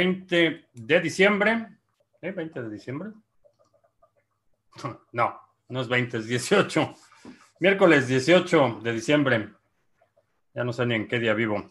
20 0.00 0.68
de 0.72 1.00
diciembre. 1.00 1.66
¿Eh? 2.22 2.32
¿20 2.32 2.62
de 2.62 2.70
diciembre? 2.70 3.10
No, 5.12 5.38
no 5.68 5.80
es 5.80 5.88
20, 5.88 6.18
es 6.18 6.26
18. 6.26 6.94
Miércoles 7.58 8.08
18 8.08 8.80
de 8.82 8.92
diciembre. 8.92 9.50
Ya 10.54 10.64
no 10.64 10.72
sé 10.72 10.86
ni 10.86 10.94
en 10.94 11.06
qué 11.06 11.18
día 11.18 11.34
vivo. 11.34 11.70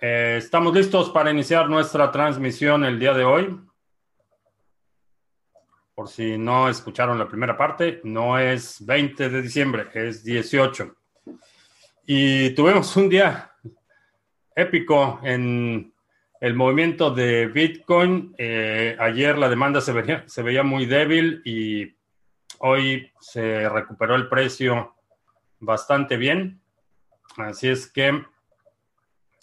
Eh, 0.00 0.36
estamos 0.38 0.74
listos 0.74 1.10
para 1.10 1.30
iniciar 1.30 1.68
nuestra 1.68 2.10
transmisión 2.10 2.84
el 2.84 2.98
día 2.98 3.12
de 3.12 3.24
hoy. 3.24 3.60
Por 5.94 6.08
si 6.08 6.38
no 6.38 6.70
escucharon 6.70 7.18
la 7.18 7.28
primera 7.28 7.54
parte, 7.54 8.00
no 8.04 8.38
es 8.38 8.84
20 8.86 9.28
de 9.28 9.42
diciembre, 9.42 9.88
es 9.92 10.24
18. 10.24 10.96
Y 12.06 12.54
tuvimos 12.54 12.96
un 12.96 13.10
día 13.10 13.52
épico 14.56 15.20
en 15.22 15.92
el 16.40 16.54
movimiento 16.54 17.10
de 17.10 17.46
Bitcoin. 17.46 18.34
Eh, 18.38 18.96
ayer 18.98 19.38
la 19.38 19.48
demanda 19.48 19.80
se 19.80 19.92
veía, 19.92 20.24
se 20.26 20.42
veía 20.42 20.62
muy 20.62 20.86
débil 20.86 21.42
y 21.44 21.94
hoy 22.58 23.10
se 23.20 23.68
recuperó 23.68 24.16
el 24.16 24.28
precio 24.28 24.94
bastante 25.58 26.16
bien. 26.16 26.60
Así 27.36 27.68
es 27.68 27.86
que 27.86 28.24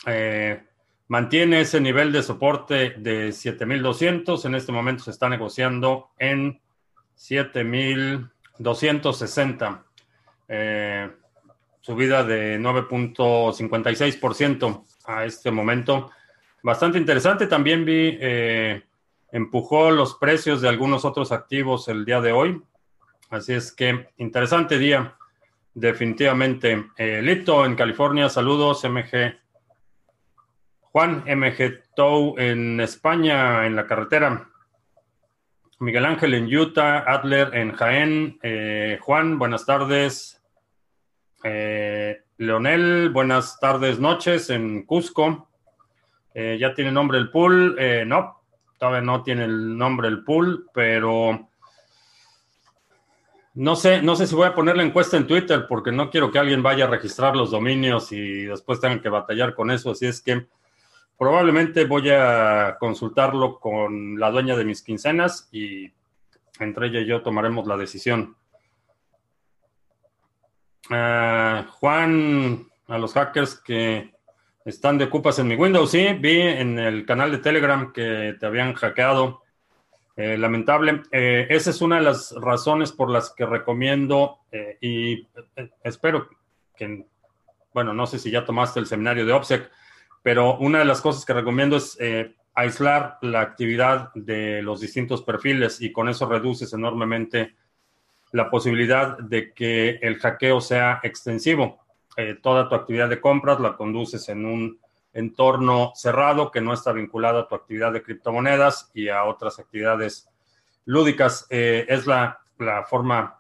eh, 0.05 0.63
mantiene 1.07 1.61
ese 1.61 1.79
nivel 1.79 2.11
de 2.11 2.23
soporte 2.23 2.95
de 2.97 3.31
7200. 3.31 4.43
En 4.45 4.55
este 4.55 4.71
momento 4.71 5.03
se 5.03 5.11
está 5.11 5.29
negociando 5.29 6.09
en 6.17 6.59
7260. 7.15 9.83
Eh, 10.49 11.11
subida 11.81 12.23
de 12.23 12.57
9.56% 12.59 14.83
a 15.05 15.25
este 15.25 15.51
momento. 15.51 16.09
Bastante 16.63 16.97
interesante. 16.97 17.47
También 17.47 17.85
vi, 17.85 18.17
eh, 18.19 18.83
empujó 19.31 19.91
los 19.91 20.15
precios 20.15 20.61
de 20.61 20.69
algunos 20.69 21.05
otros 21.05 21.31
activos 21.31 21.87
el 21.87 22.05
día 22.05 22.21
de 22.21 22.31
hoy. 22.31 22.61
Así 23.29 23.53
es 23.53 23.71
que 23.71 24.09
interesante 24.17 24.77
día, 24.77 25.15
definitivamente. 25.73 26.87
Eh, 26.97 27.21
Lito 27.21 27.65
en 27.65 27.75
California, 27.75 28.29
saludos, 28.29 28.83
MG. 28.83 29.37
Juan, 30.91 31.23
MG 31.27 31.83
Tow 31.95 32.35
en 32.37 32.79
España, 32.79 33.65
en 33.65 33.75
la 33.75 33.85
carretera. 33.85 34.49
Miguel 35.79 36.05
Ángel 36.05 36.33
en 36.33 36.55
Utah, 36.55 36.99
Adler 36.99 37.53
en 37.53 37.71
Jaén. 37.73 38.39
Eh, 38.41 38.97
Juan, 39.01 39.37
buenas 39.37 39.65
tardes. 39.65 40.41
Eh, 41.43 42.23
Leonel, 42.37 43.09
buenas 43.09 43.59
tardes, 43.59 43.99
noches 43.99 44.49
en 44.49 44.83
Cusco. 44.85 45.46
Eh, 46.39 46.55
¿Ya 46.59 46.75
tiene 46.75 46.91
nombre 46.91 47.17
el 47.17 47.31
pool? 47.31 47.75
Eh, 47.79 48.03
no, 48.05 48.43
todavía 48.77 49.01
no 49.01 49.23
tiene 49.23 49.45
el 49.45 49.75
nombre 49.75 50.07
el 50.07 50.23
pool, 50.23 50.69
pero 50.71 51.49
no 53.55 53.75
sé, 53.75 54.03
no 54.03 54.15
sé 54.15 54.27
si 54.27 54.35
voy 54.35 54.45
a 54.45 54.53
poner 54.53 54.77
la 54.77 54.83
encuesta 54.83 55.17
en 55.17 55.25
Twitter 55.25 55.65
porque 55.67 55.91
no 55.91 56.11
quiero 56.11 56.29
que 56.29 56.37
alguien 56.37 56.61
vaya 56.61 56.85
a 56.85 56.89
registrar 56.89 57.35
los 57.35 57.49
dominios 57.49 58.11
y 58.11 58.43
después 58.43 58.79
tengan 58.79 59.01
que 59.01 59.09
batallar 59.09 59.55
con 59.55 59.71
eso. 59.71 59.89
Así 59.89 60.05
es 60.05 60.21
que 60.21 60.45
probablemente 61.17 61.85
voy 61.85 62.11
a 62.11 62.77
consultarlo 62.79 63.59
con 63.59 64.19
la 64.19 64.29
dueña 64.29 64.55
de 64.55 64.65
mis 64.65 64.83
quincenas 64.83 65.49
y 65.51 65.91
entre 66.59 66.85
ella 66.85 66.99
y 66.99 67.07
yo 67.07 67.23
tomaremos 67.23 67.65
la 67.65 67.77
decisión. 67.77 68.37
Uh, 70.91 71.63
Juan, 71.79 72.67
a 72.85 72.97
los 72.99 73.13
hackers 73.13 73.55
que 73.59 74.16
están 74.67 74.97
de 74.97 75.05
ocupas 75.05 75.39
en 75.39 75.47
mi 75.47 75.55
Windows, 75.55 75.91
sí, 75.91 76.07
vi 76.19 76.41
en 76.41 76.77
el 76.77 77.05
canal 77.05 77.31
de 77.31 77.37
Telegram 77.37 77.93
que 77.93 78.35
te 78.39 78.45
habían 78.45 78.73
hackeado. 78.73 79.41
Eh, 80.17 80.35
lamentable. 80.35 81.03
Eh, 81.11 81.45
esa 81.47 81.69
es 81.69 81.79
una 81.79 81.97
de 81.97 82.01
las 82.01 82.33
razones 82.33 82.91
por 82.91 83.11
las 83.11 83.31
que 83.35 83.45
recomiendo 83.45 84.39
eh, 84.51 84.75
y 84.81 85.27
espero 85.83 86.27
que, 86.75 87.05
bueno, 87.71 87.93
no 87.93 88.07
sé 88.07 88.17
si 88.17 88.31
ya 88.31 88.43
tomaste 88.43 88.79
el 88.79 88.87
seminario 88.87 89.27
de 89.27 89.33
OPSEC, 89.33 89.69
pero 90.23 90.57
una 90.57 90.79
de 90.79 90.85
las 90.85 91.01
cosas 91.01 91.23
que 91.23 91.33
recomiendo 91.33 91.77
es 91.77 91.99
aislar 92.55 93.19
la 93.21 93.41
actividad 93.41 94.11
de 94.15 94.63
los 94.63 94.81
distintos 94.81 95.21
perfiles 95.21 95.79
y 95.81 95.91
con 95.91 96.09
eso 96.09 96.27
reduces 96.27 96.73
enormemente 96.73 97.55
la 98.31 98.49
posibilidad 98.49 99.19
de 99.19 99.53
que 99.53 99.99
el 100.01 100.17
hackeo 100.17 100.61
sea 100.61 100.99
extensivo. 101.03 101.86
Eh, 102.19 102.33
toda 102.41 102.67
tu 102.67 102.73
actividad 102.73 103.09
de 103.09 103.21
compras 103.21 103.59
la 103.59 103.77
conduces 103.77 104.27
en 104.29 104.43
un 104.43 104.79
entorno 105.13 105.91
cerrado 105.93 106.49
que 106.49 106.61
no 106.61 106.73
está 106.73 106.91
vinculado 106.91 107.37
a 107.37 107.47
tu 107.47 107.53
actividad 107.53 107.93
de 107.93 108.01
criptomonedas 108.01 108.89
y 108.95 109.09
a 109.09 109.23
otras 109.25 109.59
actividades 109.59 110.27
lúdicas. 110.85 111.45
Eh, 111.51 111.85
es 111.87 112.07
la, 112.07 112.39
forma 112.89 113.39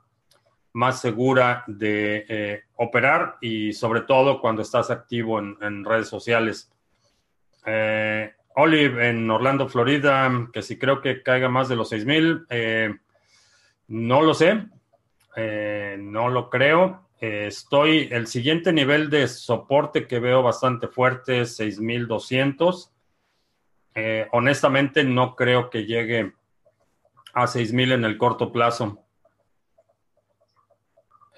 más 0.73 1.01
segura 1.01 1.63
de 1.65 2.23
eh, 2.29 2.63
operar 2.75 3.37
y 3.41 3.73
sobre 3.73 4.01
todo 4.01 4.39
cuando 4.39 4.61
estás 4.61 4.91
activo 4.91 5.39
en, 5.39 5.83
redes 5.83 6.07
sociales. 6.07 6.71
Olive 8.55 9.09
en 9.09 9.29
Orlando, 9.29 9.67
Florida, 9.67 10.31
que 10.53 10.61
si 10.61 10.77
creo 10.77 11.01
que 11.01 11.23
caiga 11.23 11.49
más 11.49 11.67
de 11.67 11.75
los 11.75 11.91
6.000, 11.91 12.99
no 13.87 14.21
lo 14.21 14.33
sé, 14.35 14.67
no 15.97 16.29
lo 16.29 16.49
creo. 16.51 17.06
Eh, 17.19 17.47
estoy, 17.47 18.09
el 18.11 18.27
siguiente 18.27 18.71
nivel 18.71 19.09
de 19.09 19.27
soporte 19.27 20.07
que 20.07 20.19
veo 20.19 20.43
bastante 20.43 20.87
fuerte 20.87 21.41
es 21.41 21.55
6200. 21.55 22.91
Eh, 23.95 24.27
honestamente, 24.31 25.03
no 25.03 25.35
creo 25.35 25.69
que 25.69 25.85
llegue 25.85 26.33
a 27.33 27.47
6000 27.47 27.93
en 27.93 28.05
el 28.05 28.17
corto 28.17 28.51
plazo. 28.51 29.03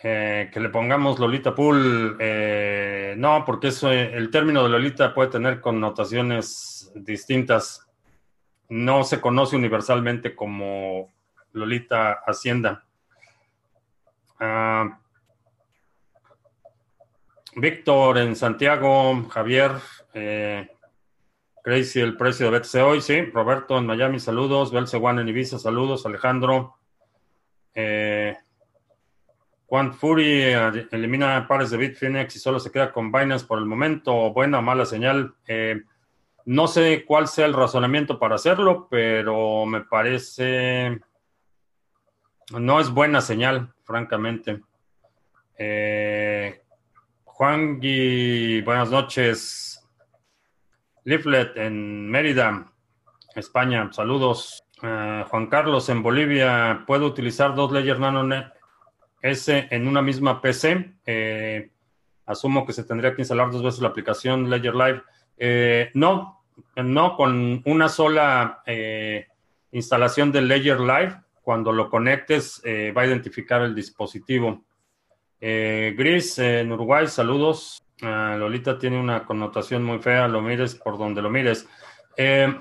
que 0.02 0.52
le 0.56 0.70
pongamos 0.70 1.20
Lolita 1.20 1.54
Pool, 1.54 2.18
no, 3.18 3.44
porque 3.46 3.68
eso, 3.68 3.92
el 3.92 4.30
término 4.32 4.64
de 4.64 4.70
Lolita 4.70 5.14
puede 5.14 5.30
tener 5.30 5.60
connotaciones 5.60 6.90
distintas. 6.96 7.86
No 8.70 9.04
se 9.04 9.20
conoce 9.20 9.58
universalmente 9.58 10.36
como 10.36 11.12
Lolita 11.52 12.22
Hacienda. 12.26 12.86
Ah, 14.40 15.00
Víctor 17.56 18.18
en 18.18 18.36
Santiago, 18.36 19.28
Javier, 19.30 19.72
eh, 20.14 20.70
Crazy 21.64 22.00
el 22.00 22.16
precio 22.16 22.50
de 22.50 22.60
BTC 22.60 22.76
hoy, 22.84 23.02
sí. 23.02 23.22
Roberto 23.22 23.78
en 23.78 23.86
Miami, 23.86 24.20
saludos. 24.20 24.72
Belcewan 24.72 25.20
en 25.20 25.28
Ibiza, 25.28 25.60
saludos. 25.60 26.06
Alejandro. 26.06 26.78
Eh, 27.74 28.36
Juan 29.66 29.94
Fury 29.94 30.42
eh, 30.42 30.88
elimina 30.92 31.48
pares 31.48 31.70
de 31.70 31.78
Bitfinex 31.78 32.36
y 32.36 32.40
solo 32.40 32.60
se 32.60 32.72
queda 32.72 32.92
con 32.92 33.12
Binance 33.12 33.46
por 33.46 33.60
el 33.60 33.66
momento. 33.66 34.32
Buena 34.32 34.60
o 34.60 34.62
mala 34.62 34.86
señal. 34.86 35.36
Eh, 35.48 35.82
no 36.46 36.68
sé 36.68 37.04
cuál 37.06 37.28
sea 37.28 37.46
el 37.46 37.54
razonamiento 37.54 38.18
para 38.18 38.36
hacerlo, 38.36 38.88
pero 38.90 39.66
me 39.66 39.82
parece 39.82 41.00
no 42.58 42.80
es 42.80 42.90
buena 42.90 43.22
señal, 43.22 43.74
francamente. 43.84 44.62
Eh, 45.58 46.62
Juan 47.40 47.80
Gui, 47.80 48.62
buenas 48.64 48.92
noches. 48.92 49.82
Leaflet 51.06 51.56
en 51.56 52.10
Mérida, 52.10 52.70
España, 53.34 53.90
saludos. 53.94 54.62
Eh, 54.84 55.24
Juan 55.30 55.48
Carlos 55.48 55.88
en 55.88 56.04
Bolivia, 56.04 56.84
¿puedo 56.86 57.06
utilizar 57.06 57.56
dos 57.56 57.72
Ledger 57.72 57.98
Nano 57.98 58.28
S 59.22 59.68
en 59.72 59.88
una 59.88 60.02
misma 60.02 60.42
PC? 60.42 60.96
Eh, 61.06 61.72
asumo 62.26 62.66
que 62.66 62.74
se 62.74 62.84
tendría 62.84 63.16
que 63.16 63.22
instalar 63.22 63.50
dos 63.52 63.64
veces 63.64 63.80
la 63.80 63.88
aplicación 63.88 64.50
Ledger 64.50 64.76
Live. 64.76 65.92
no, 65.94 66.44
no, 66.76 67.16
con 67.16 67.62
una 67.64 67.88
sola 67.88 68.64
instalación 69.72 70.34
de 70.34 70.42
Ledger 70.42 70.82
Live 70.82 71.22
cuando 71.42 71.72
lo 71.72 71.90
conectes 71.90 72.62
eh, 72.66 72.92
va 72.92 73.04
a 73.04 73.08
identificar 73.08 73.62
el 73.62 73.74
dispositivo. 73.74 74.66
Eh, 75.42 75.94
Gris, 75.98 76.38
en 76.40 76.72
Uruguay, 76.72 77.08
saludos. 77.08 77.82
Ah, 78.02 78.36
Lolita 78.38 78.78
tiene 78.78 79.00
una 79.00 79.26
connotación 79.26 79.84
muy 79.84 79.98
fea, 80.00 80.28
lo 80.28 80.42
mires 80.42 80.76
por 80.76 80.98
donde 80.98 81.22
lo 81.22 81.30
mires. 81.30 81.66
Eh, 82.18 82.54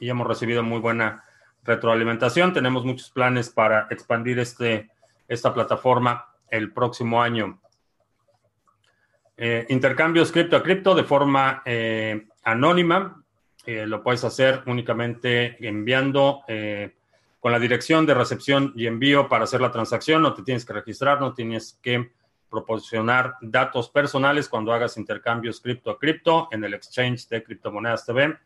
y 0.00 0.08
hemos 0.08 0.26
recibido 0.26 0.62
muy 0.62 0.78
buena 0.78 1.22
retroalimentación. 1.64 2.54
Tenemos 2.54 2.86
muchos 2.86 3.10
planes 3.10 3.50
para 3.50 3.88
expandir 3.90 4.38
este, 4.38 4.88
esta 5.28 5.52
plataforma 5.52 6.30
el 6.48 6.72
próximo 6.72 7.20
año. 7.20 7.60
Eh, 9.36 9.66
intercambios 9.68 10.32
cripto 10.32 10.56
a 10.56 10.62
cripto 10.62 10.94
de 10.94 11.04
forma 11.04 11.60
eh, 11.66 12.26
anónima. 12.42 13.20
Eh, 13.66 13.86
lo 13.86 14.02
puedes 14.02 14.24
hacer 14.24 14.62
únicamente 14.66 15.56
enviando 15.66 16.42
con 17.40 17.52
la 17.52 17.58
dirección 17.58 18.06
de 18.06 18.14
recepción 18.14 18.72
y 18.74 18.86
envío 18.86 19.28
para 19.28 19.44
hacer 19.44 19.60
la 19.60 19.70
transacción. 19.70 20.22
No 20.22 20.32
te 20.32 20.42
tienes 20.42 20.64
que 20.64 20.72
registrar, 20.72 21.20
no 21.20 21.34
tienes 21.34 21.78
que 21.82 22.10
proporcionar 22.54 23.34
datos 23.40 23.90
personales 23.90 24.48
cuando 24.48 24.72
hagas 24.72 24.96
intercambios 24.96 25.60
cripto 25.60 25.90
a 25.90 25.98
cripto 25.98 26.48
en 26.52 26.62
el 26.64 26.72
exchange 26.72 27.28
de 27.28 27.42
criptomonedas 27.42 28.06
TV 28.06 28.38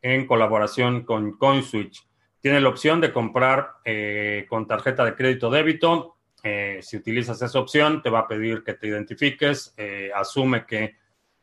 en 0.00 0.26
colaboración 0.26 1.02
con 1.02 1.36
CoinSwitch. 1.36 2.06
Tiene 2.40 2.60
la 2.60 2.68
opción 2.68 3.00
de 3.00 3.12
comprar 3.12 3.72
eh, 3.84 4.46
con 4.48 4.66
tarjeta 4.66 5.04
de 5.04 5.16
crédito 5.16 5.50
débito. 5.50 6.16
Eh, 6.42 6.78
si 6.82 6.96
utilizas 6.96 7.42
esa 7.42 7.58
opción, 7.58 8.00
te 8.00 8.10
va 8.10 8.20
a 8.20 8.28
pedir 8.28 8.62
que 8.62 8.74
te 8.74 8.86
identifiques. 8.86 9.74
Eh, 9.76 10.10
asume 10.14 10.64
que 10.64 10.94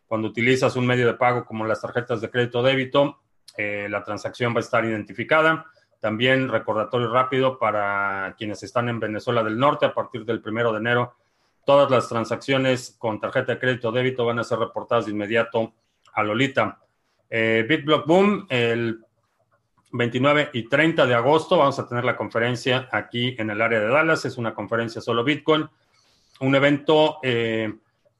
cuando 0.07 0.27
utilizas 0.27 0.75
un 0.75 0.85
medio 0.85 1.07
de 1.07 1.13
pago 1.13 1.45
como 1.45 1.65
las 1.65 1.81
tarjetas 1.81 2.21
de 2.21 2.29
crédito 2.29 2.61
débito, 2.61 3.19
la 3.57 4.03
transacción 4.03 4.53
va 4.53 4.57
a 4.57 4.59
estar 4.59 4.83
identificada. 4.85 5.65
También 5.99 6.49
recordatorio 6.49 7.09
rápido 7.11 7.57
para 7.57 8.35
quienes 8.37 8.61
están 8.63 8.89
en 8.89 8.99
Venezuela 8.99 9.43
del 9.43 9.57
Norte, 9.57 9.85
a 9.85 9.93
partir 9.93 10.25
del 10.25 10.41
primero 10.41 10.71
de 10.71 10.79
enero, 10.79 11.15
todas 11.65 11.89
las 11.89 12.07
transacciones 12.07 12.95
con 12.99 13.19
tarjeta 13.19 13.53
de 13.53 13.59
crédito 13.59 13.91
débito 13.91 14.25
van 14.25 14.39
a 14.39 14.43
ser 14.43 14.59
reportadas 14.59 15.05
de 15.05 15.11
inmediato 15.11 15.73
a 16.13 16.23
Lolita. 16.23 16.79
BitBlock 17.29 18.05
Boom, 18.05 18.45
el 18.49 19.05
29 19.91 20.49
y 20.53 20.67
30 20.67 21.05
de 21.05 21.15
agosto 21.15 21.57
vamos 21.57 21.79
a 21.79 21.87
tener 21.87 22.03
la 22.03 22.15
conferencia 22.15 22.87
aquí 22.91 23.35
en 23.37 23.49
el 23.49 23.61
área 23.61 23.79
de 23.79 23.87
Dallas. 23.87 24.25
Es 24.25 24.37
una 24.37 24.53
conferencia 24.53 25.01
solo 25.01 25.23
Bitcoin, 25.23 25.67
un 26.41 26.55
evento 26.55 27.17
eh, 27.23 27.73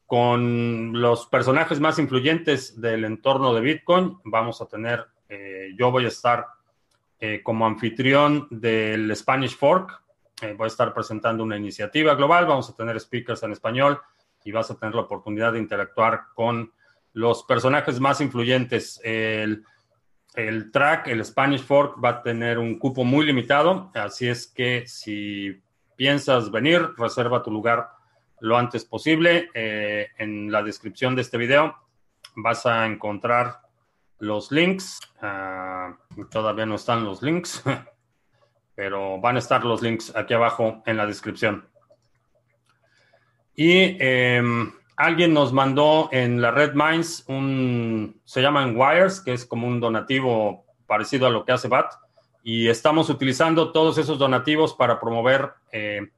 con 0.06 1.00
los 1.00 1.26
personajes 1.28 1.80
más 1.80 1.98
influyentes 2.00 2.80
del 2.80 3.06
entorno 3.06 3.54
de 3.54 3.62
Bitcoin. 3.62 4.18
Vamos 4.26 4.62
a 4.62 4.68
tener, 4.68 5.06
eh, 5.30 5.74
yo 5.78 5.92
voy 5.92 6.06
a 6.06 6.10
estar 6.10 6.46
eh, 7.20 7.42
como 7.44 7.66
anfitrión 7.66 8.48
del 8.50 9.16
Spanish 9.16 9.58
Fork. 9.58 10.02
voy 10.58 10.66
a 10.66 10.68
estar 10.68 10.94
presentando 10.94 11.44
una 11.44 11.58
iniciativa 11.58 12.14
global. 12.16 12.46
Vamos 12.46 12.70
a 12.70 12.76
tener 12.76 13.00
speakers 13.00 13.42
en 13.44 13.54
español 13.54 14.00
y 14.44 14.52
vas 14.52 14.70
a 14.70 14.76
tener 14.76 14.94
la 14.94 15.02
oportunidad 15.02 15.54
de 15.54 15.60
interactuar 15.60 16.26
con 16.36 16.72
los 17.14 17.44
personajes 17.44 18.00
más 18.00 18.22
influyentes. 18.22 19.02
El 20.36 20.70
track, 20.72 21.08
el 21.08 21.24
Spanish 21.24 21.64
Fork, 21.64 22.04
va 22.04 22.10
a 22.10 22.22
tener 22.22 22.60
un 22.60 22.78
cupo 22.78 23.06
muy 23.06 23.26
limitado, 23.26 23.90
así 23.96 24.28
es 24.28 24.48
que 24.48 24.86
si 24.86 25.64
piensas 25.96 26.52
venir, 26.52 26.90
reserva 26.98 27.42
tu 27.42 27.52
lugar 27.52 27.95
lo 28.40 28.58
antes 28.58 28.86
posible. 28.86 29.50
Eh, 29.54 30.08
en 30.18 30.52
la 30.52 30.64
descripción 30.64 31.16
de 31.16 31.22
este 31.22 31.38
video 31.38 31.76
vas 32.36 32.66
a 32.66 32.86
encontrar 32.86 33.62
los 34.20 34.52
links. 34.52 35.00
Ah, 35.22 35.96
todavía 36.30 36.66
no 36.66 36.76
están 36.76 37.04
los 37.04 37.22
links, 37.22 37.64
pero 38.76 39.20
van 39.20 39.36
a 39.36 39.40
estar 39.40 39.64
los 39.66 39.82
links 39.82 40.16
aquí 40.16 40.34
abajo 40.34 40.84
en 40.86 40.98
la 40.98 41.06
descripción. 41.06 41.68
Y 43.56 43.98
em, 44.00 44.74
alguien 44.98 45.34
nos 45.34 45.54
mandó 45.54 46.10
en 46.12 46.42
la 46.42 46.52
Red 46.52 46.74
Minds 46.74 47.24
un, 47.28 48.20
se 48.26 48.42
llaman 48.42 48.76
Wires, 48.76 49.22
que 49.22 49.34
es 49.34 49.46
como 49.46 49.68
un 49.68 49.80
donativo 49.80 50.66
parecido 50.88 51.26
a 51.28 51.30
lo 51.30 51.46
que 51.46 51.54
hace 51.54 51.70
BAT, 51.70 51.94
y 52.44 52.68
estamos 52.68 53.10
utilizando 53.10 53.72
todos 53.72 53.98
esos 53.98 54.20
donativos 54.20 54.74
para 54.74 55.00
promover 55.00 55.54
eh, 55.72 56.12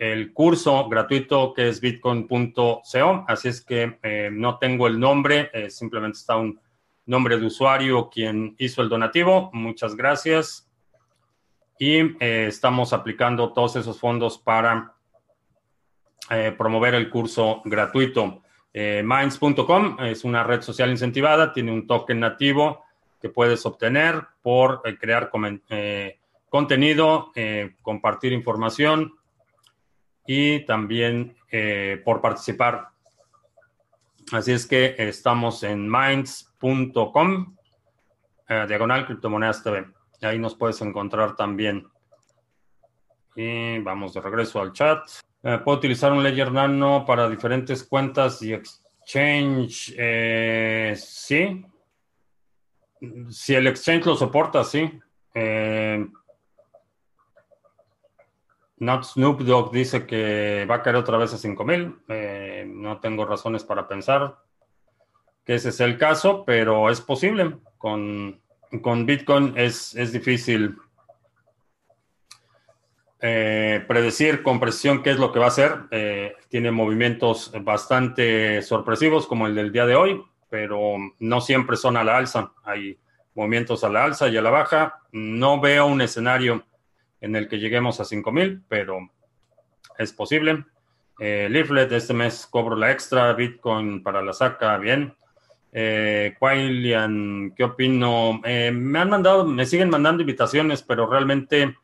el 0.00 0.32
curso 0.32 0.88
gratuito 0.88 1.52
que 1.52 1.68
es 1.68 1.80
bitcoin.co, 1.80 2.82
así 3.28 3.48
es 3.48 3.60
que 3.62 3.98
eh, 4.02 4.30
no 4.32 4.58
tengo 4.58 4.86
el 4.86 4.98
nombre, 4.98 5.50
eh, 5.52 5.68
simplemente 5.68 6.16
está 6.16 6.36
un 6.36 6.58
nombre 7.04 7.38
de 7.38 7.44
usuario 7.44 8.08
quien 8.08 8.56
hizo 8.58 8.80
el 8.80 8.88
donativo, 8.88 9.50
muchas 9.52 9.94
gracias. 9.94 10.66
Y 11.78 12.00
estamos 12.22 12.92
aplicando 12.92 13.52
todos 13.52 13.76
esos 13.76 13.98
fondos 13.98 14.38
para 14.38 14.94
eh, 16.30 16.54
promover 16.56 16.94
el 16.94 17.10
curso 17.10 17.60
gratuito. 17.64 18.42
Eh, 18.72 19.02
Minds.com 19.04 19.96
es 20.00 20.24
una 20.24 20.44
red 20.44 20.62
social 20.62 20.88
incentivada, 20.88 21.52
tiene 21.52 21.72
un 21.72 21.88
token 21.88 22.20
nativo 22.20 22.84
que 23.20 23.28
puedes 23.28 23.66
obtener 23.66 24.22
por 24.40 24.80
eh, 24.84 24.96
crear 24.96 25.28
contenido, 26.48 27.32
compartir 27.82 28.32
información 28.32 29.12
y 30.32 30.64
también 30.64 31.34
por 32.04 32.20
participar. 32.20 32.90
Así 34.30 34.52
es 34.52 34.64
que 34.64 34.94
estamos 34.96 35.64
en 35.64 35.90
minds.com, 35.90 37.56
diagonal 38.68 39.06
criptomonedas 39.06 39.64
TV. 39.64 39.86
Ahí 40.22 40.38
nos 40.38 40.54
puedes 40.54 40.80
encontrar 40.82 41.34
también. 41.34 41.88
Y 43.34 43.78
vamos 43.80 44.14
de 44.14 44.20
regreso 44.20 44.60
al 44.60 44.72
chat. 44.72 45.02
Eh, 45.42 45.58
¿Puedo 45.64 45.78
utilizar 45.78 46.12
un 46.12 46.22
Ledger 46.22 46.52
Nano 46.52 47.04
para 47.06 47.28
diferentes 47.28 47.84
cuentas 47.84 48.42
y 48.42 48.52
exchange? 48.52 49.94
Eh, 49.96 50.94
sí. 50.96 51.64
Si 53.30 53.54
el 53.54 53.66
exchange 53.66 54.06
lo 54.06 54.16
soporta, 54.16 54.62
sí. 54.62 55.00
Eh, 55.34 56.06
Not 58.80 59.04
Snoop 59.04 59.42
Dogg 59.42 59.72
dice 59.72 60.06
que 60.06 60.66
va 60.68 60.76
a 60.76 60.82
caer 60.82 60.96
otra 60.96 61.18
vez 61.18 61.34
a 61.34 61.38
5000. 61.38 61.96
Eh, 62.08 62.64
no 62.66 62.98
tengo 62.98 63.26
razones 63.26 63.62
para 63.62 63.86
pensar 63.86 64.38
que 65.44 65.54
ese 65.54 65.68
es 65.68 65.80
el 65.80 65.98
caso, 65.98 66.44
pero 66.46 66.88
es 66.88 67.00
posible. 67.02 67.58
Con, 67.76 68.40
con 68.82 69.04
Bitcoin 69.04 69.52
es, 69.56 69.94
es 69.94 70.12
difícil 70.12 70.76
eh, 73.20 73.84
predecir 73.86 74.42
con 74.42 74.58
precisión 74.58 75.02
qué 75.02 75.10
es 75.10 75.18
lo 75.18 75.30
que 75.30 75.38
va 75.38 75.46
a 75.46 75.48
hacer. 75.48 75.76
Eh, 75.90 76.34
tiene 76.48 76.70
movimientos 76.70 77.52
bastante 77.62 78.62
sorpresivos 78.62 79.26
como 79.26 79.46
el 79.46 79.54
del 79.54 79.72
día 79.72 79.84
de 79.84 79.94
hoy, 79.94 80.22
pero 80.48 80.96
no 81.18 81.40
siempre 81.42 81.76
son 81.76 81.98
a 81.98 82.04
la 82.04 82.16
alza. 82.16 82.52
Hay 82.64 82.98
movimientos 83.34 83.84
a 83.84 83.90
la 83.90 84.04
alza 84.04 84.28
y 84.28 84.38
a 84.38 84.42
la 84.42 84.50
baja. 84.50 85.02
No 85.12 85.60
veo 85.60 85.84
un 85.84 86.00
escenario 86.00 86.64
en 87.20 87.36
el 87.36 87.48
que 87.48 87.58
lleguemos 87.58 88.00
a 88.00 88.04
5000, 88.04 88.62
pero 88.68 89.10
es 89.98 90.12
posible. 90.12 90.64
Eh, 91.18 91.48
Leaflet, 91.50 91.92
este 91.92 92.14
mes 92.14 92.46
cobro 92.50 92.76
la 92.76 92.90
extra, 92.90 93.32
Bitcoin 93.34 94.02
para 94.02 94.22
la 94.22 94.32
saca, 94.32 94.76
bien. 94.78 95.14
Eh, 95.72 96.34
¿qué 96.40 97.64
opino? 97.64 98.40
Eh, 98.44 98.72
me 98.72 98.98
han 98.98 99.10
mandado, 99.10 99.46
me 99.46 99.66
siguen 99.66 99.90
mandando 99.90 100.22
invitaciones, 100.22 100.82
pero 100.82 101.06
realmente 101.06 101.76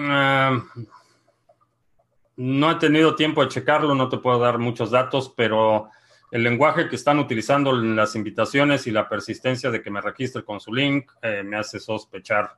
Ah, 0.00 0.62
no 2.36 2.70
he 2.70 2.74
tenido 2.76 3.16
tiempo 3.16 3.42
de 3.42 3.48
checarlo, 3.48 3.94
no 3.96 4.08
te 4.08 4.18
puedo 4.18 4.38
dar 4.38 4.58
muchos 4.58 4.92
datos, 4.92 5.32
pero 5.36 5.90
el 6.30 6.44
lenguaje 6.44 6.88
que 6.88 6.94
están 6.94 7.18
utilizando 7.18 7.70
en 7.70 7.96
las 7.96 8.14
invitaciones 8.14 8.86
y 8.86 8.92
la 8.92 9.08
persistencia 9.08 9.70
de 9.70 9.82
que 9.82 9.90
me 9.90 10.00
registre 10.00 10.44
con 10.44 10.60
su 10.60 10.72
link 10.72 11.10
eh, 11.20 11.42
me 11.42 11.56
hace 11.56 11.80
sospechar. 11.80 12.56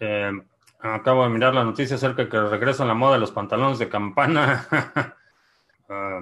Eh, 0.00 0.32
acabo 0.80 1.24
de 1.24 1.30
mirar 1.30 1.54
la 1.54 1.64
noticia 1.64 1.96
acerca 1.96 2.24
de 2.24 2.28
que 2.28 2.40
regresan 2.40 2.88
la 2.88 2.94
moda 2.94 3.14
de 3.14 3.20
los 3.20 3.32
pantalones 3.32 3.78
de 3.78 3.88
campana. 3.88 4.66
Ah, 5.88 6.18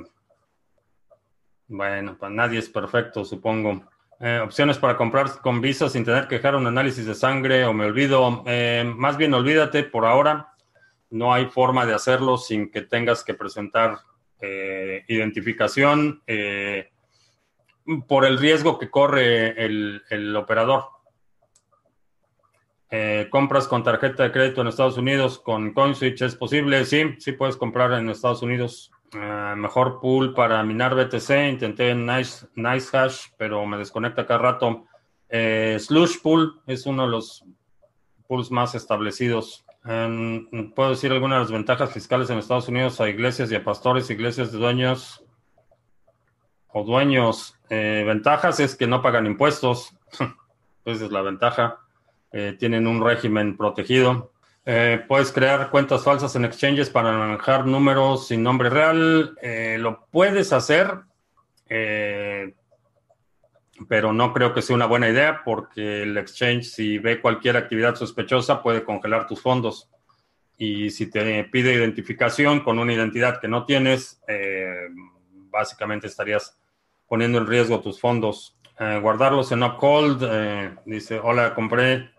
bueno, 1.68 2.18
pues 2.20 2.30
nadie 2.30 2.58
es 2.58 2.68
perfecto, 2.68 3.24
supongo. 3.24 3.82
Eh, 4.20 4.38
opciones 4.44 4.76
para 4.76 4.94
comprar 4.94 5.40
con 5.40 5.62
Visa 5.62 5.88
sin 5.88 6.04
tener 6.04 6.28
que 6.28 6.34
dejar 6.34 6.54
un 6.54 6.66
análisis 6.66 7.06
de 7.06 7.14
sangre 7.14 7.64
o 7.64 7.72
me 7.72 7.86
olvido. 7.86 8.44
más 8.94 9.16
bien 9.16 9.32
olvídate 9.32 9.84
por 9.84 10.04
ahora. 10.04 10.54
No 11.08 11.32
hay 11.32 11.46
forma 11.46 11.86
de 11.86 11.94
hacerlo 11.94 12.36
sin 12.36 12.70
que 12.70 12.82
tengas 12.82 13.24
que 13.24 13.32
presentar 13.32 14.00
eh, 14.46 15.04
identificación 15.08 16.22
eh, 16.26 16.90
por 18.06 18.26
el 18.26 18.36
riesgo 18.36 18.78
que 18.78 18.90
corre 18.90 19.64
el, 19.64 20.36
operador. 20.36 20.84
Eh, 22.96 23.26
compras 23.28 23.66
con 23.66 23.82
tarjeta 23.82 24.22
de 24.22 24.30
crédito 24.30 24.60
en 24.60 24.68
Estados 24.68 24.96
Unidos 24.96 25.40
con 25.40 25.72
CoinSwitch 25.72 26.22
es 26.22 26.36
posible, 26.36 26.84
sí, 26.84 27.16
sí 27.18 27.32
puedes 27.32 27.56
comprar 27.56 27.92
en 27.92 28.08
Estados 28.08 28.42
Unidos. 28.42 28.92
mejor 29.56 30.00
pool 30.00 30.32
para 30.32 30.62
minar 30.62 30.94
BTC, 30.94 31.48
intenté 31.48 31.94
Nice, 31.94 32.46
nice 32.54 32.96
Hash, 32.96 33.26
pero 33.36 33.66
me 33.66 33.78
desconecta 33.78 34.26
cada 34.26 34.38
rato. 34.38 34.84
Slush 35.28 36.20
Pool 36.22 36.60
es 36.66 36.86
uno 36.86 37.04
de 37.04 37.08
los 37.08 37.44
pools 38.28 38.50
más 38.50 38.74
establecidos 38.74 39.64
puedo 40.74 40.90
decir 40.90 41.12
algunas 41.12 41.36
de 41.36 41.42
las 41.42 41.52
ventajas 41.52 41.92
fiscales 41.92 42.30
en 42.30 42.38
Estados 42.38 42.68
Unidos 42.68 43.00
a 43.00 43.08
iglesias 43.08 43.52
y 43.52 43.54
a 43.54 43.64
pastores, 43.64 44.08
iglesias 44.08 44.50
de 44.50 44.58
dueños 44.58 45.22
o 46.68 46.84
dueños. 46.84 47.58
Eh, 47.68 48.02
ventajas 48.06 48.60
es 48.60 48.76
que 48.76 48.86
no 48.86 49.02
pagan 49.02 49.26
impuestos. 49.26 49.94
Esa 50.86 51.04
es 51.04 51.12
la 51.12 51.22
ventaja. 51.22 51.83
Eh, 52.34 52.56
tienen 52.58 52.86
un 52.86 53.02
régimen 53.02 53.56
protegido. 53.56 54.32
Eh, 54.66 55.02
puedes 55.08 55.32
crear 55.32 55.70
cuentas 55.70 56.04
falsas 56.04 56.34
en 56.36 56.44
exchanges 56.44 56.90
para 56.90 57.16
manejar 57.16 57.66
números 57.66 58.28
sin 58.28 58.42
nombre 58.42 58.68
real. 58.68 59.36
lo 59.78 60.06
puedes 60.10 60.52
hacer 60.52 61.04
pero 63.88 64.12
no 64.12 64.32
creo 64.32 64.54
que 64.54 64.62
sea 64.62 64.76
una 64.76 64.86
buena 64.86 65.08
idea 65.08 65.42
porque 65.44 66.02
el 66.02 66.16
exchange, 66.16 66.64
si 66.64 66.98
ve 66.98 67.20
cualquier 67.20 67.56
actividad 67.56 67.96
sospechosa, 67.96 68.62
puede 68.62 68.84
congelar 68.84 69.26
tus 69.26 69.40
fondos. 69.40 69.90
Y 70.56 70.90
si 70.90 71.10
te 71.10 71.44
pide 71.44 71.74
identificación 71.74 72.60
con 72.60 72.78
una 72.78 72.92
identidad 72.92 73.40
que 73.40 73.48
no 73.48 73.64
tienes, 73.64 74.22
eh, 74.28 74.88
básicamente 75.50 76.06
estarías 76.06 76.56
poniendo 77.08 77.38
en 77.38 77.46
riesgo 77.46 77.80
tus 77.80 78.00
fondos. 78.00 78.56
Eh, 78.78 78.98
guardarlos 79.02 79.50
en 79.52 79.64
Uphold, 79.64 80.22
eh, 80.28 80.76
dice, 80.86 81.18
hola, 81.20 81.54
compré, 81.54 82.10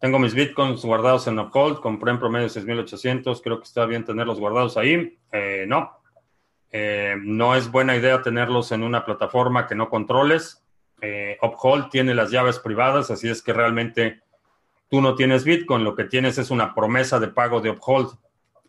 tengo 0.00 0.18
mis 0.18 0.34
bitcoins 0.34 0.84
guardados 0.84 1.26
en 1.26 1.38
Uphold, 1.38 1.80
compré 1.80 2.12
en 2.12 2.18
promedio 2.18 2.48
6.800, 2.48 3.40
creo 3.42 3.58
que 3.58 3.64
está 3.64 3.86
bien 3.86 4.04
tenerlos 4.04 4.38
guardados 4.38 4.76
ahí. 4.76 5.18
no, 5.66 5.90
no 7.22 7.54
es 7.56 7.70
buena 7.70 7.96
idea 7.96 8.22
tenerlos 8.22 8.72
en 8.72 8.82
una 8.82 9.04
plataforma 9.04 9.66
que 9.66 9.74
no 9.74 9.88
controles 9.88 10.62
eh, 11.00 11.38
Uphold 11.42 11.90
tiene 11.90 12.14
las 12.14 12.30
llaves 12.30 12.58
privadas, 12.58 13.10
así 13.10 13.28
es 13.28 13.42
que 13.42 13.52
realmente 13.52 14.20
tú 14.88 15.00
no 15.00 15.14
tienes 15.14 15.44
Bitcoin, 15.44 15.84
lo 15.84 15.94
que 15.94 16.04
tienes 16.04 16.38
es 16.38 16.50
una 16.50 16.74
promesa 16.74 17.20
de 17.20 17.28
pago 17.28 17.60
de 17.60 17.70
Uphold. 17.70 18.10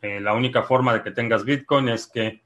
Eh, 0.01 0.19
la 0.19 0.33
única 0.33 0.63
forma 0.63 0.93
de 0.93 1.01
que 1.01 1.12
tengas 1.12 1.43
Bitcoin 1.43 1.89
es 1.89 2.07
que 2.07 2.43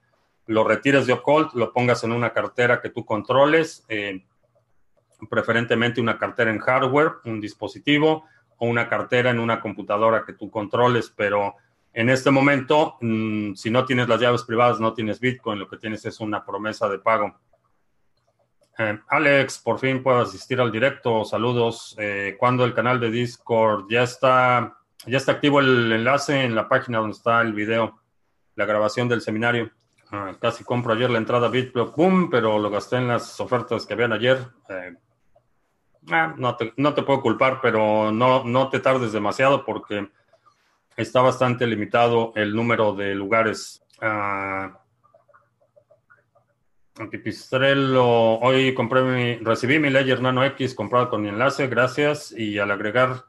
lo 0.48 0.64
retires 0.64 1.06
de 1.06 1.14
Uphold, 1.14 1.54
lo 1.54 1.74
pongas 1.74 2.04
en 2.04 2.12
una 2.12 2.32
cartera 2.32 2.82
que 2.82 2.90
tú 2.90 3.06
controles, 3.06 3.86
eh, 3.90 4.26
preferentemente 5.30 6.02
una 6.02 6.18
cartera 6.18 6.52
en 6.52 6.60
hardware, 6.60 7.14
un 7.26 7.40
dispositivo, 7.40 8.26
o 8.64 8.66
una 8.66 8.88
cartera 8.88 9.30
en 9.30 9.40
una 9.40 9.60
computadora 9.60 10.24
que 10.26 10.34
tú 10.34 10.50
controles, 10.50 11.14
pero 11.14 11.56
en 11.92 12.10
este 12.10 12.32
momento, 12.32 12.96
mm, 13.02 13.56
si 13.56 13.70
no 13.70 13.84
tienes 13.84 14.08
las 14.08 14.22
llaves 14.22 14.44
privadas, 14.44 14.80
no 14.80 14.94
tienes 14.94 15.20
Bitcoin, 15.20 15.60
lo 15.60 15.68
que 15.68 15.76
tienes 15.76 16.06
es 16.06 16.22
una 16.22 16.46
promesa 16.46 16.88
de 16.88 17.00
pago. 17.00 17.38
Eh, 18.78 18.98
Alex, 19.10 19.60
por 19.60 19.80
fin 19.80 20.02
puedo 20.02 20.22
asistir 20.22 20.62
al 20.62 20.72
directo. 20.72 21.26
Saludos. 21.26 21.94
Eh, 22.00 22.38
cuando 22.40 22.64
el 22.64 22.74
canal 22.74 23.02
de 23.02 23.12
Discord 23.12 23.86
ya 23.90 24.04
está, 24.04 24.78
ya 25.06 25.18
está 25.18 25.34
activo 25.34 25.60
el 25.60 25.92
enlace 25.92 26.44
en 26.44 26.56
la 26.56 26.70
página 26.70 27.00
donde 27.00 27.18
está 27.18 27.42
el 27.42 27.54
video, 27.54 28.00
la 28.56 28.66
grabación 28.66 29.10
del 29.10 29.22
seminario. 29.22 29.72
Ah, 30.10 30.38
casi 30.40 30.64
compro 30.64 30.94
ayer 30.94 31.10
la 31.10 31.18
entrada 31.18 31.50
BitBlock 31.50 31.96
Boom, 31.98 32.30
pero 32.30 32.58
lo 32.60 32.70
gasté 32.70 32.96
en 32.96 33.10
las 33.10 33.40
ofertas 33.42 33.86
que 33.86 33.94
habían 33.94 34.14
ayer. 34.14 34.40
Eh, 36.12 36.34
no, 36.38 36.56
te, 36.56 36.74
no, 36.78 36.94
te, 36.94 37.04
puedo 37.04 37.22
culpar, 37.22 37.60
pero 37.62 38.12
no, 38.12 38.44
no 38.44 38.70
te 38.70 38.80
tardes 38.80 39.14
demasiado 39.14 39.64
porque 39.64 40.10
está 40.98 41.22
bastante 41.22 41.66
limitado 41.66 42.34
el 42.36 42.56
número 42.56 42.94
de 42.94 43.16
lugares. 43.16 43.84
Ah, 44.02 44.80
Antipistrello, 47.00 48.06
hoy 48.06 48.76
compré 48.76 49.02
mi, 49.02 49.36
recibí 49.38 49.80
mi 49.80 49.90
Ledger 49.90 50.22
Nano 50.22 50.44
X 50.46 50.76
comprado 50.76 51.10
con 51.10 51.24
mi 51.24 51.30
enlace, 51.30 51.68
gracias. 51.68 52.32
Y 52.38 52.60
al 52.60 52.70
agregar, 52.70 53.26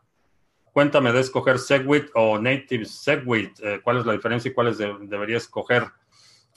cuéntame 0.73 1.13
de 1.13 1.21
escoger 1.21 1.59
Segwit 1.59 2.11
o 2.15 2.39
Native 2.39 2.85
Segwit, 2.85 3.59
eh, 3.63 3.81
cuál 3.83 3.99
es 3.99 4.07
la 4.07 4.13
diferencia 4.13 4.51
y 4.51 4.55
cuáles 4.55 4.77
debería 4.77 5.39
escoger. 5.39 5.85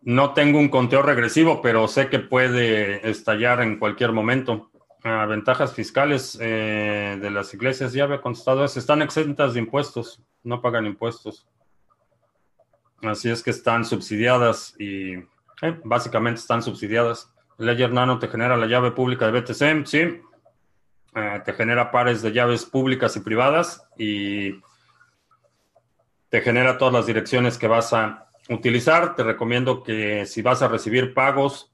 no 0.02 0.34
tengo 0.34 0.58
un 0.58 0.68
conteo 0.68 1.02
regresivo, 1.02 1.62
pero 1.62 1.86
sé 1.86 2.08
que 2.08 2.18
puede 2.18 3.08
estallar 3.08 3.62
en 3.62 3.78
cualquier 3.78 4.10
momento. 4.12 4.70
Ah, 5.04 5.26
ventajas 5.26 5.74
fiscales 5.74 6.38
eh, 6.40 7.18
de 7.20 7.30
las 7.30 7.52
iglesias, 7.54 7.92
ya 7.92 8.04
había 8.04 8.20
contestado 8.20 8.64
eso, 8.64 8.78
están 8.78 9.02
exentas 9.02 9.54
de 9.54 9.60
impuestos, 9.60 10.22
no 10.44 10.60
pagan 10.60 10.86
impuestos. 10.86 11.46
Así 13.02 13.30
es 13.30 13.42
que 13.42 13.50
están 13.50 13.85
subsidiadas 13.85 14.75
y 14.78 15.14
eh, 15.14 15.80
básicamente 15.85 16.40
están 16.40 16.62
subsidiadas. 16.62 17.32
Ledger 17.59 17.92
Nano 17.92 18.18
te 18.18 18.28
genera 18.28 18.56
la 18.56 18.66
llave 18.66 18.92
pública 18.92 19.30
de 19.30 19.40
BTC, 19.40 19.87
sí. 19.87 20.21
te 21.44 21.52
genera 21.52 21.90
pares 21.90 22.23
de 22.23 22.32
llaves 22.32 22.64
públicas 22.64 23.16
y 23.16 23.21
privadas 23.21 23.87
y 23.97 24.61
te 26.28 26.40
genera 26.40 26.78
todas 26.78 26.94
las 26.94 27.06
direcciones 27.06 27.59
que 27.59 27.68
vas 27.68 27.92
a 27.92 28.30
utilizar. 28.49 29.14
Te 29.14 29.23
recomiendo 29.23 29.82
que 29.82 30.25
si 30.26 30.40
vas 30.40 30.62
a 30.62 30.68
recibir 30.68 31.12
pagos 31.12 31.71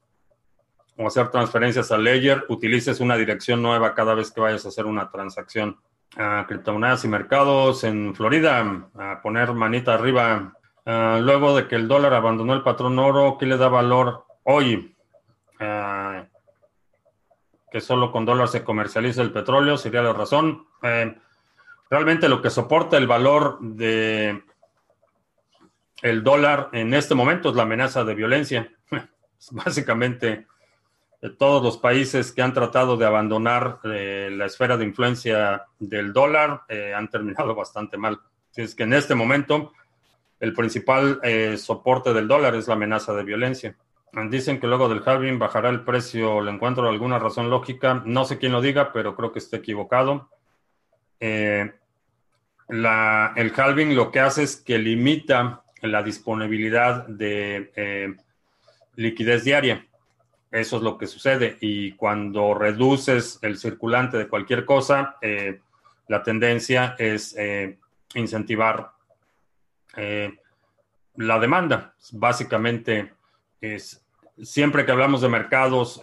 o 0.96 1.06
hacer 1.06 1.28
transferencias 1.28 1.92
a 1.92 1.98
Ledger, 1.98 2.44
utilices 2.48 3.00
una 3.00 3.16
dirección 3.16 3.62
nueva 3.62 3.94
cada 3.94 4.14
vez 4.14 4.32
que 4.32 4.40
vayas 4.40 4.64
a 4.64 4.68
hacer 4.68 4.86
una 4.86 5.10
transacción. 5.10 5.78
a 6.16 6.46
criptomonedas 6.48 7.04
y 7.04 7.08
mercados 7.08 7.84
en 7.84 8.14
Florida, 8.14 8.88
a 8.98 9.20
poner 9.22 9.52
manita 9.52 9.94
arriba. 9.94 10.57
Luego 10.88 11.56
de 11.56 11.68
que 11.68 11.76
el 11.76 11.86
dólar 11.86 12.14
abandonó 12.14 12.54
el 12.54 12.62
patrón 12.62 12.98
oro, 12.98 13.36
¿qué 13.38 13.46
le 13.46 13.56
da 13.56 13.68
valor 13.68 14.24
hoy? 14.44 14.94
que 17.70 17.80
solo 17.80 18.10
con 18.10 18.24
dólar 18.24 18.48
se 18.48 18.64
comercializa 18.64 19.22
el 19.22 19.32
petróleo, 19.32 19.76
sería 19.76 20.02
la 20.02 20.12
razón. 20.12 20.66
Eh, 20.82 21.14
realmente 21.90 22.28
lo 22.28 22.40
que 22.40 22.50
soporta 22.50 22.96
el 22.96 23.06
valor 23.06 23.58
de 23.60 24.42
el 26.02 26.22
dólar 26.22 26.70
en 26.72 26.94
este 26.94 27.14
momento 27.14 27.50
es 27.50 27.56
la 27.56 27.64
amenaza 27.64 28.04
de 28.04 28.14
violencia. 28.14 28.72
Básicamente, 29.50 30.46
todos 31.36 31.62
los 31.62 31.78
países 31.78 32.32
que 32.32 32.42
han 32.42 32.54
tratado 32.54 32.96
de 32.96 33.06
abandonar 33.06 33.80
eh, 33.84 34.30
la 34.32 34.46
esfera 34.46 34.76
de 34.76 34.84
influencia 34.84 35.64
del 35.78 36.12
dólar 36.12 36.62
eh, 36.68 36.94
han 36.94 37.08
terminado 37.08 37.54
bastante 37.54 37.98
mal. 37.98 38.20
Así 38.50 38.62
es 38.62 38.74
que 38.74 38.84
en 38.84 38.94
este 38.94 39.14
momento 39.14 39.72
el 40.40 40.52
principal 40.52 41.20
eh, 41.22 41.56
soporte 41.56 42.12
del 42.12 42.28
dólar 42.28 42.54
es 42.54 42.68
la 42.68 42.74
amenaza 42.74 43.14
de 43.14 43.24
violencia. 43.24 43.76
Dicen 44.30 44.58
que 44.58 44.66
luego 44.66 44.88
del 44.88 45.02
halving 45.04 45.38
bajará 45.38 45.68
el 45.68 45.84
precio. 45.84 46.40
¿Le 46.40 46.50
encuentro 46.50 46.88
alguna 46.88 47.18
razón 47.18 47.50
lógica? 47.50 48.02
No 48.06 48.24
sé 48.24 48.38
quién 48.38 48.52
lo 48.52 48.62
diga, 48.62 48.90
pero 48.92 49.14
creo 49.14 49.32
que 49.32 49.38
está 49.38 49.58
equivocado. 49.58 50.30
La, 52.68 53.32
el 53.36 53.52
halving 53.54 53.94
lo 53.94 54.10
que 54.10 54.20
hace 54.20 54.44
es 54.44 54.56
que 54.56 54.78
limita 54.78 55.62
la 55.82 56.02
disponibilidad 56.02 57.06
de 57.06 58.16
liquidez 58.98 59.44
diaria. 59.44 59.86
Eso 60.50 60.78
es 60.78 60.82
lo 60.82 60.98
que 60.98 61.06
sucede. 61.06 61.56
Y 61.60 61.92
cuando 61.92 62.54
reduces 62.54 63.38
el 63.42 63.58
circulante 63.58 64.16
de 64.18 64.28
cualquier 64.28 64.64
cosa, 64.64 65.16
eh, 65.20 65.60
la 66.08 66.22
tendencia 66.22 66.96
es 66.98 67.34
eh, 67.38 67.78
incentivar 68.14 68.92
eh, 69.98 70.38
la 71.16 71.38
demanda. 71.38 71.94
Básicamente, 72.12 73.12
es 73.60 74.04
siempre 74.42 74.86
que 74.86 74.92
hablamos 74.92 75.20
de 75.20 75.28
mercados, 75.28 76.00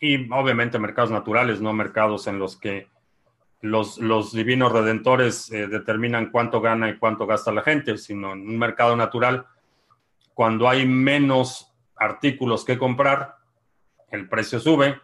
y 0.00 0.32
obviamente 0.32 0.78
mercados 0.78 1.10
naturales, 1.10 1.60
no 1.60 1.72
mercados 1.72 2.26
en 2.26 2.38
los 2.38 2.56
que 2.56 2.88
los, 3.60 3.98
los 3.98 4.32
divinos 4.32 4.72
redentores 4.72 5.50
determinan 5.50 6.30
cuánto 6.30 6.62
gana 6.62 6.88
y 6.88 6.96
cuánto 6.96 7.26
gasta 7.26 7.52
la 7.52 7.60
gente, 7.60 7.98
sino 7.98 8.32
en 8.32 8.48
un 8.48 8.58
mercado 8.58 8.96
natural, 8.96 9.46
cuando 10.32 10.70
hay 10.70 10.86
menos 10.86 11.70
artículos 11.96 12.64
que 12.64 12.78
comprar, 12.78 13.36
el 14.10 14.28
precio 14.28 14.58
sube. 14.58 15.00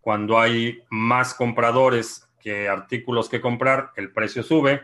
Cuando 0.00 0.38
hay 0.38 0.82
más 0.90 1.34
compradores 1.34 2.28
que 2.40 2.68
artículos 2.68 3.28
que 3.28 3.40
comprar, 3.40 3.92
el 3.96 4.12
precio 4.12 4.42
sube. 4.42 4.82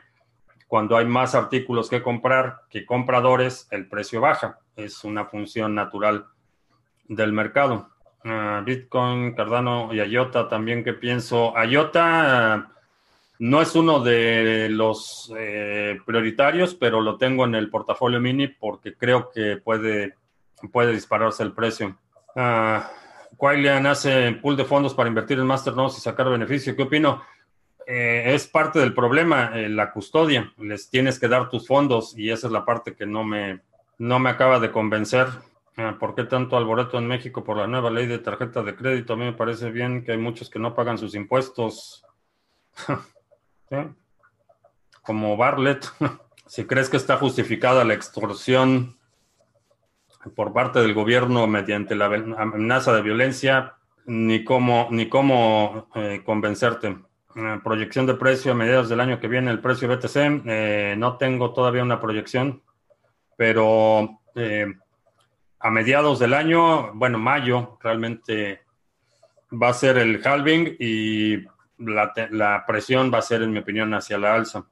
Cuando 0.70 0.96
hay 0.96 1.04
más 1.04 1.34
artículos 1.34 1.90
que 1.90 2.00
comprar 2.00 2.60
que 2.70 2.86
compradores, 2.86 3.66
el 3.72 3.88
precio 3.88 4.20
baja. 4.20 4.60
Es 4.76 5.02
una 5.02 5.24
función 5.24 5.74
natural 5.74 6.26
del 7.08 7.32
mercado. 7.32 7.88
Ah, 8.22 8.62
Bitcoin, 8.64 9.34
Cardano 9.34 9.92
y 9.92 9.96
IOTA 9.96 10.48
también 10.48 10.84
que 10.84 10.92
pienso. 10.92 11.54
IOTA 11.60 12.54
ah, 12.54 12.72
no 13.40 13.60
es 13.60 13.74
uno 13.74 13.98
de 13.98 14.68
los 14.70 15.32
eh, 15.36 15.98
prioritarios, 16.06 16.76
pero 16.76 17.00
lo 17.00 17.16
tengo 17.16 17.44
en 17.46 17.56
el 17.56 17.68
portafolio 17.68 18.20
mini 18.20 18.46
porque 18.46 18.94
creo 18.94 19.32
que 19.34 19.56
puede, 19.56 20.14
puede 20.70 20.92
dispararse 20.92 21.42
el 21.42 21.50
precio. 21.50 21.98
Uh, 22.36 22.78
Quailian 23.36 23.86
hace 23.86 24.30
pool 24.40 24.56
de 24.56 24.64
fondos 24.64 24.94
para 24.94 25.08
invertir 25.08 25.40
en 25.40 25.46
Masternodes 25.46 25.98
y 25.98 26.00
sacar 26.00 26.30
beneficio. 26.30 26.76
¿Qué 26.76 26.84
opino? 26.84 27.22
Eh, 27.92 28.34
es 28.36 28.46
parte 28.46 28.78
del 28.78 28.94
problema, 28.94 29.50
eh, 29.52 29.68
la 29.68 29.90
custodia. 29.90 30.52
Les 30.58 30.90
tienes 30.90 31.18
que 31.18 31.26
dar 31.26 31.48
tus 31.48 31.66
fondos 31.66 32.16
y 32.16 32.30
esa 32.30 32.46
es 32.46 32.52
la 32.52 32.64
parte 32.64 32.94
que 32.94 33.04
no 33.04 33.24
me, 33.24 33.62
no 33.98 34.20
me 34.20 34.30
acaba 34.30 34.60
de 34.60 34.70
convencer. 34.70 35.26
Ah, 35.76 35.96
¿Por 35.98 36.14
qué 36.14 36.22
tanto 36.22 36.56
alboroto 36.56 36.98
en 36.98 37.08
México 37.08 37.42
por 37.42 37.56
la 37.56 37.66
nueva 37.66 37.90
ley 37.90 38.06
de 38.06 38.20
tarjeta 38.20 38.62
de 38.62 38.76
crédito? 38.76 39.14
A 39.14 39.16
mí 39.16 39.24
me 39.24 39.32
parece 39.32 39.72
bien 39.72 40.04
que 40.04 40.12
hay 40.12 40.18
muchos 40.18 40.48
que 40.48 40.60
no 40.60 40.72
pagan 40.72 40.98
sus 40.98 41.16
impuestos. 41.16 42.04
Como 45.02 45.36
Bartlett. 45.36 45.84
si 46.46 46.66
crees 46.66 46.90
que 46.90 46.96
está 46.96 47.16
justificada 47.16 47.84
la 47.84 47.94
extorsión 47.94 49.00
por 50.36 50.52
parte 50.52 50.78
del 50.78 50.94
gobierno 50.94 51.48
mediante 51.48 51.96
la 51.96 52.06
amenaza 52.06 52.94
de 52.94 53.02
violencia, 53.02 53.74
ni 54.06 54.44
cómo, 54.44 54.86
ni 54.92 55.08
cómo 55.08 55.88
eh, 55.96 56.22
convencerte. 56.24 57.09
Eh, 57.36 57.60
proyección 57.62 58.06
de 58.06 58.14
precio 58.14 58.52
a 58.52 58.54
mediados 58.54 58.88
del 58.88 59.00
año 59.00 59.20
que 59.20 59.28
viene, 59.28 59.50
el 59.50 59.60
precio 59.60 59.88
BTC, 59.88 60.42
eh, 60.46 60.94
no 60.98 61.16
tengo 61.16 61.52
todavía 61.52 61.82
una 61.82 62.00
proyección, 62.00 62.62
pero 63.36 64.20
a 65.58 65.70
mediados 65.70 66.18
del 66.18 66.34
año, 66.34 66.92
bueno, 66.94 67.18
mayo, 67.18 67.78
realmente 67.82 68.62
va 69.50 69.68
a 69.68 69.74
ser 69.74 69.98
el 69.98 70.26
halving 70.26 70.76
y 70.78 71.44
la, 71.78 72.12
la 72.30 72.64
presión 72.66 73.12
va 73.12 73.18
a 73.18 73.22
ser, 73.22 73.42
en 73.42 73.52
mi 73.52 73.58
opinión, 73.58 73.92
hacia 73.94 74.18
la 74.18 74.34
alza. 74.34 74.66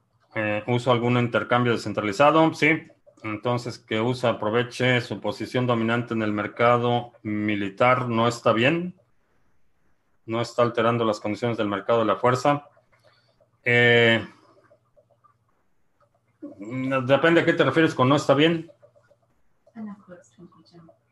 ¿Uso 0.67 0.91
algún 0.91 1.17
intercambio 1.17 1.73
descentralizado? 1.73 2.53
Sí, 2.53 2.87
entonces, 3.23 3.79
que 3.79 3.99
USA 3.99 4.29
aproveche 4.29 5.01
su 5.01 5.19
posición 5.19 5.67
dominante 5.67 6.13
en 6.13 6.21
el 6.21 6.31
mercado 6.31 7.13
militar 7.23 8.07
no 8.07 8.27
está 8.27 8.53
bien. 8.53 8.95
No 10.29 10.41
está 10.41 10.61
alterando 10.61 11.03
las 11.03 11.19
condiciones 11.19 11.57
del 11.57 11.67
mercado 11.67 11.99
de 11.99 12.05
la 12.05 12.15
fuerza. 12.15 12.67
Eh, 13.63 14.23
depende 16.39 17.41
a 17.41 17.45
qué 17.45 17.53
te 17.53 17.63
refieres 17.63 17.95
con 17.95 18.07
no 18.07 18.15
está 18.15 18.35
bien. 18.35 18.71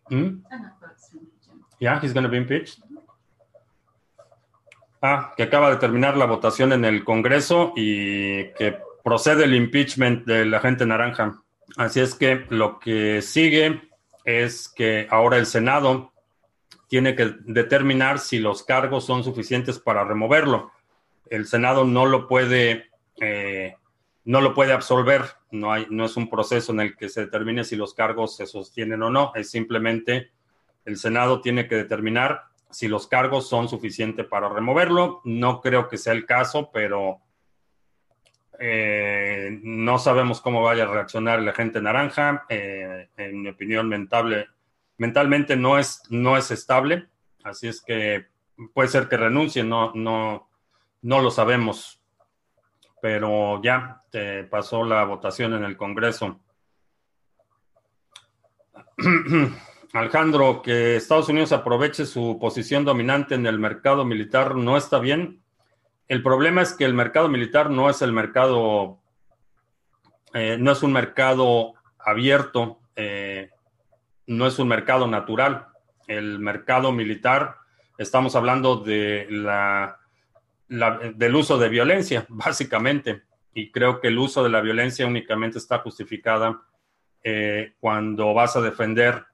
¿Mm? 0.10 0.44
Yeah, 1.80 2.00
he's 2.00 2.14
going 2.14 2.26
to 2.26 2.30
be 2.30 2.38
impeached. 2.38 2.84
Ah, 5.02 5.34
que 5.36 5.42
acaba 5.42 5.72
de 5.72 5.78
terminar 5.78 6.16
la 6.16 6.26
votación 6.26 6.72
en 6.74 6.86
el 6.86 7.04
Congreso 7.04 7.74
y 7.76 8.54
que 8.54 8.78
procede 9.04 9.46
el 9.46 9.56
impeachment 9.56 10.28
del 10.28 10.54
agente 10.54 10.86
naranja. 10.86 11.42
Así 11.76 12.02
es 12.02 12.14
que 12.14 12.46
lo 12.50 12.78
que 12.78 13.24
sigue 13.24 13.82
es 14.26 14.70
que 14.70 15.08
ahora 15.10 15.38
el 15.38 15.48
Senado 15.48 16.14
tiene 16.88 17.16
que 17.16 17.36
determinar 17.42 18.20
si 18.20 18.40
los 18.40 18.64
cargos 18.64 19.06
son 19.06 19.24
suficientes 19.24 19.80
para 19.80 20.04
removerlo. 20.04 20.72
El 21.30 21.46
Senado 21.46 21.84
no 21.84 22.06
lo 22.06 22.28
puede, 22.28 22.90
eh, 23.20 23.76
no 24.24 24.42
lo 24.42 24.54
puede 24.54 24.74
absolver. 24.74 25.24
No, 25.52 25.72
hay, 25.72 25.88
no 25.90 26.06
es 26.06 26.16
un 26.18 26.30
proceso 26.30 26.72
en 26.72 26.80
el 26.82 26.96
que 26.96 27.10
se 27.10 27.22
determine 27.22 27.64
si 27.64 27.76
los 27.76 27.94
cargos 27.94 28.36
se 28.36 28.46
sostienen 28.46 29.04
o 29.04 29.10
no. 29.10 29.32
Es 29.36 29.50
simplemente 29.50 30.32
el 30.86 30.98
Senado 30.98 31.42
tiene 31.42 31.68
que 31.68 31.76
determinar 31.76 32.44
si 32.70 32.88
los 32.88 33.08
cargos 33.08 33.50
son 33.50 33.68
suficientes 33.68 34.26
para 34.26 34.50
removerlo. 34.50 35.22
No 35.26 35.62
creo 35.62 35.90
que 35.90 35.98
sea 35.98 36.14
el 36.14 36.26
caso, 36.26 36.70
pero 36.72 37.20
eh, 38.60 39.60
no 39.62 40.00
sabemos 40.00 40.42
cómo 40.42 40.64
vaya 40.64 40.84
a 40.84 40.94
reaccionar 40.94 41.42
la 41.42 41.54
gente 41.54 41.82
naranja. 41.82 42.46
Eh, 42.48 43.10
en 43.18 43.42
mi 43.42 43.50
opinión, 43.50 43.90
mentalmente 44.98 45.56
no 45.56 45.78
es, 45.78 46.04
no 46.10 46.38
es 46.38 46.52
estable. 46.52 47.08
Así 47.44 47.68
es 47.68 47.82
que 47.82 48.28
puede 48.74 48.90
ser 48.90 49.08
que 49.08 49.18
renuncie, 49.18 49.64
no, 49.64 49.92
no, 49.94 50.50
no 51.02 51.22
lo 51.22 51.32
sabemos. 51.32 52.02
Pero 53.02 53.62
ya 53.64 54.04
pasó 54.50 54.84
la 54.84 55.04
votación 55.06 55.54
en 55.54 55.64
el 55.64 55.78
Congreso. 55.78 56.40
Alejandro, 59.94 60.62
que 60.62 60.96
Estados 60.96 61.30
Unidos 61.30 61.52
aproveche 61.52 62.06
su 62.06 62.38
posición 62.40 62.84
dominante 62.84 63.36
en 63.36 63.46
el 63.46 63.60
mercado 63.60 64.04
militar 64.06 64.56
no 64.56 64.78
está 64.78 65.00
bien. 65.00 65.42
El 66.08 66.24
problema 66.24 66.62
es 66.62 66.74
que 66.74 66.86
el 66.86 66.94
mercado 66.94 67.30
militar 67.30 67.70
no 67.70 67.90
es 67.90 68.02
el 68.02 68.12
mercado, 68.12 69.00
eh, 70.34 70.58
no 70.60 70.72
es 70.72 70.84
un 70.84 70.94
mercado 70.94 71.74
abierto, 72.00 72.80
eh, 72.96 73.50
no 74.28 74.48
es 74.48 74.60
un 74.60 74.68
mercado 74.68 75.08
natural. 75.08 75.68
El 76.08 76.40
mercado 76.40 76.92
militar, 76.92 77.56
estamos 77.98 78.36
hablando 78.36 78.78
de 78.78 79.28
la, 79.30 80.00
del 80.68 81.36
uso 81.36 81.58
de 81.58 81.70
violencia, 81.70 82.26
básicamente, 82.30 83.24
y 83.54 83.72
creo 83.72 84.00
que 84.00 84.10
el 84.10 84.18
uso 84.20 84.44
de 84.44 84.50
la 84.50 84.62
violencia 84.62 85.08
únicamente 85.08 85.58
está 85.58 85.80
justificada 85.80 86.62
eh, 87.24 87.74
cuando 87.80 88.34
vas 88.34 88.56
a 88.56 88.62
defender 88.62 89.26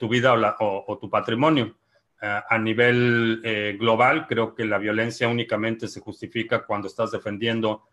tu 0.00 0.08
vida 0.08 0.34
o 0.58 0.98
tu 1.00 1.08
patrimonio. 1.08 1.76
A 2.22 2.56
nivel 2.56 3.40
eh, 3.42 3.76
global, 3.76 4.28
creo 4.28 4.54
que 4.54 4.64
la 4.64 4.78
violencia 4.78 5.26
únicamente 5.26 5.88
se 5.88 5.98
justifica 5.98 6.64
cuando 6.64 6.86
estás 6.86 7.10
defendiendo 7.10 7.88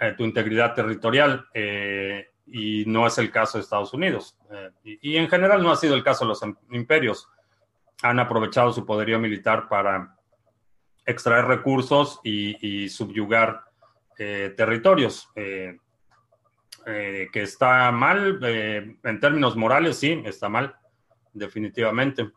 eh, 0.00 0.14
tu 0.16 0.24
integridad 0.24 0.74
territorial. 0.74 1.46
Eh, 1.52 2.29
y 2.46 2.84
no 2.86 3.06
es 3.06 3.18
el 3.18 3.30
caso 3.30 3.58
de 3.58 3.62
Estados 3.62 3.92
Unidos. 3.94 4.36
Y, 4.82 5.16
en 5.16 5.28
general 5.28 5.62
no 5.62 5.70
ha 5.70 5.76
sido 5.76 5.94
el 5.94 6.02
caso 6.02 6.24
de 6.24 6.30
los 6.30 6.42
imperios. 6.70 7.28
Han 8.02 8.18
aprovechado 8.18 8.72
su 8.72 8.84
poderío 8.84 9.18
militar 9.18 9.68
para 9.68 10.16
extraer 11.04 11.46
recursos 11.46 12.20
y, 12.24 12.84
y 12.84 12.88
subyugar 12.88 13.64
territorios. 14.16 15.28
que 15.34 17.30
está 17.34 17.90
mal, 17.92 18.40
en 18.42 19.20
términos 19.20 19.56
morales, 19.56 19.96
sí, 19.98 20.22
está 20.24 20.48
mal, 20.48 20.74
definitivamente. 21.32 22.30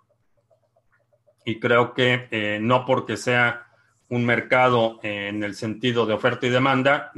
y 1.45 1.59
creo 1.59 1.93
que 1.93 2.59
no 2.61 2.85
porque 2.85 3.17
sea 3.17 3.67
un 4.09 4.25
mercado 4.25 4.99
en 5.01 5.43
el 5.43 5.55
sentido 5.55 6.05
de 6.05 6.13
oferta 6.13 6.45
y 6.45 6.49
demanda 6.49 7.11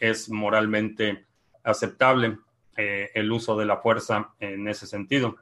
es 0.00 0.28
moralmente 0.28 1.26
aceptable 1.62 2.38
el 2.74 3.30
uso 3.30 3.56
de 3.56 3.66
la 3.66 3.76
fuerza 3.76 4.34
en 4.40 4.66
ese 4.66 4.86
sentido. 4.86 5.36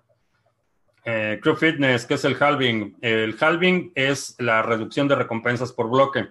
Eh, 1.04 1.40
Crew 1.42 1.56
Fitness, 1.56 2.04
¿qué 2.04 2.14
es 2.14 2.24
el 2.24 2.40
halving? 2.40 2.96
El 3.00 3.36
halving 3.40 3.92
es 3.94 4.36
la 4.38 4.62
reducción 4.62 5.08
de 5.08 5.14
recompensas 5.14 5.72
por 5.72 5.88
bloque. 5.88 6.28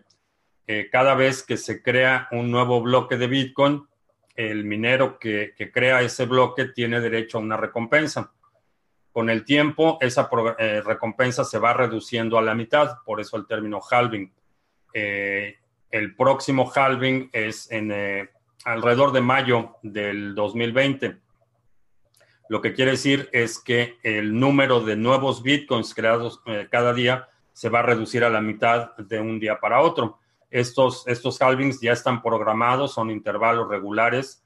Eh, 0.67 0.89
cada 0.91 1.15
vez 1.15 1.43
que 1.43 1.57
se 1.57 1.81
crea 1.81 2.27
un 2.31 2.51
nuevo 2.51 2.81
bloque 2.81 3.17
de 3.17 3.27
Bitcoin, 3.27 3.87
el 4.35 4.63
minero 4.63 5.17
que, 5.17 5.53
crea 5.73 6.01
ese 6.01 6.25
bloque 6.25 6.65
tiene 6.65 7.01
derecho 7.01 7.37
a 7.37 7.41
una 7.41 7.57
recompensa. 7.57 8.31
Con 9.11 9.29
el 9.31 9.43
tiempo, 9.43 9.97
esa 10.01 10.29
eh, 10.59 10.81
recompensa 10.85 11.43
se 11.43 11.57
va 11.57 11.73
reduciendo 11.73 12.37
a 12.37 12.43
la 12.43 12.53
mitad, 12.53 12.99
por 13.03 13.19
eso 13.19 13.37
el 13.37 13.47
término 13.47 13.81
halving. 13.81 14.31
el 14.93 16.15
próximo 16.15 16.71
halving 16.73 17.29
es 17.33 17.71
en 17.71 17.91
alrededor 18.65 19.11
de 19.11 19.21
mayo 19.21 19.77
del 19.81 20.35
2020 20.35 21.19
lo 22.49 22.61
que 22.61 22.73
quiere 22.73 22.91
decir 22.91 23.29
es 23.31 23.59
que 23.59 23.99
el 24.01 24.37
número 24.37 24.81
de 24.81 24.95
nuevos 24.95 25.43
bitcoins 25.43 25.93
creados 25.93 26.41
eh, 26.47 26.67
cada 26.69 26.93
día 26.93 27.29
se 27.53 27.69
va 27.69 27.79
a 27.79 27.83
reducir 27.83 28.23
a 28.23 28.29
la 28.31 28.41
mitad 28.41 28.97
de 28.97 29.19
un 29.19 29.39
día 29.39 29.59
para 29.59 29.81
otro. 29.81 30.17
Estos, 30.49 31.07
estos 31.07 31.39
halvings 31.43 31.79
ya 31.79 31.91
están 31.91 32.23
programados, 32.23 32.95
son 32.95 33.11
intervalos 33.11 33.69
regulares 33.69 34.43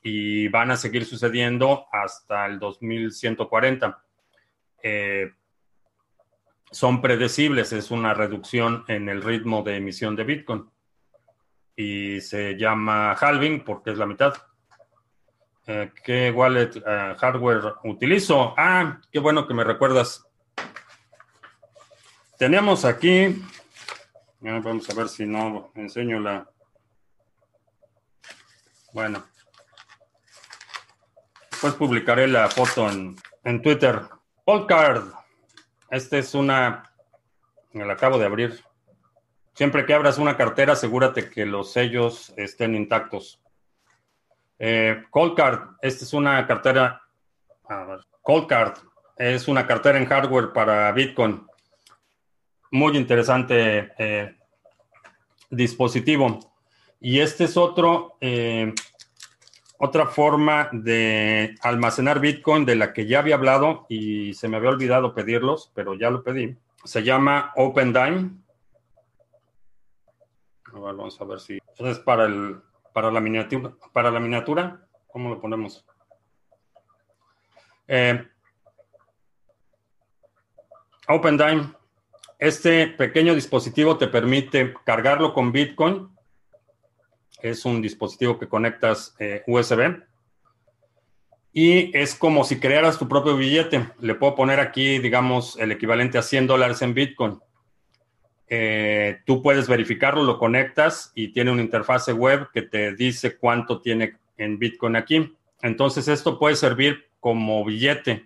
y 0.00 0.46
van 0.46 0.70
a 0.70 0.76
seguir 0.76 1.04
sucediendo 1.04 1.86
hasta 1.90 2.46
el 2.46 2.60
2140. 2.60 4.00
Eh, 4.84 5.32
son 6.70 7.02
predecibles, 7.02 7.72
es 7.72 7.90
una 7.90 8.14
reducción 8.14 8.84
en 8.86 9.08
el 9.08 9.22
ritmo 9.22 9.64
de 9.64 9.78
emisión 9.78 10.14
de 10.14 10.22
Bitcoin. 10.22 10.70
Y 11.80 12.20
se 12.20 12.58
llama 12.58 13.12
halving 13.14 13.64
porque 13.64 13.92
es 13.92 13.96
la 13.96 14.04
mitad. 14.04 14.34
Eh, 15.66 15.90
¿Qué 16.04 16.30
wallet 16.30 16.76
eh, 16.76 17.14
hardware 17.16 17.76
utilizo? 17.84 18.52
Ah, 18.58 19.00
qué 19.10 19.18
bueno 19.18 19.48
que 19.48 19.54
me 19.54 19.64
recuerdas. 19.64 20.26
Tenemos 22.36 22.84
aquí, 22.84 23.42
vamos 24.40 24.90
a 24.90 24.94
ver 24.94 25.08
si 25.08 25.24
no 25.24 25.72
enseño 25.74 26.20
la... 26.20 26.46
Bueno, 28.92 29.24
pues 31.62 31.72
publicaré 31.74 32.28
la 32.28 32.46
foto 32.48 32.90
en, 32.90 33.16
en 33.42 33.62
Twitter. 33.62 34.02
Card. 34.68 35.14
Esta 35.90 36.18
es 36.18 36.34
una, 36.34 36.92
me 37.72 37.86
la 37.86 37.94
acabo 37.94 38.18
de 38.18 38.26
abrir. 38.26 38.69
Siempre 39.60 39.84
que 39.84 39.92
abras 39.92 40.16
una 40.16 40.38
cartera, 40.38 40.72
asegúrate 40.72 41.28
que 41.28 41.44
los 41.44 41.70
sellos 41.70 42.32
estén 42.38 42.74
intactos. 42.74 43.42
Eh, 44.58 45.04
Coldcard, 45.10 45.76
esta 45.82 46.02
es 46.02 46.14
una 46.14 46.46
cartera. 46.46 47.02
Coldcard 48.22 48.78
es 49.18 49.48
una 49.48 49.66
cartera 49.66 49.98
en 49.98 50.06
hardware 50.06 50.54
para 50.54 50.90
Bitcoin. 50.92 51.46
Muy 52.70 52.96
interesante 52.96 53.92
eh, 53.98 54.34
dispositivo. 55.50 56.38
Y 56.98 57.20
este 57.20 57.44
es 57.44 57.58
otro, 57.58 58.16
eh, 58.22 58.72
otra 59.76 60.06
forma 60.06 60.70
de 60.72 61.54
almacenar 61.60 62.18
Bitcoin 62.18 62.64
de 62.64 62.76
la 62.76 62.94
que 62.94 63.04
ya 63.04 63.18
había 63.18 63.34
hablado 63.34 63.84
y 63.90 64.32
se 64.32 64.48
me 64.48 64.56
había 64.56 64.70
olvidado 64.70 65.12
pedirlos, 65.12 65.70
pero 65.74 65.92
ya 65.92 66.08
lo 66.08 66.22
pedí. 66.24 66.56
Se 66.82 67.02
llama 67.02 67.52
OpenDime. 67.56 68.40
Vamos 70.72 71.20
a 71.20 71.24
ver 71.24 71.40
si 71.40 71.58
es 71.78 71.98
para 71.98 72.26
el 72.26 72.60
para 72.92 73.10
la 73.10 73.20
miniatura, 73.20 73.72
para 73.92 74.10
la 74.10 74.20
miniatura 74.20 74.86
¿cómo 75.12 75.30
lo 75.30 75.40
ponemos? 75.40 75.84
Eh, 77.88 78.24
OpenDime. 81.08 81.72
Este 82.38 82.86
pequeño 82.86 83.34
dispositivo 83.34 83.98
te 83.98 84.08
permite 84.08 84.74
cargarlo 84.84 85.34
con 85.34 85.52
Bitcoin. 85.52 86.08
Es 87.42 87.64
un 87.64 87.82
dispositivo 87.82 88.38
que 88.38 88.48
conectas 88.48 89.14
eh, 89.18 89.42
USB. 89.46 90.02
Y 91.52 91.96
es 91.98 92.14
como 92.14 92.44
si 92.44 92.60
crearas 92.60 92.98
tu 92.98 93.08
propio 93.08 93.36
billete. 93.36 93.90
Le 93.98 94.14
puedo 94.14 94.36
poner 94.36 94.60
aquí, 94.60 95.00
digamos, 95.00 95.58
el 95.58 95.72
equivalente 95.72 96.16
a 96.16 96.22
100 96.22 96.46
dólares 96.46 96.80
en 96.82 96.94
Bitcoin. 96.94 97.40
Eh, 98.52 99.20
tú 99.24 99.42
puedes 99.42 99.68
verificarlo, 99.68 100.24
lo 100.24 100.36
conectas 100.36 101.12
y 101.14 101.28
tiene 101.28 101.52
una 101.52 101.62
interfase 101.62 102.12
web 102.12 102.48
que 102.52 102.62
te 102.62 102.96
dice 102.96 103.36
cuánto 103.36 103.80
tiene 103.80 104.16
en 104.36 104.58
Bitcoin 104.58 104.96
aquí. 104.96 105.36
Entonces 105.62 106.08
esto 106.08 106.36
puede 106.36 106.56
servir 106.56 107.10
como 107.20 107.64
billete. 107.64 108.24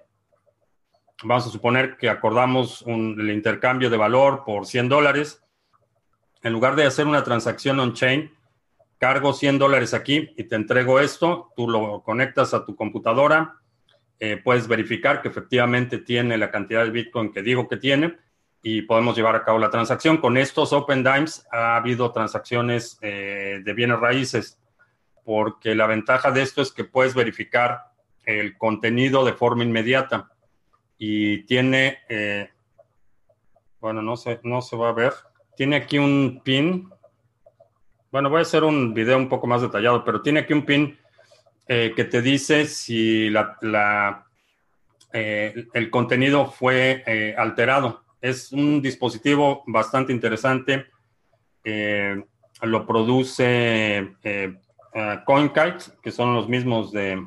Vamos 1.24 1.46
a 1.46 1.50
suponer 1.50 1.98
que 1.98 2.08
acordamos 2.08 2.80
un, 2.82 3.20
el 3.20 3.30
intercambio 3.30 3.90
de 3.90 3.98
valor 3.98 4.44
por 4.46 4.64
100 4.64 4.88
dólares. 4.88 5.42
En 6.42 6.54
lugar 6.54 6.74
de 6.74 6.86
hacer 6.86 7.06
una 7.06 7.22
transacción 7.22 7.78
on-chain, 7.78 8.32
cargo 8.96 9.34
100 9.34 9.58
dólares 9.58 9.92
aquí 9.92 10.32
y 10.38 10.44
te 10.44 10.56
entrego 10.56 11.00
esto. 11.00 11.52
Tú 11.54 11.68
lo 11.68 12.02
conectas 12.02 12.54
a 12.54 12.64
tu 12.64 12.74
computadora. 12.74 13.56
Eh, 14.18 14.40
puedes 14.42 14.68
verificar 14.68 15.20
que 15.20 15.28
efectivamente 15.28 15.98
tiene 15.98 16.38
la 16.38 16.50
cantidad 16.50 16.82
de 16.82 16.90
Bitcoin 16.90 17.30
que 17.30 17.42
digo 17.42 17.68
que 17.68 17.76
tiene 17.76 18.23
y 18.66 18.80
podemos 18.80 19.14
llevar 19.14 19.36
a 19.36 19.44
cabo 19.44 19.58
la 19.58 19.68
transacción. 19.68 20.16
Con 20.16 20.38
estos 20.38 20.72
Open 20.72 21.04
Dimes 21.04 21.46
ha 21.52 21.76
habido 21.76 22.10
transacciones 22.12 22.98
eh, 23.02 23.60
de 23.62 23.74
bienes 23.74 24.00
raíces, 24.00 24.58
porque 25.22 25.74
la 25.74 25.86
ventaja 25.86 26.30
de 26.30 26.40
esto 26.40 26.62
es 26.62 26.72
que 26.72 26.84
puedes 26.84 27.14
verificar 27.14 27.92
el 28.24 28.56
contenido 28.56 29.22
de 29.22 29.34
forma 29.34 29.64
inmediata 29.64 30.30
y 30.96 31.42
tiene, 31.42 31.98
eh, 32.08 32.48
bueno, 33.80 34.00
no 34.00 34.16
se, 34.16 34.40
no 34.44 34.62
se 34.62 34.76
va 34.76 34.88
a 34.88 34.92
ver, 34.92 35.12
tiene 35.58 35.76
aquí 35.76 35.98
un 35.98 36.40
pin. 36.42 36.88
Bueno, 38.10 38.30
voy 38.30 38.38
a 38.38 38.42
hacer 38.42 38.64
un 38.64 38.94
video 38.94 39.18
un 39.18 39.28
poco 39.28 39.46
más 39.46 39.60
detallado, 39.60 40.02
pero 40.04 40.22
tiene 40.22 40.40
aquí 40.40 40.54
un 40.54 40.64
pin 40.64 40.98
eh, 41.68 41.92
que 41.94 42.04
te 42.04 42.22
dice 42.22 42.64
si 42.64 43.28
la, 43.28 44.24
el 45.12 45.90
contenido 45.90 46.46
fue 46.46 47.34
alterado 47.36 48.03
es 48.24 48.52
un 48.52 48.80
dispositivo 48.80 49.62
bastante 49.66 50.10
interesante. 50.10 50.86
Eh, 51.62 52.24
lo 52.62 52.86
produce 52.86 54.16
eh, 54.22 54.58
CoinKite, 55.26 56.00
que 56.02 56.10
son 56.10 56.34
los 56.34 56.48
mismos 56.48 56.90
de 56.90 57.22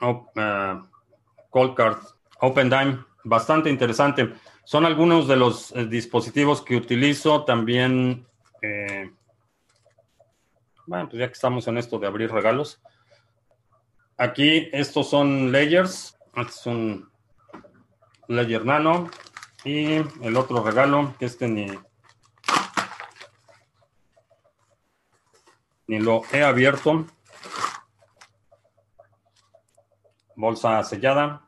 oh, 0.00 0.30
uh, 0.34 0.82
Coldcard, 1.50 1.98
OpenDime. 2.40 3.04
Bastante 3.24 3.68
interesante. 3.68 4.32
Son 4.64 4.86
algunos 4.86 5.28
de 5.28 5.36
los 5.36 5.70
eh, 5.72 5.84
dispositivos 5.84 6.62
que 6.62 6.76
utilizo 6.76 7.44
también. 7.44 8.26
bueno, 10.86 11.06
pues 11.10 11.20
ya 11.20 11.26
que 11.26 11.34
estamos 11.34 11.68
en 11.68 11.76
esto 11.76 11.98
de 11.98 12.06
abrir 12.06 12.32
regalos. 12.32 12.80
Aquí 14.16 14.70
estos 14.72 15.10
son 15.10 15.52
layers. 15.52 16.18
Este 16.34 16.50
es 16.50 16.66
un 16.66 17.17
Ledger 18.28 18.64
Nano. 18.64 19.10
Y 19.64 19.96
el 19.96 20.36
otro 20.36 20.62
regalo, 20.62 21.14
que 21.18 21.26
este 21.26 21.48
ni, 21.48 21.66
ni 25.88 25.98
lo 25.98 26.22
he 26.32 26.44
abierto. 26.44 27.06
Bolsa 30.36 30.84
sellada. 30.84 31.44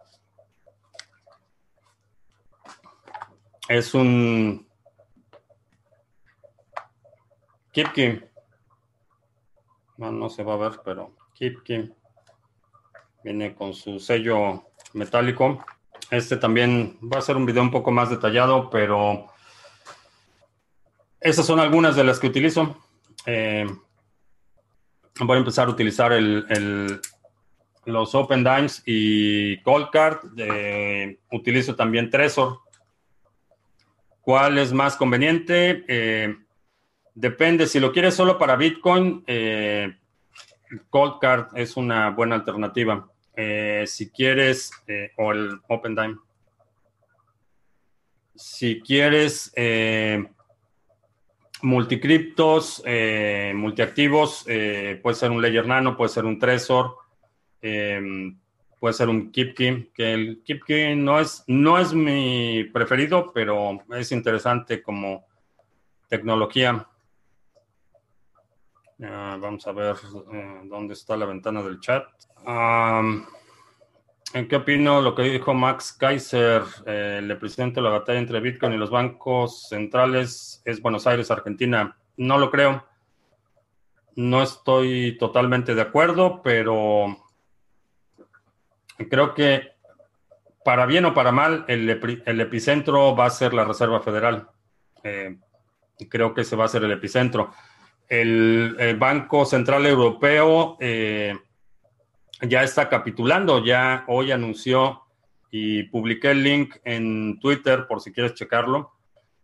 Es 3.68 3.94
un 3.94 4.68
Kipki. 7.70 8.20
No, 9.98 10.10
no 10.10 10.28
se 10.28 10.42
va 10.42 10.54
a 10.54 10.56
ver, 10.56 10.80
pero 10.84 11.14
Kipki. 11.34 11.94
Viene 13.22 13.54
con 13.54 13.74
su 13.74 14.00
sello 14.00 14.72
metálico. 14.94 15.64
Este 16.10 16.36
también 16.36 16.98
va 17.02 17.18
a 17.18 17.22
ser 17.22 17.36
un 17.36 17.46
video 17.46 17.62
un 17.62 17.70
poco 17.70 17.92
más 17.92 18.10
detallado, 18.10 18.68
pero 18.68 19.26
esas 21.20 21.46
son 21.46 21.60
algunas 21.60 21.94
de 21.94 22.04
las 22.04 22.18
que 22.18 22.26
utilizo. 22.26 22.76
Eh, 23.26 23.66
voy 25.20 25.36
a 25.36 25.38
empezar 25.38 25.68
a 25.68 25.70
utilizar 25.70 26.12
el, 26.12 27.00
los 27.84 28.14
Open 28.14 28.42
Dimes 28.42 28.82
y 28.86 29.58
Cold 29.62 29.90
Card. 29.90 30.18
Eh, 30.36 31.20
utilizo 31.30 31.76
también 31.76 32.10
Trezor. 32.10 32.58
¿Cuál 34.20 34.58
es 34.58 34.72
más 34.72 34.96
conveniente? 34.96 35.84
Eh, 35.86 36.36
depende. 37.14 37.66
Si 37.68 37.78
lo 37.78 37.92
quieres 37.92 38.14
solo 38.14 38.36
para 38.36 38.56
Bitcoin, 38.56 39.24
Cold 40.88 41.18
Card 41.20 41.56
es 41.56 41.76
una 41.76 42.10
buena 42.10 42.34
alternativa. 42.34 43.08
Eh, 43.42 43.86
si 43.86 44.10
quieres, 44.10 44.70
eh, 44.86 45.12
o 45.16 45.32
el 45.32 45.60
OpenDime. 45.66 46.18
si 48.34 48.80
quieres 48.80 49.50
eh, 49.56 50.26
multicriptos, 51.62 52.82
eh, 52.84 53.52
multiactivos, 53.54 54.44
eh, 54.46 55.00
puede 55.02 55.16
ser 55.16 55.30
un 55.30 55.40
Ledger 55.40 55.66
Nano, 55.66 55.96
puede 55.96 56.10
ser 56.10 56.26
un 56.26 56.38
Trezor, 56.38 56.96
puede 57.60 58.94
ser 58.94 59.08
un 59.08 59.32
KeepKey, 59.32 59.90
que 59.94 60.12
el 60.12 60.42
KeepKey 60.44 60.96
no 60.96 61.18
es, 61.18 61.42
no 61.46 61.78
es 61.78 61.94
mi 61.94 62.64
preferido, 62.64 63.32
pero 63.32 63.82
es 63.96 64.12
interesante 64.12 64.82
como 64.82 65.24
tecnología. 66.08 66.86
Ah, 69.02 69.38
vamos 69.40 69.66
a 69.66 69.72
ver 69.72 69.96
dónde 70.64 70.94
está 70.94 71.16
la 71.16 71.26
ventana 71.26 71.62
del 71.62 71.80
chat. 71.80 72.04
¿En 74.32 74.46
qué 74.46 74.56
opino 74.56 75.00
lo 75.00 75.14
que 75.14 75.22
dijo 75.22 75.54
Max 75.54 75.92
Kaiser? 75.92 76.62
Eh, 76.86 77.16
el 77.18 77.38
presidente 77.38 77.76
de 77.76 77.82
la 77.82 77.90
batalla 77.90 78.18
entre 78.18 78.40
Bitcoin 78.40 78.74
y 78.74 78.76
los 78.76 78.90
bancos 78.90 79.68
centrales 79.68 80.62
es 80.64 80.80
Buenos 80.80 81.06
Aires, 81.06 81.30
Argentina. 81.30 81.96
No 82.16 82.38
lo 82.38 82.50
creo. 82.50 82.86
No 84.16 84.42
estoy 84.42 85.16
totalmente 85.18 85.74
de 85.74 85.82
acuerdo, 85.82 86.42
pero 86.42 87.16
creo 89.08 89.34
que 89.34 89.72
para 90.64 90.84
bien 90.86 91.06
o 91.06 91.14
para 91.14 91.32
mal, 91.32 91.64
el, 91.68 91.88
epicentro 91.88 93.16
va 93.16 93.26
a 93.26 93.30
ser 93.30 93.54
la 93.54 93.64
Reserva 93.64 94.00
Federal. 94.00 94.48
Eh, 95.02 95.38
creo 96.08 96.34
que 96.34 96.42
ese 96.42 96.54
va 96.54 96.66
a 96.66 96.68
ser 96.68 96.84
el 96.84 96.92
epicentro. 96.92 97.52
El, 98.10 98.96
Banco 98.98 99.46
Central 99.46 99.86
Europeo... 99.86 100.76
Eh, 100.80 101.34
ya 102.42 102.62
está 102.62 102.88
capitulando, 102.88 103.64
ya 103.64 104.04
hoy 104.08 104.32
anunció 104.32 105.02
y 105.50 105.84
publiqué 105.84 106.30
el 106.30 106.42
link 106.42 106.76
en 106.84 107.38
Twitter 107.38 107.86
por 107.86 108.00
si 108.00 108.12
quieres 108.12 108.34
checarlo. 108.34 108.92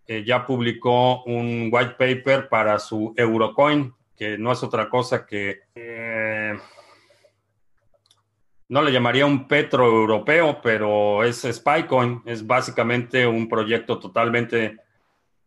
Eh, 0.06 0.24
ya 0.24 0.46
publicó 0.46 1.24
un 1.24 1.68
white 1.70 1.94
paper 1.98 2.48
para 2.48 2.78
su 2.78 3.12
Eurocoin, 3.16 3.92
que 4.16 4.38
no 4.38 4.52
es 4.52 4.62
otra 4.62 4.88
cosa 4.88 5.26
que... 5.26 5.62
Eh, 5.74 6.56
no 8.68 8.82
le 8.82 8.90
llamaría 8.90 9.26
un 9.26 9.46
petro 9.46 9.86
europeo, 9.86 10.60
pero 10.60 11.22
es 11.22 11.42
Spycoin. 11.42 12.22
Es 12.24 12.44
básicamente 12.44 13.26
un 13.26 13.48
proyecto 13.48 13.98
totalmente 13.98 14.78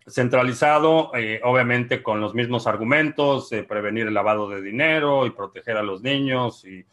centralizado, 0.10 1.12
eh, 1.16 1.42
obviamente 1.44 2.04
con 2.04 2.20
los 2.22 2.34
mismos 2.34 2.68
argumentos, 2.68 3.50
de 3.50 3.64
prevenir 3.64 4.08
el 4.08 4.14
lavado 4.14 4.50
de 4.50 4.62
dinero 4.62 5.26
y 5.26 5.32
proteger 5.32 5.78
a 5.78 5.84
los 5.84 6.02
niños 6.02 6.66
y 6.66 6.86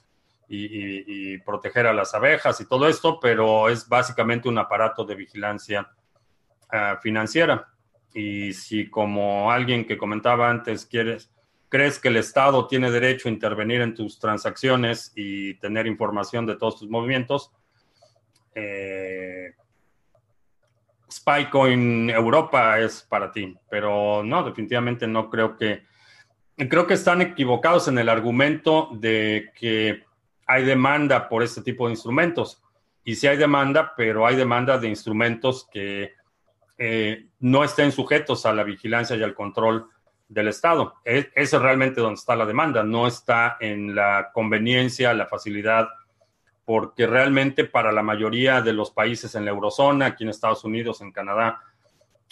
y, 0.48 1.38
proteger 1.38 1.86
a 1.86 1.92
las 1.92 2.14
abejas 2.14 2.60
y 2.60 2.66
todo 2.66 2.88
esto, 2.88 3.18
pero 3.20 3.68
es 3.68 3.88
básicamente 3.88 4.48
un 4.48 4.58
aparato 4.58 5.04
de 5.04 5.14
vigilancia 5.14 5.88
ah, 6.70 6.98
financiera. 7.02 7.68
Y 8.14 8.52
si 8.52 8.88
como 8.88 9.50
alguien 9.50 9.84
que 9.86 9.98
comentaba 9.98 10.48
antes, 10.48 10.86
quieres, 10.86 11.30
crees 11.68 11.98
que 11.98 12.08
el 12.08 12.16
Estado 12.16 12.66
tiene 12.66 12.90
derecho 12.90 13.28
a 13.28 13.32
intervenir 13.32 13.80
en 13.80 13.94
tus 13.94 14.18
transacciones 14.18 15.12
y 15.14 15.54
tener 15.54 15.86
información 15.86 16.46
de 16.46 16.56
todos 16.56 16.78
tus 16.78 16.88
movimientos, 16.88 17.52
eh, 18.54 19.54
Spycoin 21.16 22.10
Europa 22.10 22.78
es 22.78 23.02
para 23.08 23.32
ti, 23.32 23.56
pero 23.70 24.22
no, 24.22 24.42
definitivamente 24.44 25.06
no 25.06 25.30
creo 25.30 25.56
que... 25.56 25.84
Creo 26.56 26.86
que 26.86 26.94
están 26.94 27.20
equivocados 27.20 27.86
en 27.88 27.98
el 27.98 28.08
argumento 28.08 28.88
de 28.92 29.50
que 29.58 30.04
hay 30.46 30.64
demanda 30.64 31.28
por 31.28 31.42
este 31.42 31.60
tipo 31.60 31.86
de 31.86 31.92
instrumentos. 31.92 32.62
Y 33.04 33.14
sí 33.16 33.26
hay 33.26 33.36
demanda, 33.36 33.92
pero 33.94 34.26
hay 34.26 34.36
demanda 34.36 34.78
de 34.78 34.88
instrumentos 34.88 35.68
que 35.70 36.14
eh, 36.78 37.26
no 37.40 37.62
estén 37.62 37.92
sujetos 37.92 38.46
a 38.46 38.54
la 38.54 38.64
vigilancia 38.64 39.16
y 39.16 39.22
al 39.22 39.34
control 39.34 39.88
del 40.28 40.48
Estado. 40.48 40.94
Es, 41.04 41.28
es 41.34 41.52
realmente 41.52 42.00
donde 42.00 42.18
está 42.18 42.34
la 42.36 42.46
demanda, 42.46 42.82
no 42.82 43.06
está 43.06 43.58
en 43.60 43.94
la 43.94 44.30
conveniencia, 44.32 45.12
la 45.12 45.26
facilidad, 45.26 45.88
porque 46.66 47.06
realmente 47.06 47.64
para 47.64 47.92
la 47.92 48.02
mayoría 48.02 48.60
de 48.60 48.72
los 48.72 48.90
países 48.90 49.36
en 49.36 49.44
la 49.44 49.52
eurozona, 49.52 50.06
aquí 50.06 50.24
en 50.24 50.30
Estados 50.30 50.64
Unidos, 50.64 51.00
en 51.00 51.12
Canadá, 51.12 51.62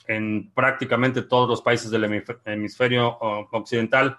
en 0.09 0.51
prácticamente 0.53 1.23
todos 1.23 1.49
los 1.49 1.63
países 1.63 1.89
del 1.89 2.05
hemisferio 2.45 3.17
occidental, 3.53 4.19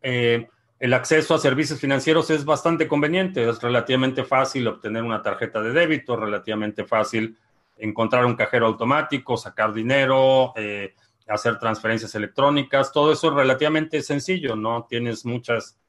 eh, 0.00 0.48
el 0.78 0.94
acceso 0.94 1.34
a 1.34 1.38
servicios 1.38 1.80
financieros 1.80 2.30
es 2.30 2.44
bastante 2.44 2.86
conveniente, 2.86 3.48
es 3.48 3.60
relativamente 3.60 4.22
fácil 4.22 4.68
obtener 4.68 5.02
una 5.02 5.22
tarjeta 5.22 5.60
de 5.60 5.72
débito, 5.72 6.14
relativamente 6.14 6.84
fácil 6.84 7.36
encontrar 7.76 8.24
un 8.24 8.36
cajero 8.36 8.66
automático, 8.66 9.36
sacar 9.36 9.72
dinero, 9.72 10.52
eh, 10.54 10.94
hacer 11.26 11.58
transferencias 11.58 12.14
electrónicas, 12.14 12.92
todo 12.92 13.12
eso 13.12 13.28
es 13.28 13.34
relativamente 13.34 14.02
sencillo, 14.02 14.54
no 14.54 14.86
tienes 14.88 15.24
muchas 15.24 15.80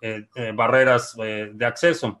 eh, 0.00 0.26
barreras 0.54 1.14
de 1.16 1.64
acceso. 1.64 2.20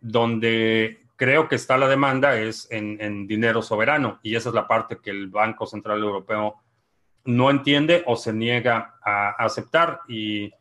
Donde 0.00 1.06
creo 1.16 1.48
que 1.48 1.56
está 1.56 1.76
la 1.76 1.88
demanda 1.88 2.38
es 2.38 2.68
en, 2.70 3.26
dinero 3.26 3.62
soberano 3.62 4.20
y 4.22 4.36
esa 4.36 4.50
es 4.50 4.54
la 4.54 4.68
parte 4.68 4.98
que 5.02 5.10
el 5.10 5.28
Banco 5.28 5.66
Central 5.66 6.02
Europeo 6.02 6.56
no 7.24 7.50
entiende 7.50 8.04
o 8.06 8.16
se 8.16 8.32
niega 8.32 8.94
a 9.02 9.30
aceptar 9.30 10.00
y 10.06 10.52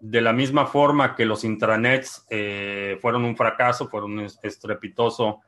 de 0.00 0.20
la 0.20 0.32
misma 0.32 0.66
forma 0.66 1.14
que 1.14 1.24
los 1.24 1.44
intranets 1.44 2.26
eh, 2.28 2.98
fueron 3.00 3.24
un 3.24 3.36
fracaso, 3.36 3.88
fueron 3.88 4.18
un 4.18 4.28
estrepitoso 4.42 5.40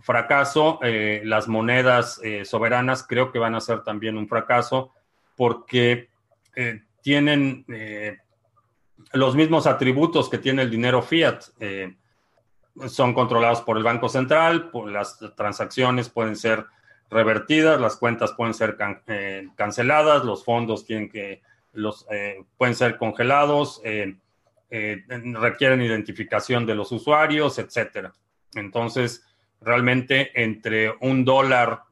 fracaso, 0.00 0.78
eh, 0.82 1.22
las 1.24 1.46
monedas 1.46 2.20
eh, 2.24 2.44
soberanas 2.44 3.06
creo 3.06 3.30
que 3.30 3.38
van 3.38 3.54
a 3.54 3.60
ser 3.60 3.82
también 3.82 4.16
un 4.16 4.28
fracaso 4.28 4.92
porque 5.36 6.08
tienen 7.00 7.64
los 9.12 9.34
mismos 9.34 9.66
atributos 9.66 10.28
que 10.28 10.36
tiene 10.36 10.60
el 10.60 10.70
dinero 10.70 11.00
fiat. 11.00 11.44
Son 12.88 13.14
controlados 13.14 13.60
por 13.62 13.76
el 13.76 13.82
Banco 13.82 14.08
Central, 14.08 14.70
las 14.86 15.18
transacciones 15.36 16.08
pueden 16.08 16.36
ser 16.36 16.66
revertidas, 17.10 17.80
las 17.80 17.96
cuentas 17.96 18.32
pueden 18.32 18.54
ser 18.54 18.76
canceladas, 19.56 20.24
los 20.24 20.44
fondos 20.44 20.86
tienen 20.86 21.08
que 21.08 21.42
los 21.72 22.06
eh, 22.10 22.44
pueden 22.56 22.74
ser 22.74 22.96
congelados, 22.96 23.80
eh, 23.84 24.16
eh, 24.70 25.02
requieren 25.34 25.82
identificación 25.82 26.66
de 26.66 26.74
los 26.74 26.92
usuarios, 26.92 27.58
etcétera. 27.58 28.12
Entonces, 28.54 29.24
realmente 29.60 30.30
entre 30.42 30.92
un 31.00 31.24
dólar 31.24 31.82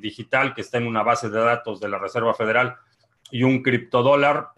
digital 0.00 0.54
que 0.54 0.60
está 0.60 0.78
en 0.78 0.86
una 0.86 1.02
base 1.02 1.30
de 1.30 1.40
datos 1.40 1.80
de 1.80 1.88
la 1.88 1.98
Reserva 1.98 2.34
Federal 2.34 2.76
y 3.30 3.42
un 3.44 3.62
criptodólar, 3.62 4.50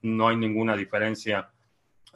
no 0.00 0.28
hay 0.28 0.36
ninguna 0.36 0.74
diferencia 0.74 1.50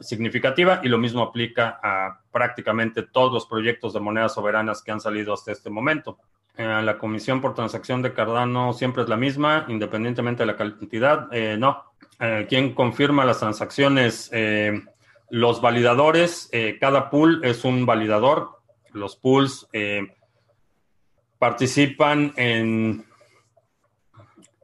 significativa 0.01 0.81
y 0.83 0.89
lo 0.89 0.97
mismo 0.97 1.21
aplica 1.21 1.79
a 1.81 2.21
prácticamente 2.31 3.03
todos 3.03 3.31
los 3.31 3.45
proyectos 3.45 3.93
de 3.93 3.99
monedas 3.99 4.33
soberanas 4.33 4.81
que 4.81 4.91
han 4.91 4.99
salido 4.99 5.33
hasta 5.33 5.51
este 5.51 5.69
momento. 5.69 6.17
la 6.57 6.97
comisión 6.97 7.41
por 7.41 7.53
transacción 7.53 8.01
de 8.01 8.13
Cardano 8.13 8.73
siempre 8.73 9.03
es 9.03 9.09
la 9.09 9.17
misma, 9.17 9.65
independientemente 9.67 10.43
de 10.43 10.47
la 10.47 10.57
cantidad. 10.57 11.29
no, 11.57 11.91
eh, 12.21 12.45
¿Quién 12.47 12.73
confirma 12.73 13.25
las 13.25 13.39
transacciones? 13.39 14.29
Eh, 14.31 14.79
los 15.31 15.59
validadores, 15.59 16.49
eh, 16.51 16.77
cada 16.79 17.09
pool 17.09 17.41
es 17.43 17.65
un 17.65 17.87
validador. 17.87 18.59
Los 18.93 19.15
pools 19.15 19.67
participan 21.39 22.33
en... 22.35 23.05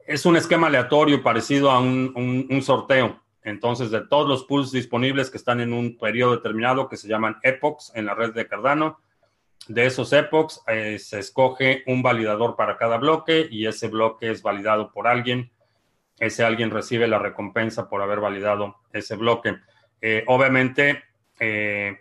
Es 0.06 0.24
un 0.24 0.36
esquema 0.36 0.68
aleatorio 0.68 1.22
parecido 1.22 1.70
a 1.70 1.80
un, 1.80 2.60
sorteo. 2.62 3.20
Entonces, 3.42 3.90
de 3.90 4.00
todos 4.02 4.28
los 4.28 4.44
pools 4.44 4.72
disponibles 4.72 5.30
que 5.30 5.38
están 5.38 5.60
en 5.60 5.72
un 5.72 5.96
periodo 5.96 6.36
determinado 6.36 6.88
que 6.88 6.96
se 6.96 7.08
llaman 7.08 7.36
epochs 7.42 7.92
en 7.94 8.06
la 8.06 8.14
red 8.14 8.34
de 8.34 8.46
Cardano, 8.46 9.00
de 9.68 9.86
esos 9.86 10.12
epochs 10.12 10.62
se 10.66 11.18
escoge 11.18 11.82
un 11.86 12.02
validador 12.02 12.56
para 12.56 12.76
cada 12.76 12.96
bloque 12.96 13.48
y 13.50 13.66
ese 13.66 13.88
bloque 13.88 14.30
es 14.30 14.42
validado 14.42 14.92
por 14.92 15.06
alguien 15.06 15.50
ese 16.18 16.44
alguien 16.44 16.70
recibe 16.70 17.06
la 17.06 17.18
recompensa 17.18 17.88
por 17.88 18.02
haber 18.02 18.20
validado 18.20 18.76
ese 18.92 19.16
bloque. 19.16 19.58
Eh, 20.00 20.24
obviamente, 20.26 21.04
eh, 21.38 22.00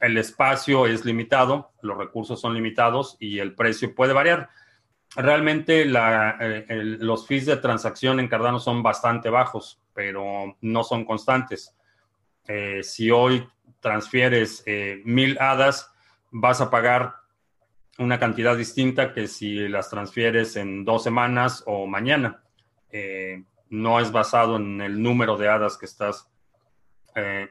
el 0.00 0.18
espacio 0.18 0.86
es 0.86 1.04
limitado, 1.04 1.72
los 1.80 1.96
recursos 1.96 2.40
son 2.40 2.54
limitados 2.54 3.16
y 3.18 3.38
el 3.38 3.54
precio 3.54 3.94
puede 3.94 4.12
variar. 4.12 4.50
Realmente 5.14 5.86
eh, 5.86 6.66
los 7.00 7.26
fees 7.26 7.46
de 7.46 7.56
transacción 7.56 8.20
en 8.20 8.28
Cardano 8.28 8.58
son 8.58 8.82
bastante 8.82 9.30
bajos, 9.30 9.80
pero 9.96 10.56
no 10.60 10.84
son 10.84 11.04
constantes. 11.04 11.74
si 12.82 13.10
hoy 13.10 13.48
transfieres 13.80 14.62
mil 15.04 15.36
hadas, 15.40 15.90
vas 16.30 16.60
a 16.60 16.70
pagar 16.70 17.14
una 17.98 18.18
cantidad 18.18 18.56
distinta 18.56 19.12
que 19.12 19.26
si 19.26 19.68
las 19.68 19.90
transfieres 19.90 20.56
en 20.56 20.84
dos 20.84 21.02
semanas 21.02 21.64
o 21.66 21.86
mañana. 21.86 22.42
Eh, 22.90 23.42
no 23.70 24.00
es 24.00 24.12
basado 24.12 24.56
en 24.56 24.80
el 24.80 25.02
número 25.02 25.36
de 25.36 25.48
hadas 25.48 25.76
que 25.76 25.86
estás 25.86 26.30
eh, 27.14 27.48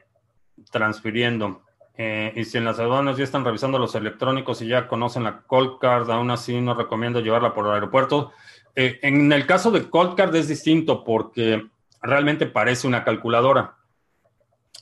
transfiriendo. 0.70 1.62
Eh, 1.98 2.32
y 2.36 2.44
si 2.44 2.58
en 2.58 2.64
las 2.64 2.78
aduanas 2.78 3.16
ya 3.16 3.24
están 3.24 3.44
revisando 3.44 3.78
los 3.78 3.94
electrónicos 3.94 4.60
y 4.60 4.68
ya 4.68 4.86
conocen 4.86 5.24
la 5.24 5.42
Cold 5.42 5.78
Card, 5.80 6.10
aún 6.10 6.30
así 6.30 6.60
no 6.60 6.74
recomiendo 6.74 7.20
llevarla 7.20 7.54
por 7.54 7.66
el 7.66 7.72
aeropuerto. 7.72 8.32
Eh, 8.74 8.98
en 9.02 9.32
el 9.32 9.46
caso 9.46 9.70
de 9.70 9.88
Cold 9.88 10.14
Card 10.14 10.34
es 10.36 10.48
distinto 10.48 11.04
porque 11.04 11.66
realmente 12.06 12.46
parece 12.46 12.86
una 12.86 13.04
calculadora. 13.04 13.76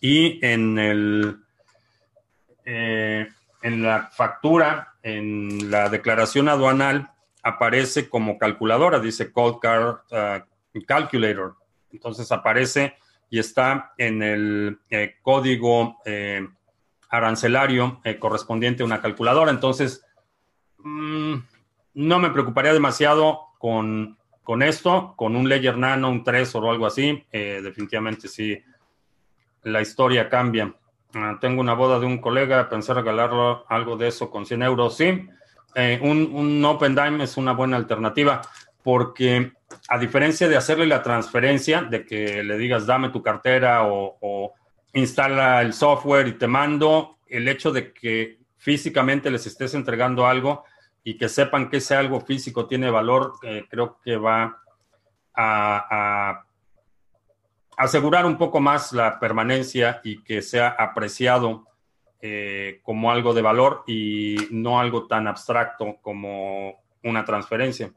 Y 0.00 0.44
en 0.44 0.78
el 0.78 1.38
eh, 2.64 3.26
en 3.62 3.82
la 3.82 4.10
factura, 4.10 4.94
en 5.02 5.70
la 5.70 5.88
declaración 5.88 6.48
aduanal, 6.48 7.10
aparece 7.42 8.08
como 8.10 8.38
calculadora, 8.38 9.00
dice 9.00 9.32
Cold 9.32 9.58
Card 9.58 9.96
uh, 10.10 10.80
Calculator. 10.86 11.56
Entonces 11.90 12.30
aparece 12.30 12.94
y 13.30 13.38
está 13.38 13.94
en 13.96 14.22
el 14.22 14.78
código 15.22 15.98
arancelario 17.08 18.00
eh, 18.04 18.18
correspondiente 18.18 18.82
a 18.82 18.86
una 18.86 19.00
calculadora. 19.00 19.50
Entonces, 19.50 20.04
mm, 20.78 21.34
no 21.94 22.18
me 22.18 22.30
preocuparía 22.30 22.72
demasiado 22.72 23.40
con, 23.58 24.18
con, 24.44 24.62
esto, 24.62 25.14
con 25.16 25.34
un 25.34 25.48
Ledger 25.48 25.76
Nano, 25.76 26.10
un 26.10 26.22
3 26.22 26.54
o 26.54 26.70
algo 26.70 26.86
así. 26.86 27.24
Eh, 27.32 27.60
definitivamente 27.62 28.28
sí, 28.28 28.62
la 29.62 29.80
historia 29.80 30.28
cambia. 30.28 30.72
Ah, 31.14 31.38
tengo 31.40 31.60
una 31.60 31.74
boda 31.74 31.98
de 31.98 32.06
un 32.06 32.18
colega, 32.18 32.68
pensé 32.68 32.92
regalarlo 32.92 33.64
algo 33.68 33.96
de 33.96 34.08
eso 34.08 34.30
con 34.30 34.46
100 34.46 34.62
euros. 34.62 34.96
Sí, 34.96 35.26
eh, 35.74 35.98
un, 36.02 36.30
un 36.32 36.64
Open 36.64 36.94
Dime 36.94 37.24
es 37.24 37.36
una 37.36 37.52
buena 37.52 37.76
alternativa 37.76 38.42
porque 38.82 39.52
a 39.88 39.98
diferencia 39.98 40.46
de 40.46 40.56
hacerle 40.56 40.86
la 40.86 41.02
transferencia, 41.02 41.82
de 41.82 42.04
que 42.04 42.44
le 42.44 42.58
digas 42.58 42.86
dame 42.86 43.08
tu 43.08 43.22
cartera 43.22 43.84
o, 43.84 44.18
o 44.20 44.52
instala 44.92 45.62
el 45.62 45.72
software 45.72 46.28
y 46.28 46.32
te 46.32 46.46
mando, 46.46 47.18
el 47.26 47.48
hecho 47.48 47.72
de 47.72 47.92
que 47.92 48.38
físicamente 48.58 49.30
les 49.30 49.46
estés 49.46 49.74
entregando 49.74 50.26
algo 50.26 50.64
y 51.04 51.18
que 51.18 51.28
sepan 51.28 51.68
que 51.68 51.76
ese 51.76 51.94
algo 51.94 52.18
físico 52.22 52.66
tiene 52.66 52.90
valor, 52.90 53.34
eh, 53.42 53.66
creo 53.68 54.00
que 54.02 54.16
va 54.16 54.62
a, 55.34 56.44
asegurar 57.76 58.24
un 58.24 58.38
poco 58.38 58.60
más 58.60 58.92
la 58.92 59.18
permanencia 59.18 60.00
y 60.02 60.22
que 60.22 60.40
sea 60.40 60.68
apreciado 60.68 61.66
eh, 62.20 62.80
como 62.82 63.10
algo 63.10 63.34
de 63.34 63.42
valor 63.42 63.82
y 63.86 64.36
no 64.50 64.80
algo 64.80 65.06
tan 65.06 65.26
abstracto 65.26 65.98
como 66.00 66.82
una 67.02 67.24
transferencia. 67.24 67.92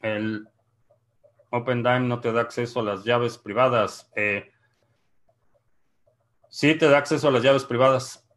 El 0.00 0.48
OpenDime 1.50 2.00
no 2.00 2.18
te 2.18 2.32
da 2.32 2.40
acceso 2.40 2.80
a 2.80 2.82
las 2.82 3.04
llaves 3.04 3.38
privadas. 3.38 4.10
Eh, 4.16 4.48
Sí, 6.48 6.74
te 6.74 6.86
da 6.86 6.98
acceso 6.98 7.28
a 7.28 7.30
las 7.30 7.42
llaves 7.42 7.64
privadas. 7.64 8.28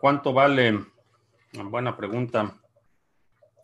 ¿Cuánto 0.00 0.32
vale? 0.32 0.91
Buena 1.52 1.94
pregunta. 1.94 2.56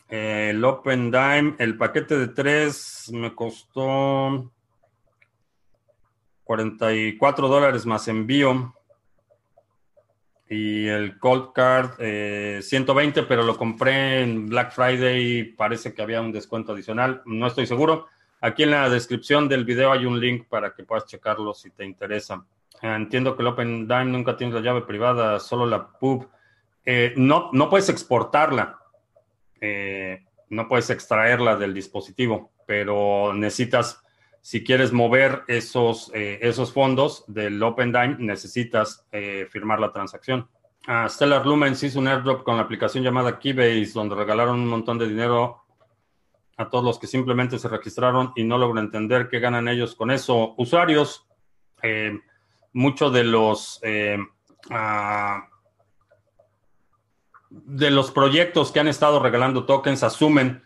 El 0.09 0.62
Open 0.62 1.11
Dime, 1.11 1.55
el 1.59 1.79
paquete 1.79 2.18
de 2.18 2.29
tres 2.29 3.11
me 3.14 3.35
costó 3.35 4.53
44 6.44 7.48
dólares 7.48 7.87
más 7.87 8.07
envío. 8.09 8.74
Y 10.51 10.87
el 10.87 11.18
Cold 11.18 11.53
Card, 11.55 11.92
120, 12.62 13.20
eh, 13.20 13.24
pero 13.27 13.42
lo 13.42 13.57
compré 13.57 14.22
en 14.22 14.51
Black 14.51 14.72
Friday. 14.72 15.44
Parece 15.44 15.94
que 15.94 16.03
había 16.03 16.20
un 16.20 16.33
descuento 16.33 16.72
adicional. 16.72 17.22
No 17.24 17.46
estoy 17.46 17.66
seguro. 17.66 18.07
Aquí 18.42 18.64
en 18.64 18.72
la 18.72 18.90
descripción 18.90 19.48
del 19.48 19.64
video 19.64 19.92
hay 19.92 20.05
un 20.05 20.20
link 20.20 20.46
para 20.46 20.74
que 20.74 20.85
puedas 20.85 21.07
checarlo 21.07 21.55
si 21.55 21.70
te 21.70 21.87
interesa. 21.87 22.44
Entiendo 22.83 23.35
que 23.35 23.42
el 23.42 23.48
Open 23.48 23.88
Dime 23.88 24.05
nunca 24.05 24.37
tiene 24.37 24.53
la 24.53 24.61
llave 24.61 24.83
privada, 24.83 25.40
solo 25.40 25.64
la 25.64 25.88
pub. 25.88 26.29
Eh, 26.84 27.12
no, 27.16 27.50
no 27.52 27.68
puedes 27.68 27.88
exportarla, 27.90 28.78
eh, 29.60 30.24
no 30.48 30.68
puedes 30.68 30.88
extraerla 30.90 31.56
del 31.56 31.74
dispositivo, 31.74 32.52
pero 32.66 33.34
necesitas, 33.34 34.02
si 34.40 34.64
quieres 34.64 34.92
mover 34.92 35.42
esos, 35.48 36.10
eh, 36.14 36.38
esos 36.40 36.72
fondos 36.72 37.24
del 37.26 37.62
Open 37.62 37.92
Dime, 37.92 38.16
necesitas 38.18 39.06
firmar 39.50 39.80
la 39.80 39.92
transacción. 39.92 40.48
Ah, 40.86 41.06
Stellar 41.10 41.44
Lumens 41.44 41.82
hizo 41.82 41.98
un 41.98 42.08
airdrop 42.08 42.42
con 42.42 42.56
la 42.56 42.62
aplicación 42.62 43.04
llamada 43.04 43.38
Keybase, 43.38 43.92
donde 43.92 44.14
regalaron 44.14 44.60
un 44.60 44.68
montón 44.68 44.96
de 44.96 45.08
dinero 45.08 45.64
a 46.56 46.70
todos 46.70 46.84
los 46.84 46.98
que 46.98 47.06
simplemente 47.06 47.58
se 47.58 47.68
registraron 47.68 48.32
y 48.34 48.44
no 48.44 48.56
logro 48.56 48.80
entender 48.80 49.28
qué 49.28 49.40
ganan 49.40 49.68
ellos 49.68 49.94
con 49.94 50.10
eso. 50.10 50.54
Usuarios, 50.56 51.28
muchos 52.72 53.12
de 53.12 53.24
los 53.24 53.80
ah, 54.70 55.47
de 57.50 57.90
los 57.90 58.11
proyectos 58.11 58.72
que 58.72 58.80
han 58.80 58.88
estado 58.88 59.20
regalando 59.20 59.64
tokens 59.64 60.02
asumen 60.02 60.62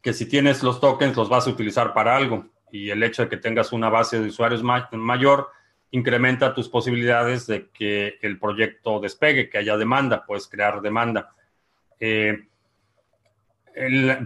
que 0.00 0.12
si 0.12 0.26
tienes 0.26 0.62
los 0.62 0.80
tokens 0.80 1.16
los 1.16 1.28
vas 1.28 1.46
a 1.46 1.50
utilizar 1.50 1.92
para 1.92 2.16
algo 2.16 2.46
y 2.70 2.90
el 2.90 3.02
hecho 3.02 3.22
de 3.22 3.28
que 3.28 3.36
tengas 3.36 3.72
una 3.72 3.88
base 3.88 4.20
de 4.20 4.28
usuarios 4.28 4.62
mayor 4.62 5.48
incrementa 5.90 6.54
tus 6.54 6.68
posibilidades 6.68 7.46
de 7.46 7.68
que 7.70 8.18
el 8.20 8.38
proyecto 8.40 8.98
despegue, 8.98 9.48
que 9.48 9.58
haya 9.58 9.76
demanda, 9.76 10.26
puedes 10.26 10.48
crear 10.48 10.80
demanda. 10.80 11.32
Eh, 12.00 12.48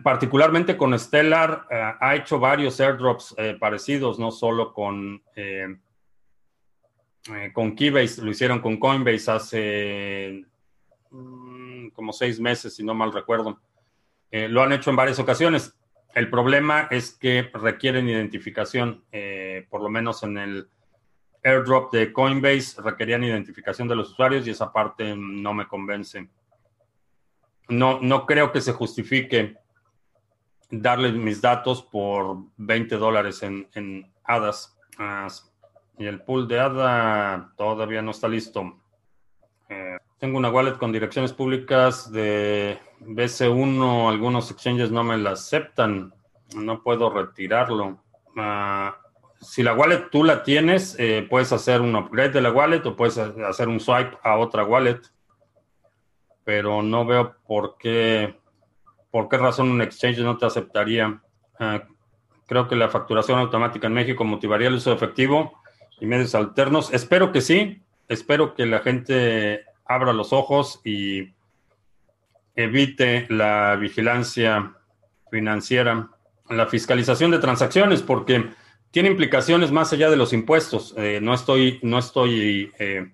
particularmente 0.03 0.79
con 0.79 0.99
Stellar, 0.99 1.67
eh, 1.71 1.93
ha 2.01 2.17
hecho 2.17 2.39
varios 2.39 2.81
airdrops 2.81 3.37
parecidos, 3.61 4.19
no 4.19 4.31
solo 4.31 4.73
con 4.73 5.23
eh, 7.29 7.53
con 7.53 7.75
Keybase, 7.75 8.23
lo 8.23 8.31
hicieron 8.31 8.61
con 8.61 8.79
Coinbase 8.79 9.31
hace 9.31 10.45
como 11.91 12.13
seis 12.13 12.41
meses, 12.41 12.75
si 12.75 12.85
no 12.85 12.95
mal 12.95 13.13
recuerdo. 13.13 13.61
Eh, 14.31 14.49
lo 14.49 14.63
han 14.63 14.73
hecho 14.73 14.91
en 14.91 14.97
varias 14.97 15.19
ocasiones. 15.19 15.75
El 16.15 16.31
problema 16.31 16.89
es 16.91 17.13
que 17.13 17.51
requieren 17.55 18.09
identificación, 18.09 19.05
eh, 19.13 19.67
por 19.71 19.83
lo 19.83 19.89
menos 19.89 20.23
en 20.23 20.39
el 20.39 20.69
airdrop 21.45 21.93
de 21.93 22.13
Coinbase 22.13 22.83
requerían 22.83 23.25
identificación 23.25 23.89
de 23.89 23.95
los 23.95 24.11
usuarios 24.11 24.47
y 24.47 24.51
esa 24.51 24.73
parte 24.73 25.15
no 25.17 25.55
me 25.55 25.67
convence. 25.67 26.29
No, 27.69 28.01
no 28.01 28.27
creo 28.27 28.51
que 28.51 28.61
se 28.61 28.73
justifique 28.73 29.57
darle 30.71 31.13
mis 31.13 31.41
datos 31.41 31.83
por 31.83 32.39
20 32.57 32.97
dólares 32.97 33.43
en, 33.43 33.69
en 33.75 34.11
hadas. 34.25 34.77
Ah, 34.99 35.29
y 35.99 36.07
el 36.07 36.23
pool 36.23 36.47
de 36.47 36.61
ADA 36.61 37.53
todavía 37.57 38.03
no 38.03 38.13
está 38.13 38.29
listo. 38.29 38.79
Eh, 39.69 39.99
tengo 40.19 40.37
una 40.37 40.51
wallet 40.51 40.79
con 40.79 40.93
direcciones 40.93 41.33
públicas 41.33 42.11
de 42.11 42.79
BC1. 43.01 44.09
Algunos 44.09 44.51
exchanges 44.51 44.91
no 44.91 45.05
me 45.05 45.17
la 45.17 45.31
aceptan. 45.31 46.13
No 46.57 46.83
puedo 46.83 47.11
retirarlo. 47.11 47.99
Ah, 48.37 48.97
si 49.41 49.63
la 49.63 49.75
wallet 49.75 50.11
tú 50.11 50.25
la 50.25 50.43
tienes, 50.43 50.97
eh, 50.99 51.27
puedes 51.29 51.53
hacer 51.53 51.81
un 51.81 51.95
upgrade 51.95 52.31
de 52.31 52.41
la 52.41 52.51
wallet 52.51 52.85
o 52.85 52.97
puedes 52.97 53.17
hacer 53.19 53.69
un 53.69 53.79
swipe 53.79 54.19
a 54.25 54.39
otra 54.39 54.65
wallet. 54.65 55.01
Pero 56.45 56.83
no 56.83 57.05
veo 57.05 57.37
por 57.47 57.77
qué, 57.79 58.37
por 59.11 59.29
qué 59.29 59.37
razón 59.37 59.71
un 59.71 59.83
exchange 59.83 60.19
no 60.19 60.37
te 60.37 60.47
aceptaría. 60.47 61.23
Ah, 61.61 61.85
creo 62.47 62.67
que 62.67 62.75
la 62.75 62.89
facturación 62.89 63.39
automática 63.39 63.87
en 63.87 63.95
México 63.95 64.25
motivaría 64.25 64.67
el 64.67 64.75
uso 64.75 64.91
de 64.91 64.97
efectivo 64.97 65.61
y 66.01 66.07
medios 66.07 66.35
alternos. 66.35 66.93
Espero 66.93 67.31
que 67.31 67.41
sí, 67.41 67.83
espero 68.09 68.55
que 68.55 68.67
la 68.67 68.81
gente 68.81 69.68
abra 69.89 70.13
los 70.13 70.33
ojos 70.33 70.81
y 70.85 71.33
evite 72.55 73.27
la 73.31 73.77
vigilancia 73.77 74.75
financiera, 75.31 76.11
la 76.49 76.67
fiscalización 76.67 77.31
de 77.31 77.39
transacciones, 77.39 78.03
porque 78.03 78.51
tiene 78.91 79.11
implicaciones 79.11 79.71
más 79.71 79.93
allá 79.93 80.11
de 80.11 80.17
los 80.17 80.33
impuestos. 80.33 80.95
Eh, 80.97 81.21
no 81.23 81.35
estoy, 81.35 81.79
no 81.83 81.99
estoy 81.99 82.73
eh, 82.79 83.11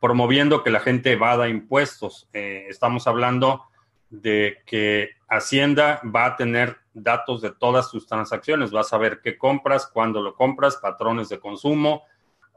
promoviendo 0.00 0.62
que 0.62 0.70
la 0.70 0.80
gente 0.80 1.12
evada 1.12 1.48
impuestos. 1.48 2.28
Eh, 2.32 2.66
estamos 2.68 3.06
hablando 3.06 3.62
de 4.10 4.58
que 4.64 5.10
Hacienda 5.28 6.00
va 6.04 6.26
a 6.26 6.36
tener 6.36 6.78
datos 6.94 7.42
de 7.42 7.50
todas 7.50 7.90
tus 7.90 8.06
transacciones, 8.06 8.74
va 8.74 8.80
a 8.80 8.84
saber 8.84 9.20
qué 9.22 9.36
compras, 9.36 9.86
cuándo 9.86 10.22
lo 10.22 10.34
compras, 10.34 10.76
patrones 10.76 11.28
de 11.28 11.38
consumo, 11.38 12.04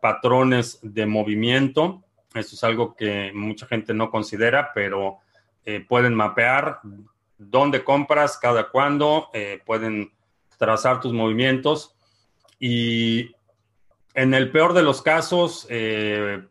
patrones 0.01 0.79
de 0.81 1.05
movimiento. 1.05 2.03
Eso 2.33 2.55
es 2.55 2.63
algo 2.63 2.95
que 2.95 3.31
mucha 3.33 3.65
gente 3.67 3.93
no 3.93 4.09
considera, 4.09 4.71
pero 4.73 5.19
eh, 5.65 5.85
pueden 5.87 6.15
mapear 6.15 6.79
dónde 7.37 7.83
compras, 7.83 8.37
cada 8.37 8.69
cuándo, 8.69 9.29
eh, 9.33 9.61
pueden 9.65 10.11
trazar 10.57 10.99
tus 10.99 11.13
movimientos. 11.13 11.95
Y 12.59 13.35
en 14.13 14.33
el 14.33 14.51
peor 14.51 14.73
de 14.73 14.83
los 14.83 15.01
casos, 15.01 15.65
eh, 15.69 16.43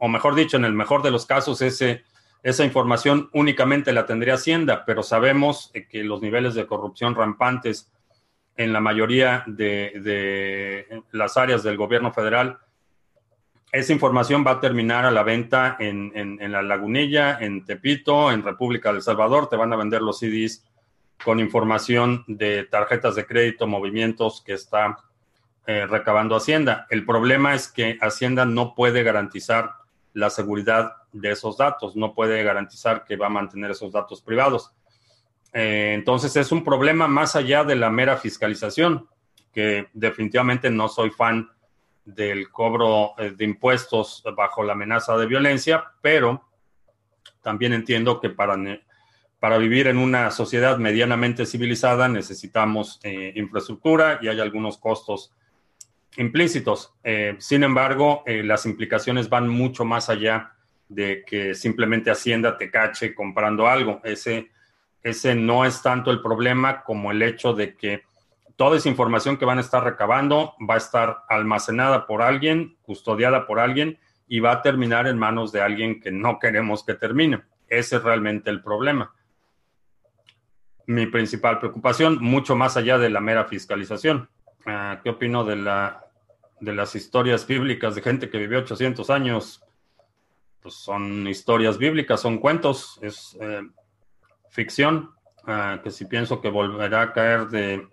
o, 0.00 0.08
mejor 0.08 0.34
dicho, 0.34 0.56
en 0.56 0.64
el 0.64 0.72
mejor 0.72 1.02
de 1.02 1.10
los 1.10 1.26
casos, 1.26 1.60
ese, 1.62 2.04
esa 2.42 2.64
información 2.64 3.30
únicamente 3.32 3.92
la 3.92 4.06
tendría 4.06 4.34
Hacienda, 4.34 4.84
pero 4.84 5.02
sabemos 5.02 5.72
que 5.88 6.04
los 6.04 6.20
niveles 6.20 6.54
de 6.54 6.66
corrupción 6.66 7.14
rampantes 7.14 7.90
en 8.56 8.72
la 8.72 8.80
mayoría 8.80 9.44
de, 9.46 11.02
las 11.12 11.36
áreas 11.36 11.62
del 11.62 11.76
gobierno 11.76 12.12
federal 12.12 12.58
esa 13.74 13.92
información 13.92 14.44
va 14.46 14.52
a 14.52 14.60
terminar 14.60 15.04
a 15.04 15.10
la 15.10 15.24
venta 15.24 15.76
en, 15.80 16.12
en, 16.14 16.52
la 16.52 16.62
Lagunilla, 16.62 17.38
en 17.40 17.64
Tepito, 17.64 18.30
en 18.30 18.44
República 18.44 18.92
del 18.92 19.02
Salvador. 19.02 19.48
Te 19.48 19.56
van 19.56 19.72
a 19.72 19.76
vender 19.76 20.00
los 20.00 20.20
CDs 20.20 20.64
con 21.24 21.40
información 21.40 22.24
de 22.28 22.62
tarjetas 22.64 23.16
de 23.16 23.26
crédito, 23.26 23.66
movimientos 23.66 24.42
que 24.46 24.52
está 24.52 24.96
eh, 25.66 25.86
recabando 25.86 26.36
Hacienda. 26.36 26.86
El 26.88 27.04
problema 27.04 27.52
es 27.52 27.66
que 27.66 27.98
Hacienda 28.00 28.44
no 28.44 28.76
puede 28.76 29.02
garantizar 29.02 29.72
la 30.12 30.30
seguridad 30.30 30.92
de 31.12 31.32
esos 31.32 31.56
datos, 31.56 31.96
no 31.96 32.14
puede 32.14 32.44
garantizar 32.44 33.04
que 33.04 33.16
va 33.16 33.26
a 33.26 33.30
mantener 33.30 33.72
esos 33.72 33.90
datos 33.90 34.22
privados. 34.22 34.70
Eh, 35.52 35.94
entonces 35.94 36.36
es 36.36 36.52
un 36.52 36.62
problema 36.62 37.08
más 37.08 37.34
allá 37.34 37.64
de 37.64 37.74
la 37.74 37.90
mera 37.90 38.18
fiscalización, 38.18 39.08
que 39.52 39.88
definitivamente 39.94 40.70
no 40.70 40.86
soy 40.86 41.10
fan 41.10 41.50
del 42.04 42.50
cobro 42.50 43.14
eh, 43.18 43.30
de 43.30 43.44
impuestos 43.44 44.22
bajo 44.36 44.62
la 44.62 44.74
amenaza 44.74 45.16
de 45.16 45.26
violencia, 45.26 45.84
pero 46.00 46.44
también 47.42 47.72
entiendo 47.72 48.20
que 48.20 48.30
para, 48.30 48.56
para 49.38 49.58
vivir 49.58 49.86
en 49.86 49.98
una 49.98 50.30
sociedad 50.30 50.78
medianamente 50.78 51.46
civilizada 51.46 52.08
necesitamos 52.08 53.00
eh, 53.02 53.32
infraestructura 53.36 54.18
y 54.22 54.28
hay 54.28 54.40
algunos 54.40 54.78
costos 54.78 55.32
implícitos. 56.16 56.94
Eh, 57.02 57.36
sin 57.38 57.64
embargo, 57.64 58.22
las 58.26 58.66
implicaciones 58.66 59.28
van 59.28 59.48
mucho 59.48 59.84
más 59.84 60.08
allá 60.08 60.52
de 60.88 61.24
que 61.26 61.54
simplemente 61.54 62.10
Hacienda 62.10 62.56
te 62.56 62.70
cache 62.70 63.14
comprando 63.14 63.66
algo. 63.66 64.00
Ese, 64.04 64.50
ese 65.02 65.34
no 65.34 65.64
es 65.64 65.82
tanto 65.82 66.10
el 66.10 66.22
problema 66.22 66.84
como 66.84 67.10
el 67.10 67.22
hecho 67.22 67.52
de 67.52 67.74
que 67.74 68.04
toda 68.56 68.76
esa 68.76 68.88
información 68.88 69.36
que 69.36 69.44
van 69.44 69.58
a 69.58 69.62
estar 69.62 69.82
recabando 69.82 70.54
va 70.68 70.74
a 70.74 70.78
estar 70.78 71.24
almacenada 71.28 72.06
por 72.06 72.22
alguien, 72.22 72.76
custodiada 72.82 73.46
por 73.46 73.58
alguien 73.58 73.98
y 74.28 74.40
va 74.40 74.52
a 74.52 74.62
terminar 74.62 75.06
en 75.06 75.18
manos 75.18 75.52
de 75.52 75.60
alguien 75.60 76.00
que 76.00 76.10
no 76.10 76.38
queremos 76.38 76.84
que 76.84 76.94
termine. 76.94 77.42
Ese 77.68 77.96
es 77.96 78.02
realmente 78.02 78.50
el 78.50 78.62
problema. 78.62 79.14
Mi 80.86 81.06
principal 81.06 81.58
preocupación, 81.58 82.18
mucho 82.20 82.54
más 82.56 82.76
allá 82.76 82.98
de 82.98 83.10
la 83.10 83.20
mera 83.20 83.44
fiscalización. 83.44 84.28
Ah, 84.66 85.00
¿Qué 85.02 85.10
opino 85.10 85.44
de, 85.44 85.56
la, 85.56 86.04
de 86.60 86.74
las 86.74 86.94
historias 86.94 87.46
bíblicas 87.46 87.94
de 87.94 88.02
gente 88.02 88.30
que 88.30 88.38
vivió 88.38 88.60
800 88.60 89.10
años? 89.10 89.62
Pues 90.60 90.74
son 90.74 91.26
historias 91.26 91.76
bíblicas, 91.76 92.20
son 92.20 92.38
cuentos, 92.38 92.98
es 93.02 93.36
eh, 93.40 93.62
ficción, 94.48 95.10
ah, 95.46 95.80
que 95.82 95.90
si 95.90 96.06
pienso 96.06 96.40
que 96.40 96.48
volverá 96.48 97.02
a 97.02 97.12
caer 97.12 97.48
de 97.48 97.86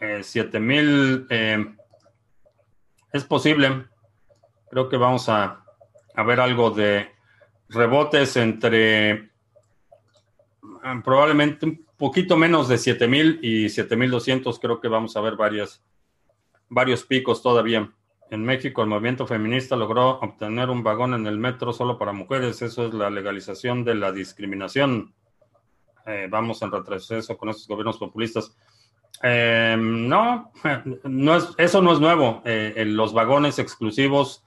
7000 0.00 1.26
eh, 1.28 1.56
eh, 1.58 1.66
es 3.12 3.24
posible. 3.24 3.86
Creo 4.70 4.88
que 4.88 4.96
vamos 4.96 5.28
a, 5.28 5.64
a 6.14 6.22
ver 6.22 6.40
algo 6.40 6.70
de 6.70 7.08
rebotes 7.68 8.36
entre 8.36 9.10
eh, 9.10 9.28
probablemente 11.04 11.66
un 11.66 11.86
poquito 11.96 12.36
menos 12.36 12.68
de 12.68 12.78
7000 12.78 13.40
y 13.42 13.68
7200. 13.68 14.58
Creo 14.58 14.80
que 14.80 14.88
vamos 14.88 15.16
a 15.16 15.20
ver 15.20 15.36
varias, 15.36 15.82
varios 16.68 17.04
picos 17.04 17.42
todavía. 17.42 17.92
En 18.30 18.44
México, 18.44 18.80
el 18.82 18.88
movimiento 18.88 19.26
feminista 19.26 19.74
logró 19.74 20.20
obtener 20.20 20.70
un 20.70 20.84
vagón 20.84 21.14
en 21.14 21.26
el 21.26 21.36
metro 21.36 21.72
solo 21.72 21.98
para 21.98 22.12
mujeres. 22.12 22.62
Eso 22.62 22.86
es 22.86 22.94
la 22.94 23.10
legalización 23.10 23.84
de 23.84 23.96
la 23.96 24.12
discriminación. 24.12 25.12
vamos 26.30 26.62
en 26.62 26.70
retroceso 26.70 27.36
con 27.36 27.48
estos 27.48 27.66
gobiernos 27.66 27.98
populistas. 27.98 28.56
Eh, 29.22 29.76
no, 29.78 30.52
no 31.04 31.36
es, 31.36 31.48
eso 31.58 31.82
no 31.82 31.92
es 31.92 32.00
nuevo. 32.00 32.42
Eh, 32.44 32.84
los 32.86 33.12
vagones 33.12 33.58
exclusivos 33.58 34.44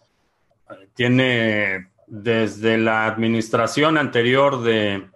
eh, 0.69 0.87
tiene 0.95 1.89
desde 2.07 2.77
la 2.77 3.05
administración 3.05 3.97
anterior 3.97 4.61
de, 4.63 5.07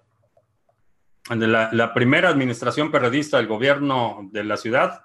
de 1.30 1.48
la, 1.48 1.94
primera 1.94 2.30
administración 2.30 2.92
periodista 2.92 3.38
del 3.38 3.48
gobierno 3.48 4.30
de 4.32 4.44
la 4.44 4.58
ciudad. 4.58 5.04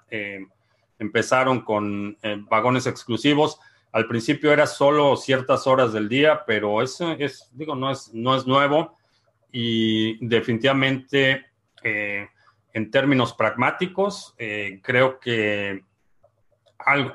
empezaron 0.97 1.61
con 1.61 2.17
vagones 2.49 2.87
exclusivos. 2.87 3.59
Al 3.91 4.07
principio 4.07 4.51
era 4.51 4.65
solo 4.65 5.15
ciertas 5.17 5.67
horas 5.67 5.93
del 5.93 6.09
día, 6.09 6.45
pero 6.47 6.81
eso 6.81 7.11
es, 7.11 7.49
digo, 7.51 7.75
no 7.75 7.91
es, 7.91 8.11
no 8.13 8.35
es 8.35 8.47
nuevo 8.47 8.97
y 9.51 10.25
definitivamente 10.25 11.45
en 12.73 12.89
términos 12.89 13.33
pragmáticos, 13.33 14.33
eh, 14.37 14.81
creo 14.83 15.19
que 15.19 15.83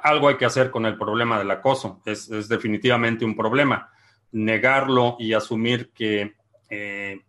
algo, 0.02 0.28
hay 0.28 0.36
que 0.36 0.46
hacer 0.46 0.70
con 0.70 0.86
el 0.86 0.96
problema 0.96 1.38
del 1.38 1.50
acoso. 1.50 2.00
Es, 2.06 2.48
definitivamente 2.48 3.24
un 3.24 3.36
problema. 3.36 3.90
Negarlo 4.32 5.16
y 5.18 5.34
asumir 5.34 5.90
que 5.90 6.36
eh, 6.70 7.20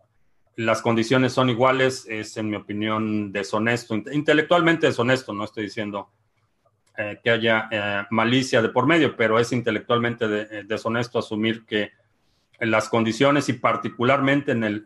las 0.56 0.82
condiciones 0.82 1.34
son 1.34 1.50
iguales 1.50 2.06
es, 2.08 2.38
en 2.38 2.50
mi 2.50 2.56
opinión, 2.56 3.32
deshonesto, 3.32 3.96
intelectualmente 3.96 4.88
deshonesto. 4.88 5.34
No 5.34 5.44
estoy 5.44 5.64
diciendo 5.64 6.12
eh, 6.98 7.20
que 7.22 7.32
haya 7.32 8.08
malicia 8.12 8.62
de 8.62 8.70
por 8.70 8.86
medio, 8.86 9.18
pero 9.18 9.40
es 9.40 9.52
intelectualmente 9.52 10.28
deshonesto 10.64 11.20
asumir 11.20 11.66
que 11.66 11.92
las 12.60 12.90
condiciones 12.90 13.50
y 13.50 13.54
particularmente 13.54 14.52
en 14.52 14.64
el, 14.64 14.86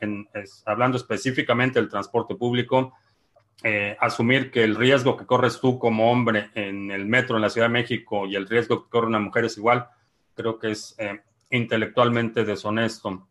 hablando 0.66 0.98
específicamente 0.98 1.80
del 1.80 1.90
transporte 1.90 2.36
público, 2.36 2.94
eh, 3.66 3.96
asumir 4.02 4.52
que 4.52 4.62
el 4.62 4.76
riesgo 4.76 5.16
que 5.16 5.26
corres 5.26 5.62
tú 5.62 5.80
como 5.80 6.12
hombre 6.12 6.50
en 6.54 6.92
el 6.92 7.06
metro 7.06 7.38
en 7.38 7.44
la 7.44 7.50
Ciudad 7.50 7.68
de 7.68 7.74
México 7.74 8.28
y 8.28 8.36
el 8.36 8.50
riesgo 8.50 8.84
que 8.84 8.90
corre 8.90 9.08
una 9.08 9.20
mujer 9.20 9.46
es 9.46 9.58
igual, 9.58 9.88
creo 10.36 10.60
que 10.60 10.72
es 10.72 10.96
eh, 10.98 11.22
intelectualmente 11.50 12.44
deshonesto. 12.44 13.26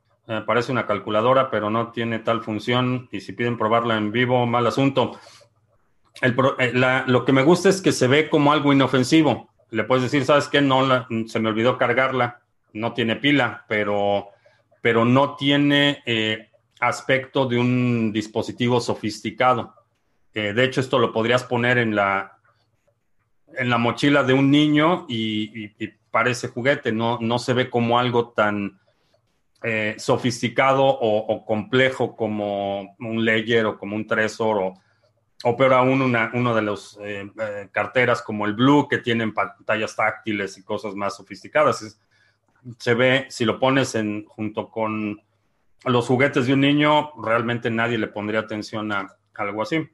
parece 0.47 0.72
una 0.72 0.87
calculadora, 0.87 1.51
pero 1.51 1.68
no 1.68 1.93
tiene 1.93 2.18
tal 2.18 2.41
función 2.41 3.11
y 3.12 3.20
si 3.20 3.35
piden 3.35 3.59
probarla 3.59 3.99
en 3.99 4.11
vivo, 4.11 4.47
mal 4.47 4.66
asunto. 4.66 5.20
Eh, 6.22 6.72
lo 7.07 7.24
que 7.26 7.33
me 7.33 7.43
gusta 7.43 7.68
es 7.68 7.83
que 7.83 7.93
se 7.93 8.07
ve 8.07 8.30
como 8.30 8.55
algo 8.55 8.72
inofensivo. 8.72 9.51
Le 9.68 9.85
puedes 9.85 10.05
decir, 10.05 10.24
¿sabes 10.24 10.49
qué? 10.49 10.62
No 10.62 11.07
se 11.26 11.41
me 11.41 11.51
olvidó 11.51 11.76
cargarla, 11.76 12.41
no 12.72 12.95
tiene 12.95 13.16
pila, 13.16 13.66
pero, 13.68 14.28
pero 14.80 15.05
no 15.05 15.37
tiene 15.37 16.03
aspecto 16.80 17.45
de 17.45 17.59
un 17.59 18.12
dispositivo 18.14 18.80
sofisticado 18.80 19.74
de 20.35 20.64
hecho, 20.64 20.80
esto 20.80 20.99
lo 20.99 21.12
podrías 21.12 21.45
poner 21.45 21.78
en 21.78 21.95
la, 21.95 22.39
en 23.57 23.70
la 23.70 23.78
mochila 23.78 24.22
de 24.22 24.33
un 24.33 24.51
niño 24.51 25.07
y, 25.09 25.68
parece 26.11 26.49
juguete, 26.49 26.93
no, 26.93 27.18
no 27.20 27.39
se 27.39 27.55
ve 27.55 27.70
como 27.70 27.99
algo 27.99 28.30
tan 28.30 28.78
eh, 29.62 29.95
sofisticado 29.97 30.85
o, 30.85 31.45
complejo 31.47 32.14
como 32.14 32.95
un 32.99 33.24
Ledger 33.24 33.64
o 33.64 33.78
como 33.78 33.97
un 33.97 34.07
Trezor 34.07 34.59
o, 34.59 34.74
o 35.45 35.57
peor 35.57 35.72
aún 35.72 36.03
una, 36.03 36.55
de 36.55 36.62
los 36.62 36.99
eh, 37.01 37.30
eh, 37.41 37.68
carteras 37.72 38.20
como 38.20 38.45
el 38.45 38.53
Blue 38.53 38.89
que 38.89 38.99
tienen 38.99 39.33
pantallas 39.33 39.97
táctiles 39.97 40.59
y 40.59 40.64
cosas 40.64 40.95
más 40.95 41.16
sofisticadas. 41.16 41.99
se 42.78 42.95
ve, 42.95 43.26
si 43.30 43.47
lo 43.47 43.59
pones 43.59 43.95
en, 43.95 44.26
junto 44.26 44.68
con 44.68 45.18
los 45.87 46.07
juguetes 46.07 46.47
de 46.47 46.53
un 46.53 46.61
niño, 46.61 47.12
realmente 47.22 47.70
nadie 47.70 47.97
le 47.97 48.09
pondría 48.09 48.41
atención 48.41 48.93
a 48.93 49.16
algo 49.35 49.62
así 49.62 49.89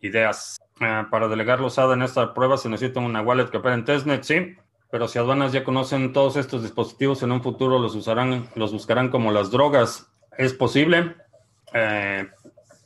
ideas. 0.00 0.58
Ah, 0.80 1.08
para 1.10 1.28
delegar 1.28 1.60
los 1.60 1.78
ADA 1.78 1.94
en 1.94 2.02
esta 2.02 2.34
prueba 2.34 2.56
se 2.56 2.68
necesita 2.68 3.00
una 3.00 3.20
wallet 3.20 3.50
que 3.50 3.56
opera 3.56 3.74
en 3.74 3.84
testnet, 3.84 4.22
sí, 4.22 4.56
pero 4.90 5.08
si 5.08 5.18
aduanas 5.18 5.52
ya 5.52 5.64
conocen 5.64 6.12
todos 6.12 6.36
estos 6.36 6.62
dispositivos, 6.62 7.22
en 7.22 7.32
un 7.32 7.42
futuro 7.42 7.78
los 7.78 7.94
usarán, 7.94 8.48
los 8.54 8.72
buscarán 8.72 9.10
como 9.10 9.32
las 9.32 9.50
drogas. 9.50 10.10
Es 10.36 10.54
posible. 10.54 11.16
Eh, 11.74 12.26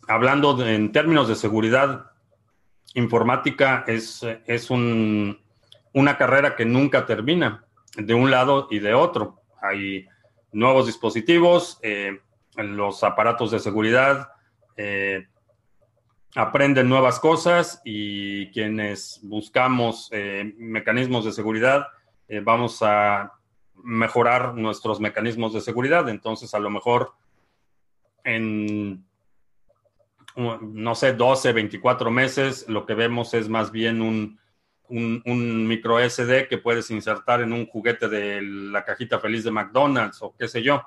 hablando 0.08 0.66
en 0.66 0.90
términos 0.90 1.28
de 1.28 1.36
seguridad 1.36 2.06
informática, 2.94 3.84
es, 3.86 4.26
es 4.46 4.70
un, 4.70 5.40
una 5.92 6.16
carrera 6.16 6.56
que 6.56 6.64
nunca 6.64 7.06
termina, 7.06 7.64
de 7.96 8.14
un 8.14 8.30
lado 8.30 8.68
y 8.70 8.80
de 8.80 8.94
otro. 8.94 9.40
Hay 9.60 10.06
nuevos 10.50 10.86
dispositivos, 10.86 11.78
eh, 11.82 12.20
los 12.56 13.04
aparatos 13.04 13.50
de 13.50 13.60
seguridad, 13.60 14.28
eh, 14.76 15.26
aprenden 16.34 16.88
nuevas 16.88 17.20
cosas 17.20 17.80
y 17.84 18.50
quienes 18.52 19.20
buscamos 19.22 20.08
eh, 20.12 20.54
mecanismos 20.56 21.24
de 21.24 21.32
seguridad, 21.32 21.86
eh, 22.28 22.40
vamos 22.40 22.78
a 22.82 23.32
mejorar 23.82 24.54
nuestros 24.54 25.00
mecanismos 25.00 25.52
de 25.52 25.60
seguridad. 25.60 26.08
Entonces, 26.08 26.54
a 26.54 26.58
lo 26.58 26.70
mejor 26.70 27.12
en, 28.24 29.04
no 30.36 30.94
sé, 30.94 31.12
12, 31.12 31.52
24 31.52 32.10
meses, 32.10 32.68
lo 32.68 32.86
que 32.86 32.94
vemos 32.94 33.34
es 33.34 33.48
más 33.48 33.70
bien 33.70 34.00
un, 34.00 34.38
un, 34.88 35.66
micro 35.66 35.98
SD 35.98 36.48
que 36.48 36.58
puedes 36.58 36.90
insertar 36.90 37.42
en 37.42 37.52
un 37.52 37.66
juguete 37.66 38.08
de 38.08 38.40
la 38.42 38.84
cajita 38.84 39.18
feliz 39.18 39.44
de 39.44 39.50
McDonald's 39.50 40.22
o 40.22 40.34
qué 40.38 40.48
sé 40.48 40.62
yo. 40.62 40.82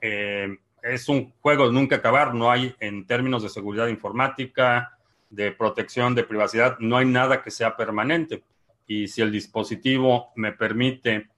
Eh, 0.00 0.56
es 0.84 1.08
un 1.08 1.32
juego 1.40 1.66
de 1.66 1.72
nunca 1.72 1.96
acabar, 1.96 2.34
no 2.34 2.50
hay 2.50 2.74
en 2.78 3.06
términos 3.06 3.42
de 3.42 3.48
seguridad 3.48 3.88
informática, 3.88 4.98
de 5.30 5.50
protección, 5.50 6.14
de 6.14 6.24
privacidad, 6.24 6.78
no 6.78 6.98
hay 6.98 7.06
nada 7.06 7.42
que 7.42 7.50
sea 7.50 7.74
permanente. 7.74 8.44
Y 8.86 9.08
si 9.08 9.22
el 9.22 9.32
dispositivo 9.32 10.32
me 10.36 10.52
permite 10.52 11.30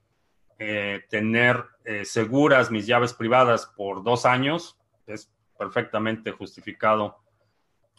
eh, 0.59 1.05
tener 1.09 1.65
eh, 1.85 2.05
seguras 2.05 2.73
mis 2.73 2.87
llaves 2.87 3.15
privadas 3.15 3.67
por 3.67 4.03
dos 4.03 4.27
años, 4.27 4.77
es 5.07 5.31
perfectamente 5.57 6.33
justificado 6.33 7.19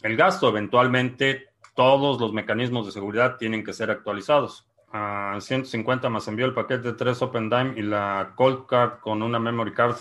el 0.02 0.18
gasto. 0.18 0.50
Eventualmente, 0.50 1.48
todos 1.76 2.20
los 2.20 2.34
mecanismos 2.34 2.86
de 2.86 2.92
seguridad 2.92 3.38
tienen 3.38 3.64
que 3.64 3.72
ser 3.72 3.90
actualizados. 3.90 4.68
A 4.92 5.38
150 5.40 6.10
más 6.10 6.28
envió 6.28 6.46
el 6.46 6.54
paquete 6.54 6.90
de 6.90 6.94
3 6.94 7.22
OpenDime 7.22 7.74
y 7.78 7.84
la 7.84 8.34
Cold 8.36 8.66
Card 8.66 9.00
con 9.00 9.22
una 9.22 9.40
Memory 9.40 9.74
Card. 9.74 9.96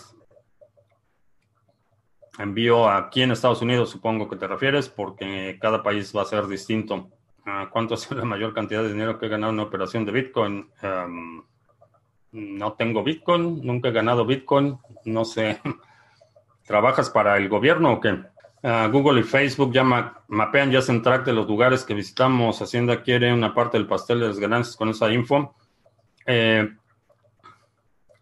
Envío 2.38 2.88
aquí 2.88 3.22
en 3.22 3.30
Estados 3.30 3.62
Unidos, 3.62 3.90
supongo 3.90 4.28
que 4.28 4.36
te 4.36 4.46
refieres, 4.46 4.88
porque 4.88 5.58
cada 5.60 5.82
país 5.82 6.12
va 6.14 6.22
a 6.22 6.26
ser 6.26 6.46
distinto. 6.46 7.08
¿Cuánto 7.70 7.94
es 7.94 8.10
la 8.10 8.24
mayor 8.24 8.52
cantidad 8.52 8.82
de 8.82 8.92
dinero 8.92 9.18
que 9.18 9.26
he 9.26 9.28
ganado 9.28 9.50
en 9.52 9.60
una 9.60 9.68
operación 9.68 10.04
de 10.04 10.12
Bitcoin? 10.12 10.68
Em, 10.82 11.42
no 12.32 12.72
tengo 12.74 13.02
Bitcoin, 13.04 13.64
nunca 13.64 13.88
he 13.88 13.92
ganado 13.92 14.26
Bitcoin, 14.26 14.78
no 15.04 15.24
sé. 15.24 15.60
¿Trabajas 16.66 17.08
para 17.08 17.36
el 17.36 17.48
gobierno 17.48 17.92
o 17.92 18.00
qué? 18.00 18.18
Ah, 18.62 18.88
Google 18.90 19.20
y 19.20 19.22
Facebook 19.22 19.72
ya 19.72 19.84
mapean, 19.84 20.72
ya 20.72 20.80
hacen 20.80 21.00
track 21.00 21.24
de 21.24 21.32
los 21.32 21.46
lugares 21.46 21.84
que 21.84 21.94
visitamos. 21.94 22.60
Hacienda 22.60 23.02
quiere 23.02 23.32
una 23.32 23.54
parte 23.54 23.78
del 23.78 23.86
pastel 23.86 24.18
de 24.20 24.26
las 24.26 24.40
ganancias 24.40 24.76
con 24.76 24.88
esa 24.88 25.12
info. 25.12 25.54
Eh, 26.26 26.68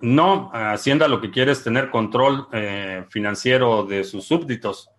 no, 0.05 0.51
Hacienda 0.53 1.09
lo 1.09 1.21
que 1.21 1.31
quiere 1.31 1.53
es 1.53 1.65
tener 1.65 1.91
control 1.91 2.49
eh, 2.53 3.05
financiero 3.09 3.85
de 3.85 4.05
sus 4.05 4.27
súbditos. 4.27 4.91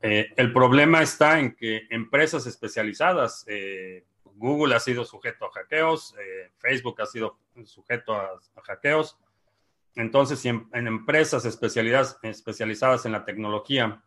Eh, 0.00 0.32
el 0.36 0.52
problema 0.52 1.02
está 1.02 1.40
en 1.40 1.54
que 1.54 1.86
empresas 1.90 2.46
especializadas, 2.46 3.46
Google 4.36 4.74
ha 4.74 4.80
sido 4.80 5.04
sujeto 5.04 5.46
a 5.46 5.50
hackeos, 5.52 6.14
Facebook 6.58 7.00
ha 7.00 7.06
sido 7.06 7.38
sujeto 7.64 8.14
a, 8.14 8.40
hackeos. 8.62 9.18
Entonces, 9.94 10.38
si 10.40 10.48
en, 10.48 10.68
empresas 10.72 11.44
especializadas 11.44 13.06
en 13.06 13.12
la 13.12 13.24
tecnología 13.24 14.02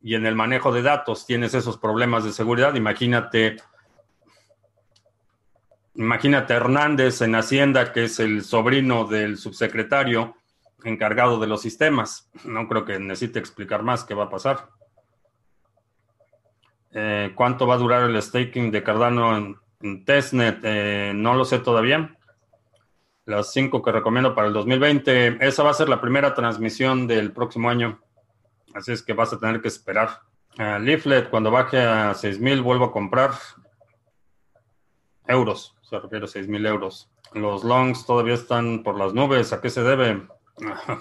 y 0.00 0.14
en 0.14 0.26
el 0.26 0.34
manejo 0.34 0.72
de 0.72 0.82
datos 0.82 1.26
tienes 1.26 1.54
esos 1.54 1.76
problemas 1.76 2.24
de 2.24 2.32
seguridad, 2.32 2.74
imagínate, 2.74 3.56
imagínate 5.98 6.54
Hernández 6.54 7.20
en 7.20 7.34
Hacienda, 7.34 7.92
que 7.92 8.04
es 8.04 8.20
el 8.20 8.44
sobrino 8.44 9.04
del 9.04 9.36
subsecretario 9.36 10.36
encargado 10.84 11.38
de 11.40 11.48
los 11.48 11.60
sistemas. 11.60 12.30
No 12.44 12.68
creo 12.68 12.84
que 12.84 12.98
necesite 12.98 13.38
explicar 13.38 13.82
más 13.82 14.04
qué 14.04 14.14
va 14.14 14.24
a 14.24 14.30
pasar. 14.30 14.68
Eh, 16.92 17.32
¿Cuánto 17.34 17.66
va 17.66 17.74
a 17.74 17.78
durar 17.78 18.08
el 18.08 18.22
staking 18.22 18.70
de 18.70 18.82
Cardano 18.82 19.36
en, 19.80 20.04
testnet? 20.04 20.60
Eh, 20.62 21.12
no 21.14 21.34
lo 21.34 21.44
sé 21.44 21.58
todavía. 21.58 22.16
Las 23.24 23.52
cinco 23.52 23.82
que 23.82 23.92
recomiendo 23.92 24.34
para 24.34 24.46
el 24.46 24.54
2020. 24.54 25.44
Esa 25.46 25.64
va 25.64 25.70
a 25.70 25.74
ser 25.74 25.88
la 25.88 26.00
primera 26.00 26.32
transmisión 26.32 27.08
del 27.08 27.32
próximo 27.32 27.68
año. 27.68 28.00
Así 28.72 28.92
es 28.92 29.02
que 29.02 29.12
vas 29.12 29.32
a 29.32 29.38
tener 29.38 29.60
que 29.60 29.68
esperar. 29.68 30.20
Leaflet, 30.56 31.30
cuando 31.30 31.52
baje 31.52 31.78
a 31.78 32.12
6.000, 32.12 32.62
vuelvo 32.62 32.86
a 32.86 32.92
comprar 32.92 33.30
euros. 35.28 35.77
Se 35.88 35.98
refiere 35.98 36.24
a 36.24 36.28
6.000 36.28 36.66
euros. 36.66 37.10
Los 37.32 37.64
longs 37.64 38.06
todavía 38.06 38.34
están 38.34 38.82
por 38.82 38.98
las 38.98 39.14
nubes. 39.14 39.52
¿A 39.52 39.60
qué 39.60 39.70
se 39.70 39.82
debe? 39.82 40.26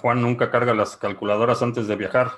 Juan 0.01 0.21
nunca 0.21 0.51
carga 0.51 0.73
las 0.73 0.97
calculadoras 0.97 1.61
antes 1.61 1.87
de 1.87 1.95
viajar. 1.95 2.31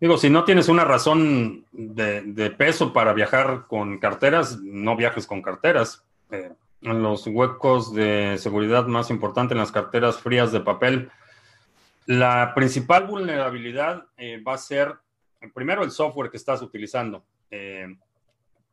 Digo, 0.00 0.16
si 0.18 0.30
no 0.30 0.44
tienes 0.44 0.68
una 0.68 0.84
razón 0.84 1.64
de, 1.72 2.54
peso 2.56 2.92
para 2.92 3.12
viajar 3.12 3.64
con 3.68 3.98
carteras, 3.98 4.58
no 4.60 4.96
viajes 4.96 5.26
con 5.26 5.42
carteras. 5.42 6.04
Eh, 6.30 6.52
los 6.80 7.26
huecos 7.26 7.94
de 7.94 8.36
seguridad 8.38 8.86
más 8.86 9.10
importantes 9.10 9.52
en 9.52 9.60
las 9.60 9.72
carteras 9.72 10.18
frías 10.18 10.52
de 10.52 10.60
papel 10.60 11.10
la 12.06 12.52
principal 12.54 13.06
vulnerabilidad 13.06 14.06
eh, 14.16 14.42
va 14.42 14.54
a 14.54 14.58
ser, 14.58 14.94
primero, 15.54 15.82
el 15.82 15.90
software 15.90 16.30
que 16.30 16.36
estás 16.36 16.60
utilizando. 16.60 17.24
Eh, 17.50 17.96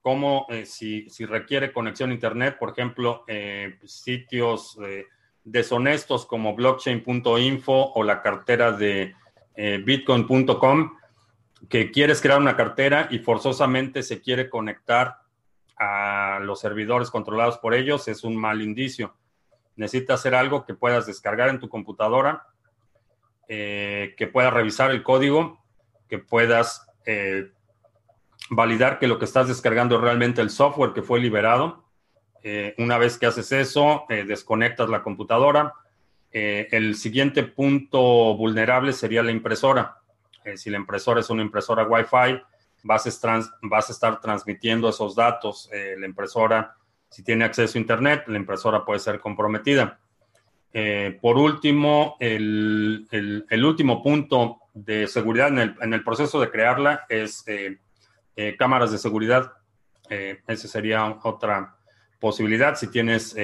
como 0.02 0.46
eh, 0.50 0.66
si, 0.66 1.08
requiere 1.26 1.72
conexión 1.72 2.10
a 2.10 2.14
Internet, 2.14 2.58
por 2.60 2.72
ejemplo, 2.72 3.24
sitios 3.86 4.78
deshonestos 5.44 6.26
como 6.26 6.56
blockchain.info 6.56 7.92
o 7.94 8.04
la 8.04 8.22
cartera 8.22 8.72
de 8.72 9.16
bitcoin.com, 9.56 10.98
que 11.70 11.92
quieres 11.92 12.22
crear 12.22 12.40
una 12.40 12.56
cartera 12.56 13.08
y 13.12 13.20
forzosamente 13.20 14.02
se 14.02 14.22
quiere 14.22 14.50
conectar 14.50 15.18
a 15.78 16.40
los 16.42 16.60
servidores 16.60 17.10
controlados 17.10 17.58
por 17.58 17.74
ellos, 17.74 18.08
es 18.08 18.24
un 18.24 18.36
mal 18.36 18.62
indicio. 18.62 19.16
Necesitas 19.76 20.20
hacer 20.20 20.36
algo 20.36 20.66
que 20.66 20.74
puedas 20.74 21.06
descargar 21.06 21.50
en 21.50 21.60
tu 21.60 21.70
computadora 21.70 22.48
eh, 23.54 24.14
que 24.16 24.28
puedas 24.28 24.54
revisar 24.54 24.92
el 24.92 25.04
código, 25.04 25.62
que 26.08 26.20
puedas 26.20 26.88
eh, 27.06 27.52
validar 28.50 29.00
que 29.00 29.08
lo 29.08 29.20
que 29.20 29.26
estás 29.26 29.48
descargando 29.48 29.96
es 29.96 30.02
realmente 30.02 30.42
el 30.42 30.50
software 30.50 30.94
que 30.94 31.02
fue 31.02 31.20
liberado. 31.20 31.86
Eh, 32.44 32.74
una 32.78 32.98
vez 32.98 33.18
que 33.18 33.28
haces 33.28 33.52
eso, 33.52 34.06
desconectas 34.10 34.90
la 34.90 35.04
computadora. 35.04 35.74
el 36.32 36.96
siguiente 36.96 37.44
punto 37.44 38.36
vulnerable 38.36 38.94
sería 38.94 39.22
la 39.24 39.32
impresora. 39.32 39.98
si 40.56 40.70
la 40.70 40.78
impresora 40.78 41.20
es 41.20 41.30
una 41.30 41.44
impresora 41.44 41.88
Wi-Fi, 41.88 42.42
vas 42.84 43.06
a, 43.06 43.92
estar 43.92 44.22
transmitiendo 44.22 44.90
esos 44.90 45.16
datos. 45.16 45.70
la 45.72 46.06
impresora, 46.06 46.76
si 47.10 47.24
tiene 47.24 47.46
acceso 47.46 47.78
a 47.78 47.82
Internet, 47.82 48.24
la 48.28 48.38
impresora 48.38 48.84
puede 48.84 49.00
ser 49.00 49.20
comprometida. 49.20 50.00
Eh, 50.74 51.18
por 51.22 51.38
último, 51.38 52.16
el, 52.20 53.06
último 53.64 54.02
punto 54.02 54.60
de 54.74 55.08
seguridad 55.08 55.50
en 55.50 55.94
el, 55.94 56.04
proceso 56.04 56.40
de 56.40 56.50
crearla 56.50 57.06
es 57.10 57.44
eh, 58.36 58.50
eh, 58.50 58.56
cámaras 58.58 58.92
de 58.92 58.98
seguridad. 58.98 59.54
esa 60.10 60.68
sería 60.68 61.20
otra 61.24 61.76
posibilidad. 62.20 62.76
Si 62.76 62.88
tienes 62.88 63.36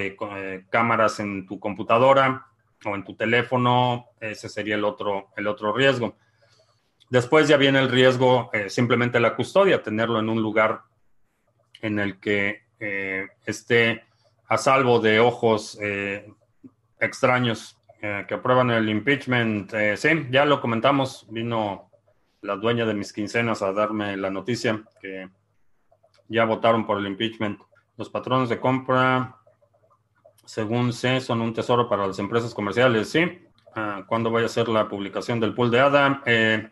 cámaras 0.70 1.20
en 1.20 1.46
tu 1.46 1.60
computadora 1.60 2.46
o 2.86 2.96
en 2.96 3.04
tu 3.04 3.16
teléfono, 3.16 4.08
ese 4.20 4.50
sería 4.50 4.76
el 4.76 4.84
otro, 4.84 5.30
el 5.36 5.48
otro 5.48 5.74
riesgo. 5.74 6.18
Después 7.10 7.48
ya 7.48 7.58
viene 7.58 7.80
el 7.80 7.90
riesgo 7.90 8.52
simplemente 8.68 9.20
la 9.20 9.36
custodia, 9.36 9.82
tenerlo 9.82 10.20
en 10.20 10.30
un 10.30 10.42
lugar 10.42 10.82
en 11.82 12.00
el 12.00 12.20
que 12.20 12.64
esté 13.46 14.04
a 14.50 14.58
salvo 14.58 15.00
de 15.00 15.20
ojos 15.20 15.80
extraños 17.00 17.78
eh, 18.02 18.26
que 18.28 18.36
aprueban 18.36 18.70
el 18.70 18.90
impeachment. 18.90 19.74
Eh, 19.74 19.98
sí, 19.98 20.10
ya 20.30 20.46
lo 20.46 20.62
comentamos, 20.62 21.26
vino 21.30 21.87
la 22.48 22.56
dueña 22.56 22.86
de 22.86 22.94
mis 22.94 23.12
quincenas 23.12 23.62
a 23.62 23.74
darme 23.74 24.16
la 24.16 24.32
noticia 24.32 24.82
que 25.02 25.30
ya 26.30 26.46
votaron 26.46 26.86
por 26.86 26.98
el 26.98 27.06
impeachment. 27.06 27.60
Los 27.98 28.10
patrones 28.10 28.48
de 28.48 28.58
compra, 28.58 29.36
según 30.46 30.94
sé, 30.94 31.20
son 31.20 31.42
un 31.42 31.54
tesoro 31.54 31.90
para 31.90 32.08
las 32.08 32.20
empresas 32.20 32.54
comerciales, 32.54 33.10
sí. 33.10 33.42
Ah, 33.76 34.06
¿Cuándo 34.08 34.30
voy 34.30 34.44
a 34.44 34.46
hacer 34.46 34.70
la 34.70 34.88
publicación 34.88 35.42
del 35.42 35.54
pool 35.54 35.70
de 35.70 35.80
ADA? 35.82 36.24
Eh, 36.26 36.70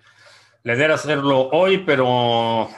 le 0.64 0.76
debe 0.78 0.94
hacerlo 0.94 1.50
hoy, 1.52 1.80
pero 1.80 2.70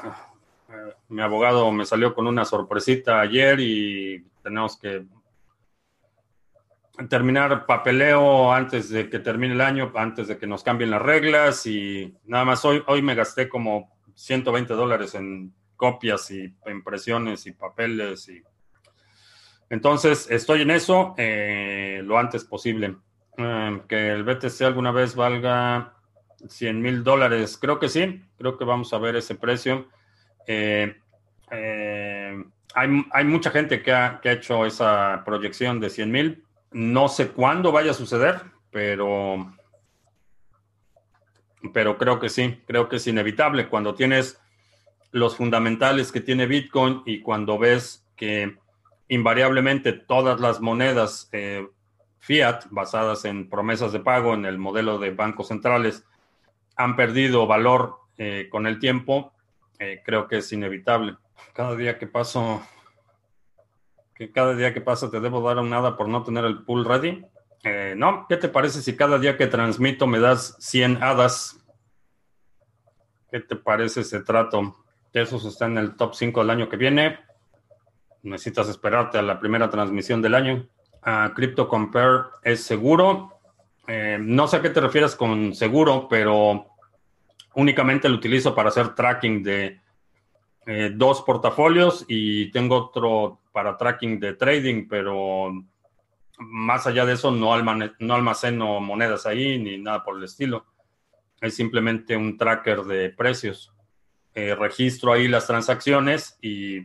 mi 1.09 1.21
abogado 1.21 1.71
me 1.71 1.85
salió 1.85 2.15
con 2.15 2.25
una 2.25 2.45
sorpresita 2.45 3.21
ayer 3.21 3.59
y 3.59 4.25
tenemos 4.41 4.75
que 4.75 5.05
terminar 7.09 7.65
papeleo 7.65 8.51
antes 8.51 8.89
de 8.89 9.09
que 9.09 9.19
termine 9.19 9.53
el 9.53 9.61
año, 9.61 9.91
antes 9.95 10.27
de 10.27 10.37
que 10.37 10.47
nos 10.47 10.63
cambien 10.63 10.89
las 10.89 11.01
reglas 11.01 11.65
y 11.67 12.15
nada 12.25 12.43
más 12.43 12.65
hoy, 12.65 12.83
hoy 12.87 13.01
me 13.01 13.15
gasté 13.15 13.47
como 13.47 13.95
120 14.15 14.73
dólares 14.73 15.13
en 15.13 15.53
copias 15.75 16.31
y 16.31 16.55
impresiones 16.65 17.45
y 17.45 17.51
papeles 17.51 18.27
y 18.29 18.41
entonces 19.69 20.27
estoy 20.31 20.61
en 20.61 20.71
eso 20.71 21.13
eh, 21.17 22.01
lo 22.03 22.17
antes 22.17 22.43
posible. 22.45 22.95
Eh, 23.37 23.81
que 23.87 24.09
el 24.11 24.23
BTC 24.23 24.61
alguna 24.61 24.91
vez 24.91 25.15
valga 25.15 25.93
100 26.47 26.81
mil 26.81 27.03
dólares, 27.03 27.57
creo 27.61 27.77
que 27.77 27.89
sí, 27.89 28.23
creo 28.37 28.57
que 28.57 28.65
vamos 28.65 28.91
a 28.93 28.97
ver 28.97 29.17
ese 29.17 29.35
precio. 29.35 29.87
Eh, 30.47 30.95
hay, 31.49 33.05
hay, 33.11 33.25
mucha 33.25 33.51
gente 33.51 33.83
que 33.83 33.91
ha, 33.91 34.19
que 34.21 34.29
ha 34.29 34.33
hecho 34.33 34.65
esa 34.65 35.21
proyección 35.25 35.79
de 35.79 35.89
100 35.89 36.11
mil 36.11 36.46
no 36.77 37.09
sé 37.09 37.29
cuándo 37.29 37.71
vaya 37.71 37.89
a 37.89 37.95
suceder, 37.95 38.39
pero, 38.69 39.51
pero 41.73 41.97
creo 41.97 42.19
que 42.19 42.29
sí, 42.29 42.61
creo 42.67 42.87
que 42.87 42.97
es 42.97 43.07
inevitable. 43.07 43.67
Cuando 43.67 43.95
tienes 43.95 44.39
los 45.11 45.35
fundamentales 45.35 46.11
que 46.11 46.21
tiene 46.21 46.45
Bitcoin 46.45 47.01
y 47.03 47.21
cuando 47.21 47.57
ves 47.57 48.05
que 48.15 48.57
invariablemente 49.07 49.91
todas 49.91 50.39
las 50.39 50.61
monedas 50.61 51.29
eh, 51.31 51.67
fiat 52.19 52.65
basadas 52.69 53.25
en 53.25 53.49
promesas 53.49 53.91
de 53.91 54.01
pago 54.01 54.35
en 54.35 54.45
el 54.45 54.59
modelo 54.59 54.99
de 54.99 55.09
bancos 55.09 55.47
centrales 55.47 56.05
han 56.75 56.95
perdido 56.95 57.47
valor 57.47 57.95
eh, 58.19 58.49
con 58.51 58.67
el 58.67 58.77
tiempo, 58.77 59.33
eh, 59.79 60.03
creo 60.05 60.27
que 60.27 60.37
es 60.37 60.53
inevitable. 60.53 61.15
Cada 61.53 61.75
día 61.75 61.97
que 61.97 62.05
paso 62.05 62.61
Que 64.17 64.31
cada 64.31 64.55
día 64.55 64.73
que 64.73 64.81
pasa 64.81 65.11
te 65.11 65.19
debo 65.19 65.41
dar 65.41 65.59
un 65.59 65.69
nada 65.69 65.95
por 65.95 66.09
no 66.09 66.23
tener 66.23 66.43
el 66.45 66.63
pool 66.63 66.85
ready. 66.85 67.23
Eh, 67.63 67.93
no, 67.95 68.25
¿qué 68.27 68.37
te 68.37 68.49
parece 68.49 68.81
si 68.81 68.95
cada 68.95 69.19
día 69.19 69.37
que 69.37 69.47
transmito 69.47 70.07
me 70.07 70.19
das 70.19 70.55
100 70.59 71.03
hadas? 71.03 71.63
¿Qué 73.31 73.39
te 73.41 73.55
parece 73.55 74.01
ese 74.01 74.21
trato? 74.21 74.75
Esos 75.13 75.45
están 75.45 75.73
en 75.73 75.77
el 75.79 75.95
top 75.95 76.15
5 76.15 76.39
del 76.41 76.49
año 76.49 76.69
que 76.69 76.77
viene. 76.77 77.19
Necesitas 78.23 78.69
esperarte 78.69 79.17
a 79.17 79.21
la 79.21 79.39
primera 79.39 79.69
transmisión 79.69 80.21
del 80.21 80.35
año. 80.35 80.67
Uh, 81.05 81.33
Crypto 81.33 81.67
Compare 81.67 82.25
es 82.43 82.63
seguro. 82.63 83.39
Eh, 83.87 84.17
no 84.19 84.47
sé 84.47 84.57
a 84.57 84.61
qué 84.61 84.69
te 84.69 84.81
refieres 84.81 85.15
con 85.15 85.53
seguro, 85.53 86.07
pero 86.09 86.67
únicamente 87.55 88.09
lo 88.09 88.15
utilizo 88.15 88.53
para 88.53 88.69
hacer 88.69 88.95
tracking 88.95 89.43
de 89.43 89.79
eh, 90.69 90.91
dos 90.93 91.21
portafolios 91.21 92.03
y 92.09 92.51
tengo 92.51 92.75
otro 92.75 93.39
para 93.53 93.77
tracking 93.77 94.19
de 94.19 94.33
trading, 94.33 94.85
pero 94.89 95.53
más 96.39 96.85
allá 96.85 97.05
de 97.05 97.13
eso 97.13 97.31
no, 97.31 97.55
no 97.99 98.13
almaceno 98.13 98.81
monedas 98.81 99.25
ahí 99.25 99.57
ni 99.57 99.77
nada 99.77 100.03
por 100.03 100.17
el 100.17 100.25
estilo. 100.25 100.65
Es 101.39 101.55
simplemente 101.55 102.17
un 102.17 102.37
tracker 102.37 102.81
de 102.81 103.09
precios. 103.11 103.73
Eh, 104.33 104.55
registro 104.55 105.13
ahí 105.13 105.29
las 105.29 105.47
transacciones 105.47 106.37
y 106.41 106.81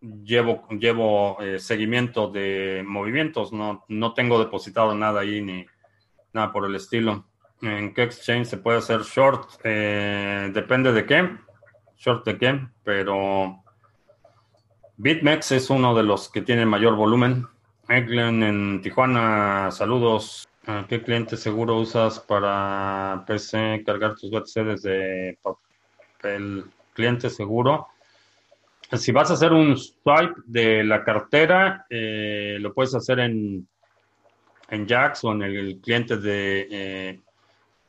llevo, 0.00 0.68
llevo 0.68 1.40
eh, 1.40 1.58
seguimiento 1.58 2.28
de 2.28 2.84
movimientos. 2.86 3.50
No, 3.50 3.84
no 3.88 4.12
tengo 4.12 4.38
depositado 4.38 4.94
nada 4.94 5.22
ahí 5.22 5.40
ni 5.40 5.66
nada 6.34 6.52
por 6.52 6.66
el 6.66 6.74
estilo. 6.74 7.26
¿En 7.62 7.94
qué 7.94 8.02
exchange 8.02 8.46
se 8.46 8.58
puede 8.58 8.78
hacer 8.78 9.00
short? 9.00 9.48
Eh, 9.64 10.50
depende 10.52 10.92
de 10.92 11.06
qué. 11.06 11.45
Short 11.96 12.24
de 12.24 12.38
qué, 12.38 12.60
pero 12.84 13.62
BitMEX 14.96 15.52
es 15.52 15.70
uno 15.70 15.94
de 15.94 16.02
los 16.02 16.30
que 16.30 16.42
tiene 16.42 16.66
mayor 16.66 16.94
volumen. 16.96 17.46
Eglen 17.88 18.42
en 18.42 18.80
Tijuana, 18.82 19.70
saludos. 19.70 20.48
¿Qué 20.88 21.00
cliente 21.00 21.36
seguro 21.36 21.78
usas 21.78 22.18
para 22.18 23.22
PC 23.26 23.84
cargar 23.86 24.16
tus 24.16 24.30
BTC 24.30 24.64
desde 24.64 25.38
papel? 25.40 26.64
Cliente 26.92 27.30
seguro. 27.30 27.86
Si 28.92 29.12
vas 29.12 29.30
a 29.30 29.34
hacer 29.34 29.52
un 29.52 29.76
swipe 29.76 30.34
de 30.44 30.82
la 30.82 31.04
cartera, 31.04 31.86
eh, 31.88 32.56
lo 32.60 32.72
puedes 32.74 32.94
hacer 32.94 33.20
en, 33.20 33.68
en 34.70 34.88
Jax 34.88 35.24
o 35.24 35.32
en 35.32 35.42
el 35.42 35.80
cliente 35.80 36.16
de 36.16 36.68
eh, 36.70 37.20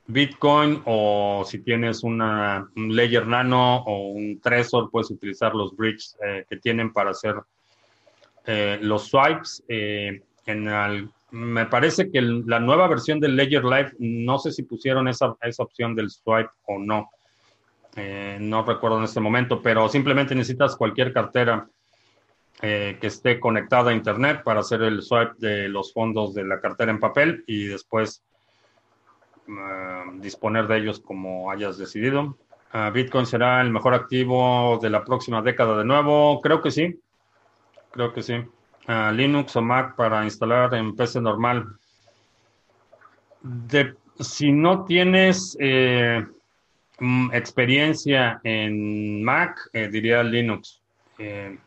Bitcoin 0.08 0.82
o 0.86 1.44
si 1.46 1.60
tienes 1.60 2.04
una, 2.04 2.70
un 2.76 2.96
Ledger 2.96 3.28
Nano 3.28 3.84
o 3.84 4.10
un 4.10 4.40
Trezor, 4.40 4.90
puedes 4.90 5.12
utilizar 5.12 5.54
los 5.54 5.76
bridges 5.76 6.18
eh, 6.26 6.46
que 6.50 6.58
tienen 6.58 6.94
para 6.94 7.12
hacer 7.12 7.36
los 8.82 9.10
swipes. 9.10 9.62
el, 9.68 10.24
me 11.32 11.66
parece 11.66 12.10
que 12.10 12.22
la 12.22 12.60
nueva 12.60 12.88
versión 12.88 13.20
del 13.20 13.36
Ledger 13.36 13.66
Live, 13.66 13.92
no 14.00 14.40
sé 14.40 14.52
si 14.52 14.64
pusieron 14.64 15.08
esa, 15.08 15.36
esa 15.42 15.64
opción 15.64 15.94
del 15.96 16.10
swipe 16.10 16.50
o 16.66 16.80
no. 16.80 17.10
Eh, 17.96 18.38
no 18.40 18.64
recuerdo 18.64 19.00
en 19.00 19.06
este 19.06 19.20
momento, 19.20 19.62
pero 19.62 19.90
simplemente 19.90 20.36
necesitas 20.36 20.76
cualquier 20.76 21.12
cartera 21.12 21.68
eh, 22.62 22.98
que 23.02 23.08
esté 23.08 23.40
conectada 23.40 23.92
a 23.92 23.94
Internet 23.94 24.44
para 24.44 24.60
hacer 24.60 24.84
el 24.84 25.02
swipe 25.02 25.34
de 25.40 25.68
los 25.68 25.94
fondos 25.94 26.34
de 26.34 26.46
la 26.46 26.62
cartera 26.62 26.92
en 26.92 27.00
papel 27.00 27.44
y 27.48 27.66
después 27.66 28.24
eh, 29.48 30.04
disponer 30.16 30.68
de 30.68 30.78
ellos 30.78 31.00
como 31.00 31.52
hayas 31.52 31.78
decidido. 31.78 32.38
Ah, 32.72 32.90
Bitcoin 32.90 33.26
será 33.26 33.62
el 33.62 33.72
mejor 33.72 33.94
activo 33.94 34.78
de 34.82 34.90
la 34.90 35.04
próxima 35.04 35.42
década 35.42 35.78
de 35.78 35.86
nuevo. 35.86 36.42
Creo 36.42 36.62
que 36.62 36.72
sí. 36.72 37.00
Creo 37.92 38.14
que 38.14 38.22
sí. 38.22 38.36
Linux 39.14 39.56
o 39.56 39.62
Mac 39.62 39.96
para 39.96 40.24
instalar 40.24 40.74
en 40.74 40.96
PC 40.96 41.20
normal. 41.20 41.66
si 44.20 44.52
no 44.52 44.86
tienes 44.86 45.58
eh, 45.60 46.26
mm, 47.00 47.34
experiencia 47.34 48.40
en 48.44 49.24
Mac, 49.24 49.70
eh, 49.74 49.90
diría 49.90 50.24
Linux. 50.24 50.82
Eh, 51.18 51.58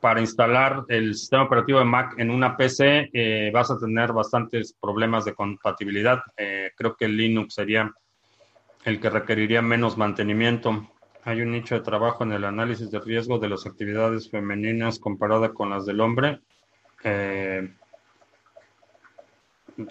para 0.00 0.20
instalar 0.20 0.84
el 0.88 1.14
sistema 1.14 1.44
operativo 1.44 1.78
de 1.78 1.84
Mac 1.84 2.14
en 2.18 2.30
una 2.30 2.56
PC 2.56 3.50
vas 3.52 3.70
a 3.70 3.78
tener 3.78 4.12
bastantes 4.12 4.72
problemas 4.80 5.24
de 5.24 5.34
compatibilidad. 5.34 6.22
creo 6.76 6.96
que 6.96 7.08
Linux 7.08 7.54
sería 7.54 7.92
el 8.84 9.00
que 9.00 9.10
requeriría 9.10 9.62
menos 9.62 9.96
mantenimiento. 9.96 10.88
Hay 11.24 11.42
un 11.42 11.52
nicho 11.52 11.74
de 11.74 11.82
trabajo 11.82 12.24
en 12.24 12.32
el 12.32 12.44
análisis 12.44 12.90
de 12.90 13.00
riesgo 13.00 13.38
de 13.38 13.48
las 13.48 13.66
actividades 13.66 14.30
femeninas 14.30 14.98
comparada 14.98 15.52
con 15.52 15.70
las 15.70 15.84
del 15.84 16.00
hombre. 16.00 16.40
Eh, 17.04 17.68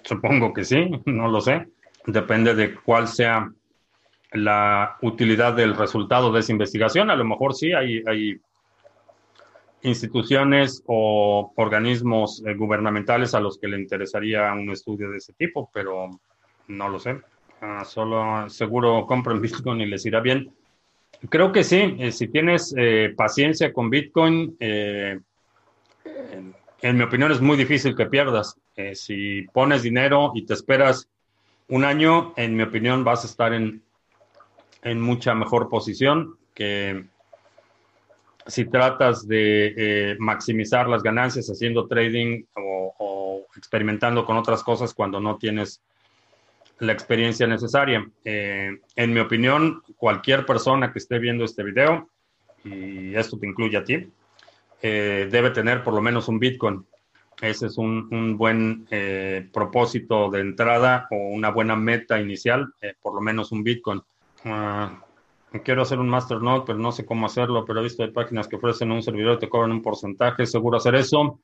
supongo 0.02 0.52
que 0.52 0.64
sí, 0.64 0.90
no 1.06 1.28
lo 1.28 1.40
sé. 1.40 1.68
Depende 2.06 2.54
de 2.54 2.74
cuál 2.74 3.08
sea 3.08 3.50
la 4.32 4.96
utilidad 5.02 5.54
del 5.54 5.76
resultado 5.76 6.32
de 6.32 6.40
esa 6.40 6.52
investigación. 6.52 7.10
A 7.10 7.16
lo 7.16 7.24
mejor 7.24 7.54
sí, 7.54 7.72
hay, 7.72 8.02
hay 8.06 8.40
instituciones 9.82 10.82
o 10.86 11.52
organismos 11.56 12.42
eh, 12.46 12.54
gubernamentales 12.54 13.34
a 13.34 13.40
los 13.40 13.58
que 13.58 13.68
le 13.68 13.80
interesaría 13.80 14.52
un 14.52 14.70
estudio 14.70 15.10
de 15.10 15.18
ese 15.18 15.32
tipo, 15.34 15.70
pero 15.72 16.10
no 16.68 16.88
lo 16.88 16.98
sé. 16.98 17.20
Ah, 17.60 17.84
solo 17.84 18.48
seguro 18.48 19.06
compren 19.06 19.40
Bitcoin 19.42 19.80
y 19.80 19.86
les 19.86 20.06
irá 20.06 20.20
bien. 20.20 20.52
Creo 21.28 21.50
que 21.52 21.64
sí. 21.64 21.96
Eh, 21.98 22.12
si 22.12 22.28
tienes 22.28 22.74
eh, 22.76 23.12
paciencia 23.16 23.72
con 23.72 23.90
Bitcoin, 23.90 24.56
eh, 24.60 25.18
en 26.80 26.96
mi 26.96 27.02
opinión 27.02 27.32
es 27.32 27.40
muy 27.40 27.56
difícil 27.56 27.96
que 27.96 28.06
pierdas. 28.06 28.56
si 28.94 29.42
pones 29.52 29.82
dinero 29.82 30.30
y 30.34 30.46
te 30.46 30.54
esperas 30.54 31.08
un 31.68 31.84
año, 31.84 32.32
en 32.36 32.56
mi 32.56 32.62
opinión 32.62 33.02
vas 33.02 33.24
a 33.24 33.26
estar 33.26 33.52
en, 33.52 33.82
en 34.82 35.00
mucha 35.00 35.34
mejor 35.34 35.68
posición 35.68 36.36
que 36.54 37.04
si 38.48 38.64
tratas 38.64 39.28
de 39.28 40.16
maximizar 40.18 40.88
las 40.88 41.02
ganancias 41.02 41.48
haciendo 41.48 41.86
trading 41.86 42.44
o 42.54 43.46
experimentando 43.56 44.24
con 44.24 44.36
otras 44.36 44.62
cosas 44.62 44.94
cuando 44.94 45.20
no 45.20 45.36
tienes 45.36 45.82
la 46.80 46.92
experiencia 46.92 47.46
necesaria. 47.46 48.08
Eh, 48.24 48.78
en 48.94 49.12
mi 49.12 49.20
opinión, 49.20 49.82
cualquier 49.96 50.46
persona 50.46 50.92
que 50.92 50.98
esté 50.98 51.18
viendo 51.18 51.44
este 51.44 51.62
video, 51.62 52.08
y 52.64 53.14
esto 53.14 53.38
te 53.38 53.46
incluye 53.46 53.76
a 53.76 53.84
ti, 53.84 54.08
eh, 54.82 55.28
debe 55.30 55.50
tener 55.50 55.82
por 55.82 55.94
lo 55.94 56.00
menos 56.00 56.28
un 56.28 56.38
Bitcoin. 56.38 56.86
Ese 57.40 57.66
es 57.66 57.78
un, 57.78 58.36
buen 58.36 58.86
eh, 58.90 59.48
propósito 59.52 60.28
de 60.30 60.40
entrada 60.40 61.06
o 61.10 61.16
una 61.16 61.50
buena 61.50 61.76
meta 61.76 62.20
inicial, 62.20 62.72
por 63.00 63.14
lo 63.14 63.20
menos 63.20 63.52
un 63.52 63.62
Bitcoin. 63.62 64.02
Ah, 64.44 65.04
quiero 65.64 65.82
hacer 65.82 65.98
un 65.98 66.08
masternode, 66.08 66.64
pero 66.66 66.78
no 66.78 66.92
sé 66.92 67.06
cómo 67.06 67.26
hacerlo, 67.26 67.64
pero 67.64 67.80
he 67.80 67.84
visto 67.84 68.02
de 68.02 68.12
páginas 68.12 68.48
que 68.48 68.56
ofrecen 68.56 68.92
un 68.92 69.02
servidor 69.02 69.36
y 69.36 69.40
te 69.40 69.48
cobran 69.48 69.72
un 69.72 69.82
porcentaje. 69.82 70.46
Seguro 70.46 70.76
hacer 70.76 70.94
eso. 70.94 71.40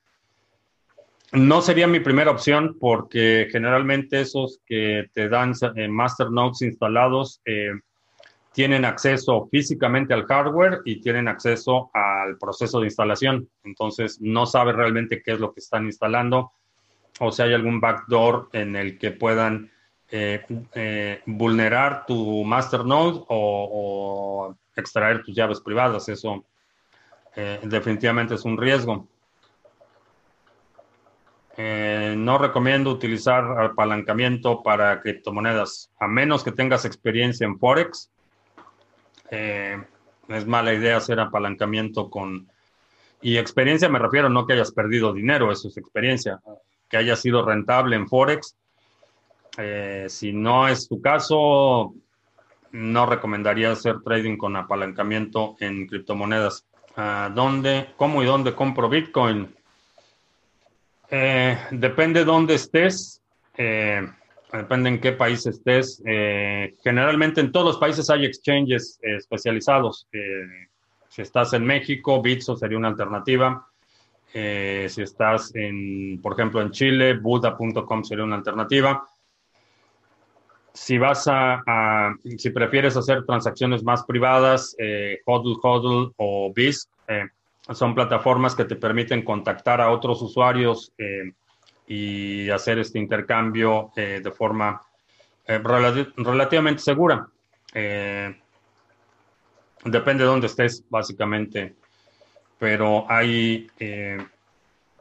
No 1.31 1.61
sería 1.61 1.87
mi 1.87 1.99
primera 1.99 2.31
opción 2.31 2.77
porque 2.79 3.47
generalmente 3.51 4.21
esos 4.21 4.61
que 4.65 5.07
te 5.13 5.27
dan 5.27 5.53
eh, 5.75 5.87
masternodes 5.87 6.61
instalados 6.61 7.41
eh, 7.45 7.71
tienen 8.53 8.85
acceso 8.85 9.49
físicamente 9.51 10.13
al 10.13 10.25
hardware 10.25 10.81
y 10.85 11.01
tienen 11.01 11.27
acceso 11.27 11.89
al 11.93 12.37
proceso 12.37 12.79
de 12.79 12.85
instalación. 12.85 13.49
Entonces 13.63 14.21
no 14.21 14.45
sabe 14.45 14.71
realmente 14.71 15.21
qué 15.21 15.33
es 15.33 15.39
lo 15.39 15.51
que 15.51 15.59
están 15.59 15.85
instalando 15.85 16.51
o 17.19 17.31
si 17.31 17.41
hay 17.41 17.53
algún 17.53 17.81
backdoor 17.81 18.49
en 18.53 18.75
el 18.75 18.97
que 18.97 19.11
puedan 19.11 19.71
eh, 20.11 21.21
vulnerar 21.25 22.05
tu 22.05 22.43
masternode 22.43 23.23
o, 23.27 24.49
o, 24.49 24.55
extraer 24.75 25.23
tus 25.23 25.35
llaves 25.35 25.61
privadas. 25.61 26.09
Eso 26.09 26.45
definitivamente 27.63 28.35
es 28.35 28.45
un 28.45 28.57
riesgo. 28.57 29.07
Eh, 31.57 32.15
no 32.17 32.37
recomiendo 32.37 32.91
utilizar 32.91 33.45
apalancamiento 33.61 34.61
para 34.61 35.01
criptomonedas, 35.01 35.89
a 35.99 36.07
menos 36.07 36.43
que 36.43 36.51
tengas 36.51 36.83
experiencia 36.83 37.45
en 37.45 37.57
Forex. 37.57 38.11
Eh, 39.31 39.81
es 40.27 40.45
mala 40.45 40.73
idea 40.73 40.97
hacer 40.97 41.19
apalancamiento 41.19 42.09
con... 42.09 42.49
Y 43.21 43.37
experiencia 43.37 43.87
me 43.87 43.99
refiero, 43.99 44.29
no 44.29 44.45
que 44.45 44.53
hayas 44.53 44.71
perdido 44.71 45.13
dinero, 45.13 45.51
eso 45.51 45.69
es 45.69 45.77
experiencia, 45.77 46.39
que 46.89 46.97
haya 46.97 47.15
sido 47.15 47.45
rentable 47.45 47.95
en 47.95 48.07
Forex. 48.07 48.57
Eh, 49.57 50.05
si 50.09 50.33
no 50.33 50.67
es 50.67 50.87
tu 50.87 51.01
caso, 51.01 51.93
no 52.71 53.05
recomendaría 53.05 53.71
hacer 53.71 54.01
trading 54.03 54.37
con 54.37 54.55
apalancamiento 54.55 55.55
en 55.59 55.87
criptomonedas. 55.87 56.65
Ah, 56.97 57.31
¿Dónde, 57.33 57.89
cómo 57.97 58.21
y 58.21 58.25
dónde 58.25 58.53
compro 58.53 58.89
Bitcoin? 58.89 59.53
Eh, 61.09 61.57
depende 61.71 62.25
dónde 62.25 62.55
estés, 62.55 63.21
eh, 63.57 64.01
depende 64.51 64.89
en 64.89 64.99
qué 64.99 65.11
país 65.13 65.45
estés. 65.45 66.01
Eh, 66.05 66.75
generalmente 66.83 67.41
en 67.41 67.51
todos 67.51 67.65
los 67.65 67.77
países 67.77 68.09
hay 68.09 68.25
exchanges 68.25 68.99
especializados. 69.01 70.07
Si 71.09 71.21
estás 71.21 71.53
en 71.53 71.65
México, 71.65 72.21
Bitso 72.21 72.55
sería 72.57 72.77
una 72.77 72.89
alternativa. 72.89 73.67
Si 74.33 75.01
estás 75.01 75.55
en, 75.55 76.19
por 76.21 76.33
ejemplo, 76.33 76.61
en 76.61 76.71
Chile, 76.71 77.13
Buda.com 77.13 78.03
sería 78.03 78.25
una 78.25 78.35
alternativa. 78.35 79.07
Si 80.75 80.99
vas 80.99 81.27
a, 81.27 82.13
si 82.37 82.51
prefieres 82.51 82.95
hacer 82.95 83.25
transacciones 83.25 83.83
más 83.83 84.03
privadas, 84.03 84.75
eh, 84.77 85.19
Hodl 85.25 85.57
Hodl 85.63 86.13
o 86.17 86.53
BISC 86.53 86.89
eh, 87.07 87.23
son 87.73 87.95
plataformas 87.95 88.53
que 88.53 88.65
te 88.65 88.75
permiten 88.75 89.23
contactar 89.23 89.81
a 89.81 89.89
otros 89.89 90.21
usuarios 90.21 90.91
eh, 90.99 91.31
y 91.87 92.49
hacer 92.51 92.77
este 92.77 92.99
intercambio 92.99 93.91
de 93.95 94.31
forma 94.31 94.81
relativamente 95.47 96.81
segura. 96.81 97.27
depende 99.83 100.23
de 100.23 100.29
dónde 100.29 100.47
estés, 100.47 100.83
básicamente 100.89 101.75
pero 102.57 103.05
hay 103.09 103.67
eh, 103.79 104.17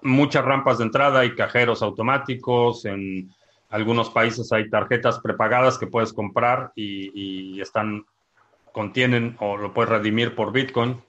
muchas 0.03 0.45
rampas 0.45 0.79
de 0.79 0.85
entrada 0.85 1.25
y 1.25 1.35
cajeros 1.35 1.83
automáticos. 1.83 2.85
En 2.85 3.31
algunos 3.75 4.11
países 4.11 4.53
hay 4.53 4.71
tarjetas 4.71 5.19
prepagadas 5.21 5.79
que 5.79 5.87
puedes 5.87 6.13
comprar 6.13 6.73
y, 6.77 7.61
están, 7.61 8.05
contienen 8.73 9.37
o 9.41 9.57
lo 9.57 9.73
puedes 9.75 9.91
redimir 9.91 10.35
por 10.35 10.53
Bitcoin. 10.53 11.03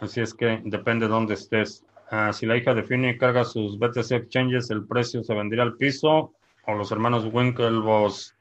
Así 0.00 0.20
es 0.20 0.34
que 0.34 0.60
depende 0.64 1.06
de 1.06 1.12
dónde 1.12 1.34
estés. 1.34 1.84
Ah, 2.10 2.32
si 2.32 2.46
la 2.46 2.56
hija 2.56 2.74
de 2.74 2.82
Finney 2.82 3.18
carga 3.18 3.44
sus 3.44 3.78
BTC 3.78 4.12
exchanges, 4.12 4.70
el 4.70 4.86
precio 4.86 5.22
se 5.22 5.34
vendría 5.34 5.62
al 5.62 5.76
piso 5.76 6.32
o 6.66 6.74
los 6.74 6.90
hermanos 6.92 7.28
Winklevoss. 7.30 8.34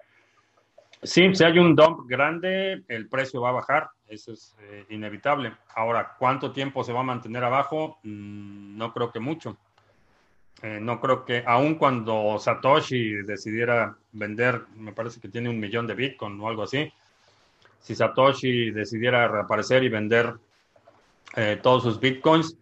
Sí, 1.01 1.35
si 1.35 1.43
hay 1.43 1.59
un 1.59 1.75
dump 1.75 2.07
grande, 2.07 2.83
el 2.87 3.09
precio 3.09 3.41
va 3.41 3.49
a 3.49 3.53
bajar 3.53 3.89
eso 4.13 4.33
es 4.33 4.55
eh, 4.61 4.85
inevitable. 4.89 5.53
Ahora, 5.75 6.15
¿cuánto 6.17 6.51
tiempo 6.51 6.83
se 6.83 6.93
va 6.93 7.01
a 7.01 7.03
mantener 7.03 7.43
abajo? 7.43 7.99
Mm, 8.03 8.77
no 8.77 8.93
creo 8.93 9.11
que 9.11 9.19
mucho. 9.19 9.57
Eh, 10.63 10.79
no 10.81 10.99
creo 10.99 11.23
que, 11.25 11.43
aun 11.45 11.75
cuando 11.75 12.39
Satoshi 12.39 13.21
decidiera 13.23 13.95
vender, 14.13 14.63
me 14.77 14.93
parece 14.93 15.19
que 15.21 15.29
tiene 15.29 15.49
un 15.49 15.59
millón 15.59 15.85
de 15.85 15.93
Bitcoin 15.93 16.39
o 16.41 16.47
algo 16.47 16.63
así, 16.63 16.91
si 17.79 17.93
Satoshi 17.93 18.71
decidiera 18.71 19.27
reaparecer 19.27 19.83
y 19.83 19.89
vender 19.89 20.33
eh, 21.35 21.59
todos 21.61 21.83
sus 21.83 21.99
Bitcoins, 21.99 22.57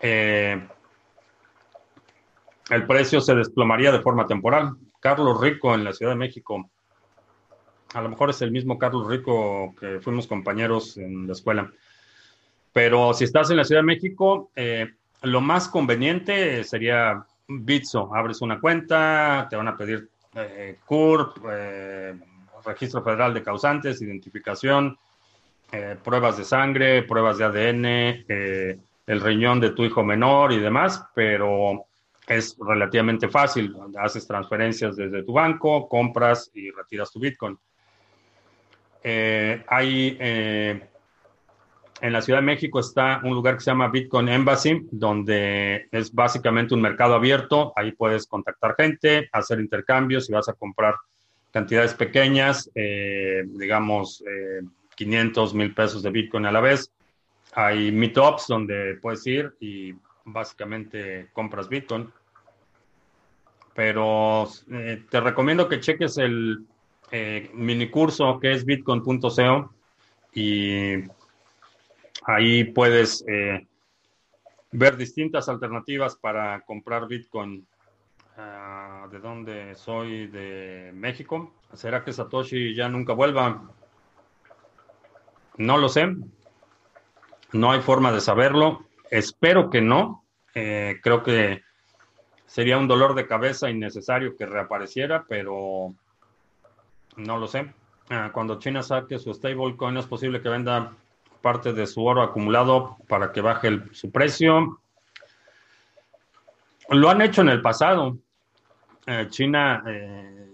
el 0.00 0.66
precio 2.86 3.20
se 3.20 3.34
desplomaría 3.34 3.92
de 3.92 4.00
forma 4.00 4.26
temporal. 4.26 4.76
Carlos 4.98 5.40
Rico 5.40 5.74
en 5.74 5.84
la 5.84 5.92
Ciudad 5.92 6.12
de 6.12 6.18
México 6.18 6.70
a 7.94 8.02
lo 8.02 8.08
mejor 8.08 8.30
es 8.30 8.40
el 8.42 8.50
mismo 8.50 8.78
Carlos 8.78 9.06
Rico 9.08 9.74
que 9.78 10.00
fuimos 10.00 10.26
compañeros 10.26 10.96
en 10.96 11.26
la 11.26 11.32
escuela. 11.32 11.72
Pero 12.72 13.12
si 13.14 13.24
estás 13.24 13.50
en 13.50 13.56
la 13.56 13.64
Ciudad 13.64 13.80
de 13.80 13.86
México, 13.86 14.50
eh, 14.54 14.94
lo 15.22 15.40
más 15.40 15.68
conveniente 15.68 16.64
sería 16.64 17.24
Bitso. 17.46 18.14
Abres 18.14 18.40
una 18.40 18.60
cuenta, 18.60 19.46
te 19.48 19.56
van 19.56 19.68
a 19.68 19.76
pedir 19.76 20.08
eh, 20.34 20.78
CURP, 20.84 21.38
eh, 21.50 22.18
Registro 22.64 23.02
Federal 23.02 23.32
de 23.34 23.42
Causantes, 23.42 24.02
identificación, 24.02 24.98
pruebas 26.02 26.36
de 26.36 26.44
sangre, 26.44 27.04
pruebas 27.04 27.38
de 27.38 27.44
ADN, 27.44 27.86
el 29.06 29.20
riñón 29.20 29.60
de 29.60 29.70
tu 29.70 29.84
hijo 29.84 30.02
menor 30.02 30.52
y 30.52 30.58
demás, 30.58 31.02
pero 31.14 31.86
es 32.30 32.56
relativamente 32.60 33.28
fácil. 33.28 33.76
Haces 33.98 34.26
transferencias 34.26 34.96
desde 34.96 35.24
tu 35.24 35.32
banco, 35.32 35.88
compras 35.88 36.50
y 36.54 36.70
retiras 36.70 37.10
tu 37.10 37.18
Bitcoin. 37.18 37.58
Eh, 39.02 39.64
hay 39.66 40.16
eh, 40.20 40.89
en 42.00 42.12
la 42.12 42.22
Ciudad 42.22 42.40
de 42.40 42.46
México 42.46 42.80
está 42.80 43.20
un 43.22 43.34
lugar 43.34 43.54
que 43.54 43.60
se 43.60 43.70
llama 43.70 43.88
Bitcoin 43.88 44.28
Embassy, 44.28 44.86
donde 44.90 45.88
es 45.90 46.12
básicamente 46.12 46.74
un 46.74 46.80
mercado 46.80 47.14
abierto. 47.14 47.72
Ahí 47.76 47.92
puedes 47.92 48.26
contactar 48.26 48.74
gente, 48.76 49.28
hacer 49.32 49.60
intercambios 49.60 50.28
y 50.28 50.32
vas 50.32 50.48
a 50.48 50.54
comprar 50.54 50.94
cantidades 51.52 51.94
pequeñas, 51.94 52.70
eh, 52.74 53.42
digamos 53.46 54.22
500 54.96 55.54
mil 55.54 55.74
pesos 55.74 56.02
de 56.02 56.10
Bitcoin 56.10 56.46
a 56.46 56.52
la 56.52 56.60
vez. 56.60 56.92
Hay 57.54 57.90
meetups 57.90 58.46
donde 58.48 58.98
puedes 59.00 59.26
ir 59.26 59.54
y 59.60 59.94
básicamente 60.24 61.28
compras 61.32 61.68
Bitcoin. 61.68 62.10
Pero 63.74 64.48
te 65.10 65.20
recomiendo 65.20 65.68
que 65.68 65.80
cheques 65.80 66.18
el 66.18 66.66
eh, 67.12 67.50
mini 67.54 67.88
curso 67.88 68.38
que 68.38 68.52
es 68.52 68.64
bitcoin.co 68.64 69.74
y 70.32 71.02
ahí 72.24 72.64
puedes 72.64 73.24
eh, 73.28 73.66
ver 74.72 74.96
distintas 74.96 75.48
alternativas 75.48 76.16
para 76.16 76.60
comprar 76.62 77.06
bitcoin. 77.06 77.66
Ah, 78.36 79.06
¿De 79.10 79.18
dónde 79.18 79.74
soy? 79.74 80.28
De 80.28 80.92
México. 80.94 81.52
¿Será 81.74 82.04
que 82.04 82.12
Satoshi 82.12 82.74
ya 82.74 82.88
nunca 82.88 83.12
vuelva? 83.12 83.70
No 85.56 85.76
lo 85.78 85.88
sé. 85.88 86.16
No 87.52 87.72
hay 87.72 87.80
forma 87.80 88.12
de 88.12 88.20
saberlo. 88.20 88.86
Espero 89.10 89.70
que 89.70 89.80
no. 89.80 90.24
Eh, 90.54 91.00
creo 91.02 91.22
que 91.22 91.62
sería 92.46 92.78
un 92.78 92.88
dolor 92.88 93.14
de 93.14 93.26
cabeza 93.26 93.70
innecesario 93.70 94.36
que 94.36 94.46
reapareciera, 94.46 95.24
pero 95.28 95.94
no 97.16 97.38
lo 97.38 97.46
sé. 97.46 97.72
Ah, 98.08 98.30
cuando 98.32 98.58
China 98.58 98.82
saque 98.82 99.18
su 99.18 99.32
stablecoin, 99.34 99.96
es 99.96 100.06
posible 100.06 100.40
que 100.40 100.48
venda 100.48 100.92
parte 101.40 101.72
de 101.72 101.86
su 101.86 102.04
oro 102.04 102.22
acumulado 102.22 102.96
para 103.08 103.32
que 103.32 103.40
baje 103.40 103.80
su 103.92 104.10
precio. 104.10 104.80
Lo 106.88 107.10
han 107.10 107.22
hecho 107.22 107.42
en 107.42 107.48
el 107.48 107.62
pasado. 107.62 108.18
Eh, 109.06 109.26
China 109.28 109.82
eh, 109.86 110.48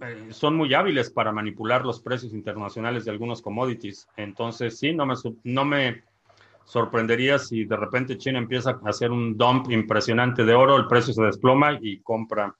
eh, 0.00 0.28
son 0.30 0.56
muy 0.56 0.72
hábiles 0.74 1.10
para 1.10 1.32
manipular 1.32 1.84
los 1.84 2.00
precios 2.00 2.32
internacionales 2.32 3.04
de 3.04 3.10
algunos 3.10 3.42
commodities. 3.42 4.08
Entonces, 4.16 4.78
sí, 4.78 4.92
no 4.92 5.06
me, 5.06 5.14
no 5.44 5.64
me 5.64 6.04
sorprendería 6.64 7.38
si 7.38 7.64
de 7.64 7.76
repente 7.76 8.18
China 8.18 8.38
empieza 8.38 8.70
a 8.70 8.88
hacer 8.88 9.10
un 9.10 9.36
dump 9.36 9.70
impresionante 9.70 10.44
de 10.44 10.54
oro, 10.54 10.76
el 10.76 10.86
precio 10.86 11.14
se 11.14 11.22
desploma 11.22 11.78
y 11.80 11.98
compra 12.00 12.54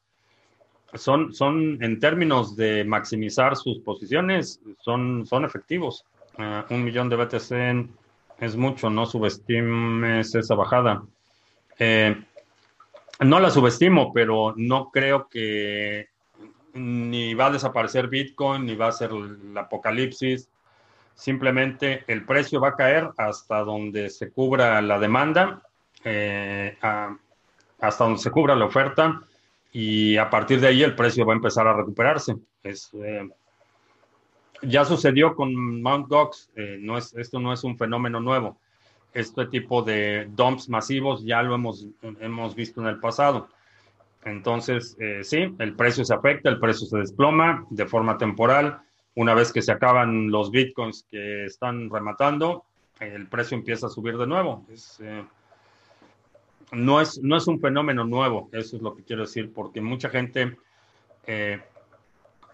son, 0.95 1.35
son 1.35 1.83
en 1.83 2.01
términos 2.01 2.57
de 2.57 2.85
maximizar 2.85 3.57
sus 3.57 3.81
posiciones, 3.81 4.61
son, 4.81 5.27
son 5.27 5.45
efectivos. 5.45 6.05
Ah, 6.39 6.65
un 6.71 6.85
millón 6.85 7.09
de 7.09 7.17
BTC 7.17 7.91
es 8.39 8.57
mucho, 8.57 8.89
no 8.91 9.07
subestimes 9.07 10.35
esa 10.35 10.55
bajada. 10.55 11.03
Eh, 11.79 12.17
no 13.21 13.41
la 13.41 13.51
subestimo, 13.51 14.13
pero 14.13 14.55
no 14.57 14.91
creo 14.91 15.29
que 15.29 16.09
ni 16.75 17.35
va 17.35 17.47
a 17.47 17.51
desaparecer 17.51 18.07
Bitcoin, 18.07 18.67
ni 18.67 18.77
va 18.77 18.89
a 18.89 18.93
ser 18.93 19.11
el 19.11 19.59
apocalipsis. 19.59 20.49
Simplemente 21.15 22.05
el 22.07 22.25
precio 22.25 22.61
va 22.61 22.69
a 22.69 22.77
caer 22.77 23.11
hasta 23.17 23.65
donde 23.65 24.09
se 24.09 24.31
cubra 24.31 24.81
la 24.81 25.01
demanda, 25.01 25.63
eh, 26.05 26.79
hasta 27.81 28.05
donde 28.05 28.21
se 28.21 28.31
cubra 28.31 28.55
la 28.55 28.67
oferta 28.67 29.23
y 29.73 30.17
a 30.17 30.31
partir 30.31 30.61
de 30.61 30.69
ahí 30.69 30.85
el 30.85 30.95
precio 30.95 31.27
va 31.27 31.33
a 31.33 31.37
empezar 31.37 31.67
a 31.67 31.77
recuperarse. 31.77 32.37
Es, 32.63 32.91
eh, 32.95 33.29
ya 34.63 34.85
sucedió 34.85 35.35
con 35.35 35.55
Mt. 35.55 36.09
Gox, 36.09 36.51
eh, 36.57 36.79
no 36.81 36.99
es, 36.99 37.15
esto 37.15 37.39
no 37.41 37.53
es 37.53 37.65
un 37.65 37.77
fenómeno 37.77 38.21
nuevo. 38.21 38.59
Este 39.13 39.47
tipo 39.47 39.83
de 39.83 40.29
dumps 40.31 40.69
masivos 40.69 41.25
ya 41.25 41.43
lo 41.43 41.55
hemos, 41.55 41.87
hemos 42.21 42.55
visto 42.55 42.81
en 42.81 42.89
el 42.89 43.01
pasado. 43.01 43.49
Entonces, 44.25 44.97
eh, 45.01 45.21
sí, 45.23 45.55
el 45.59 45.75
precio 45.75 46.05
se 46.05 46.15
afecta, 46.15 46.51
el 46.51 46.61
precio 46.61 46.87
se 46.87 46.99
desploma 46.99 47.67
de 47.71 47.87
forma 47.87 48.19
temporal. 48.19 48.81
Una 49.15 49.35
vez 49.35 49.53
que 49.53 49.63
se 49.63 49.73
acaban 49.73 50.31
los 50.31 50.51
bitcoins 50.51 51.07
que 51.11 51.47
están 51.47 51.91
rematando, 51.91 52.65
el 53.01 53.27
precio 53.29 53.57
empieza 53.57 53.87
a 53.87 53.91
subir 53.91 54.17
de 54.19 54.27
nuevo. 54.27 54.67
Es, 54.71 55.01
no 56.73 57.01
es, 57.01 57.19
no 57.23 57.37
es 57.37 57.47
un 57.47 57.61
fenómeno 57.61 58.05
nuevo, 58.05 58.49
eso 58.53 58.77
es 58.77 58.83
lo 58.83 58.95
que 58.95 59.03
quiero 59.03 59.23
decir, 59.23 59.53
porque 59.53 59.81
mucha 59.81 60.09
gente, 60.11 60.57
eh, 61.27 61.61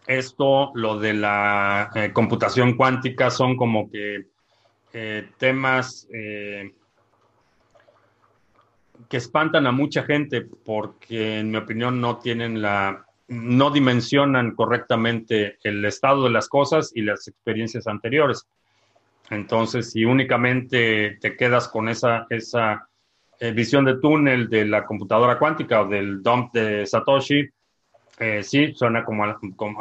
esto, 0.06 0.70
lo 0.74 0.98
de 0.98 1.14
la 1.14 1.90
eh, 1.94 2.12
computación 2.12 2.76
cuántica, 2.76 3.30
son 3.30 3.56
como 3.56 3.90
que 3.90 4.26
eh, 4.92 5.28
temas 5.38 6.06
que 9.08 9.16
espantan 9.16 9.66
a 9.66 9.72
mucha 9.72 10.02
gente 10.04 10.42
porque, 10.42 11.38
en 11.40 11.50
mi 11.50 11.56
opinión, 11.56 12.00
no 12.00 12.18
tienen 12.18 12.62
la, 12.62 13.04
no 13.28 13.70
dimensionan 13.70 14.54
correctamente 14.54 15.58
el 15.62 15.84
estado 15.84 16.24
de 16.24 16.30
las 16.30 16.48
cosas 16.48 16.92
y 16.94 17.02
las 17.02 17.26
experiencias 17.28 17.86
anteriores. 17.86 18.46
Entonces, 19.30 19.90
si 19.90 20.04
únicamente 20.04 21.18
te 21.20 21.36
quedas 21.36 21.68
con 21.68 21.88
esa, 21.88 22.26
esa 22.28 22.88
eh, 23.40 23.52
visión 23.52 23.84
de 23.84 23.98
túnel 23.98 24.48
de 24.48 24.66
la 24.66 24.84
computadora 24.84 25.38
cuántica 25.38 25.82
o 25.82 25.88
del 25.88 26.22
dump 26.22 26.52
de 26.52 26.86
Satoshi, 26.86 27.48
eh, 28.18 28.42
sí, 28.42 28.72
suena 28.74 29.04
como, 29.04 29.24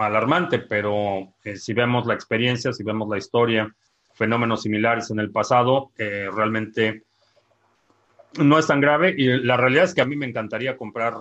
alarmante, 0.01 0.59
pero 0.59 1.33
eh, 1.43 1.55
si 1.55 1.73
vemos 1.73 2.05
la 2.07 2.13
experiencia, 2.13 2.73
si 2.73 2.83
vemos 2.83 3.07
la 3.09 3.17
historia 3.17 3.73
fenómenos 4.13 4.61
similares 4.61 5.09
en 5.11 5.19
el 5.19 5.31
pasado, 5.31 5.91
eh, 5.97 6.29
realmente 6.33 7.03
no 8.39 8.57
es 8.57 8.67
tan 8.67 8.81
grave 8.81 9.13
y 9.15 9.27
la 9.27 9.57
realidad 9.57 9.85
es 9.85 9.93
que 9.93 10.01
a 10.01 10.05
mí 10.05 10.15
me 10.15 10.27
encantaría 10.27 10.77
comprar 10.77 11.15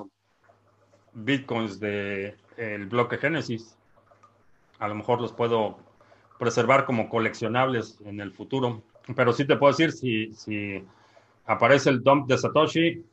bitcoins 1.13 1.81
del 1.81 2.37
el 2.57 2.87
bloque 2.87 3.19
Génesis. 3.19 3.77
A 4.79 4.89
lo 4.89 4.95
mejor 4.95 5.21
los 5.21 5.33
puedo 5.33 5.79
preservar 6.39 6.85
como 6.85 7.09
coleccionables 7.09 7.99
en 8.05 8.21
el 8.21 8.33
futuro. 8.33 8.83
Pero 9.15 9.33
sí 9.33 9.47
te 9.47 9.57
puedo 9.57 9.73
decir, 9.73 9.93
si 9.93 10.85
aparece 11.47 11.91
el 11.91 12.03
dump 12.03 12.29
de 12.29 12.39
Satoshi, 12.39 13.05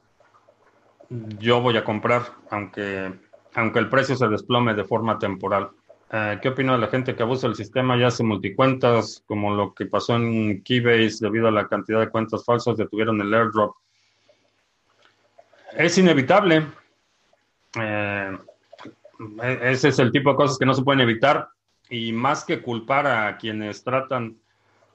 yo 1.40 1.62
voy 1.62 1.78
a 1.78 1.84
comprar, 1.84 2.24
aunque, 2.50 3.12
aunque 3.60 3.80
el 3.80 3.90
precio 3.90 4.16
se 4.16 4.28
desplome 4.28 4.74
de 4.74 4.86
forma 4.86 5.20
temporal. 5.20 5.70
Eh, 6.12 6.40
¿Qué 6.42 6.50
opina 6.50 6.74
de 6.74 6.80
la 6.80 6.88
gente 6.88 7.16
que 7.16 7.24
abusa 7.24 7.48
del 7.48 7.56
sistema 7.56 7.98
y 7.98 8.04
hace 8.04 8.24
multicuentas, 8.24 9.24
como 9.28 9.54
lo 9.54 9.74
que 9.74 9.86
pasó 9.86 10.16
en 10.16 10.64
Keybase 10.64 11.18
debido 11.20 11.48
a 11.48 11.52
la 11.52 11.68
cantidad 11.68 12.00
de 12.00 12.10
cuentas 12.10 12.44
falsas 12.44 12.78
detuvieron 12.78 13.22
el 13.22 13.34
airdrop? 13.34 13.76
Es 15.74 15.98
inevitable. 15.98 16.66
Eh, 17.80 18.38
ese 19.62 19.90
es 19.90 20.00
el 20.00 20.12
tipo 20.12 20.32
de 20.32 20.36
cosas 20.38 20.58
que 20.58 20.66
no 20.66 20.74
se 20.74 20.82
pueden 20.82 21.02
evitar 21.02 21.50
y 21.90 22.14
más 22.14 22.46
que 22.46 22.62
culpar 22.62 23.06
a 23.08 23.38
quienes 23.38 23.84
tratan, 23.84 24.38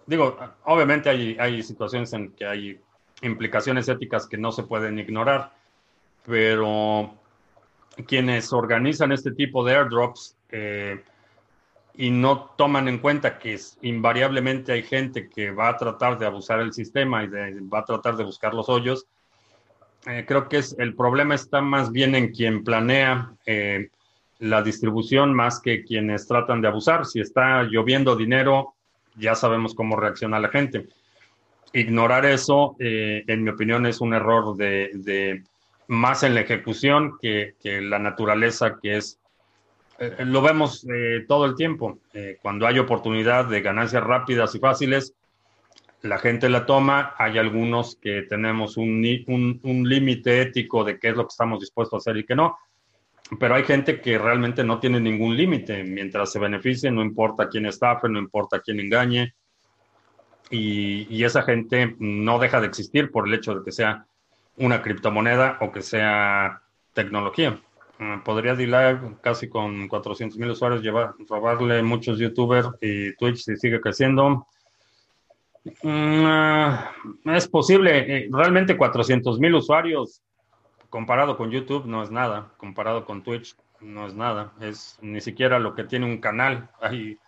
digo, 0.06 0.36
obviamente 0.64 1.10
hay, 1.10 1.36
hay 1.38 1.62
situaciones 1.62 2.12
en 2.12 2.32
que 2.32 2.46
hay 2.46 2.80
implicaciones 3.20 3.88
éticas 3.88 4.26
que 4.26 4.38
no 4.38 4.52
se 4.52 4.62
pueden 4.62 4.98
ignorar, 4.98 5.52
pero 6.24 7.14
quienes 8.02 8.52
organizan 8.52 9.12
este 9.12 9.32
tipo 9.32 9.64
de 9.64 9.76
airdrops 9.76 10.36
eh, 10.50 11.02
y 11.96 12.10
no 12.10 12.50
toman 12.56 12.88
en 12.88 12.98
cuenta 12.98 13.38
que 13.38 13.58
invariablemente 13.82 14.72
hay 14.72 14.82
gente 14.82 15.28
que 15.28 15.52
va 15.52 15.68
a 15.68 15.76
tratar 15.76 16.18
de 16.18 16.26
abusar 16.26 16.58
del 16.58 16.72
sistema 16.72 17.22
y 17.22 17.28
va 17.28 17.78
a 17.78 17.84
tratar 17.84 18.16
de 18.16 18.24
buscar 18.24 18.52
los 18.52 18.68
hoyos, 18.68 19.06
eh, 20.06 20.24
creo 20.26 20.48
que 20.48 20.58
es, 20.58 20.74
el 20.78 20.94
problema 20.94 21.34
está 21.34 21.60
más 21.60 21.92
bien 21.92 22.14
en 22.14 22.32
quien 22.32 22.64
planea 22.64 23.32
eh, 23.46 23.90
la 24.40 24.60
distribución 24.60 25.32
más 25.32 25.60
que 25.60 25.84
quienes 25.84 26.26
tratan 26.26 26.60
de 26.60 26.68
abusar. 26.68 27.06
Si 27.06 27.20
está 27.20 27.62
lloviendo 27.62 28.16
dinero, 28.16 28.74
ya 29.16 29.34
sabemos 29.36 29.74
cómo 29.74 29.96
reacciona 29.96 30.40
la 30.40 30.48
gente. 30.48 30.88
Ignorar 31.72 32.26
eso, 32.26 32.76
en 32.78 33.42
mi 33.42 33.50
opinión, 33.50 33.86
es 33.86 34.00
un 34.00 34.14
error 34.14 34.56
de 34.56 35.42
más 35.88 36.22
en 36.22 36.34
la 36.34 36.40
ejecución 36.40 37.18
que, 37.20 37.54
la 37.62 37.98
naturaleza 37.98 38.78
que 38.80 38.96
es, 38.96 39.18
eh, 39.98 40.24
lo 40.24 40.42
vemos 40.42 40.86
eh, 40.88 41.24
todo 41.26 41.44
el 41.44 41.54
tiempo. 41.54 41.98
Eh, 42.12 42.38
cuando 42.42 42.66
hay 42.66 42.78
oportunidad 42.78 43.46
de 43.46 43.60
ganancias 43.60 44.02
rápidas 44.02 44.54
y 44.54 44.58
fáciles, 44.58 45.14
la 46.02 46.18
gente 46.18 46.48
la 46.48 46.66
toma. 46.66 47.14
Hay 47.18 47.38
algunos 47.38 47.96
que 47.96 48.22
tenemos 48.22 48.76
un, 48.76 49.60
un, 49.62 49.88
límite 49.88 50.42
ético 50.42 50.84
de 50.84 50.98
qué 50.98 51.08
es 51.08 51.16
lo 51.16 51.24
que 51.24 51.32
estamos 51.32 51.60
dispuestos 51.60 51.94
a 51.94 52.10
hacer 52.10 52.18
y 52.18 52.26
qué 52.26 52.34
no. 52.34 52.58
Pero 53.38 53.54
hay 53.54 53.64
gente 53.64 54.00
que 54.00 54.18
realmente 54.18 54.64
no 54.64 54.78
tiene 54.78 55.00
ningún 55.00 55.36
límite. 55.36 55.82
Mientras 55.82 56.32
se 56.32 56.38
beneficie, 56.38 56.90
no 56.90 57.02
importa 57.02 57.48
quién 57.48 57.66
estafe, 57.66 58.08
no 58.08 58.18
importa 58.18 58.60
quién 58.60 58.80
engañe. 58.80 59.34
Y, 60.50 61.06
y 61.08 61.24
esa 61.24 61.42
gente 61.42 61.96
no 61.98 62.38
deja 62.38 62.60
de 62.60 62.66
existir 62.66 63.10
por 63.10 63.26
el 63.26 63.34
hecho 63.34 63.54
de 63.54 63.64
que 63.64 63.72
sea 63.72 64.06
una 64.56 64.82
criptomoneda 64.82 65.58
o 65.60 65.72
que 65.72 65.82
sea 65.82 66.62
tecnología. 66.92 67.60
Eh, 67.98 68.20
podría 68.24 68.54
D-Live 68.54 69.16
casi 69.20 69.48
con 69.48 69.88
400 69.88 70.38
mil 70.38 70.50
usuarios 70.50 70.82
llevar, 70.82 71.14
robarle 71.28 71.82
muchos 71.82 72.18
youtubers 72.18 72.68
y 72.80 73.14
Twitch 73.16 73.38
si 73.38 73.56
sigue 73.56 73.80
creciendo. 73.80 74.46
Mm, 75.82 76.26
eh, 76.26 77.36
es 77.36 77.48
posible, 77.48 77.98
eh, 77.98 78.28
realmente 78.30 78.76
400 78.76 79.38
mil 79.38 79.54
usuarios 79.54 80.22
comparado 80.90 81.36
con 81.36 81.50
YouTube 81.50 81.86
no 81.86 82.02
es 82.02 82.10
nada, 82.10 82.52
comparado 82.56 83.04
con 83.04 83.22
Twitch 83.22 83.56
no 83.80 84.06
es 84.06 84.14
nada, 84.14 84.52
es 84.60 84.98
ni 85.02 85.20
siquiera 85.20 85.58
lo 85.58 85.74
que 85.74 85.84
tiene 85.84 86.06
un 86.06 86.18
canal. 86.18 86.68
Hay, 86.80 87.18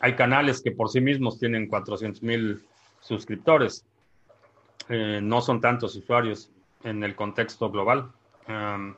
hay 0.00 0.14
canales 0.14 0.62
que 0.62 0.72
por 0.72 0.88
sí 0.90 1.00
mismos 1.00 1.38
tienen 1.38 1.68
400 1.68 2.22
mil 2.22 2.64
suscriptores. 3.00 3.84
Eh, 4.88 5.20
no 5.22 5.40
son 5.40 5.60
tantos 5.60 5.96
usuarios 5.96 6.50
en 6.84 7.02
el 7.02 7.14
contexto 7.16 7.70
global. 7.70 8.10
Ah, 8.48 8.92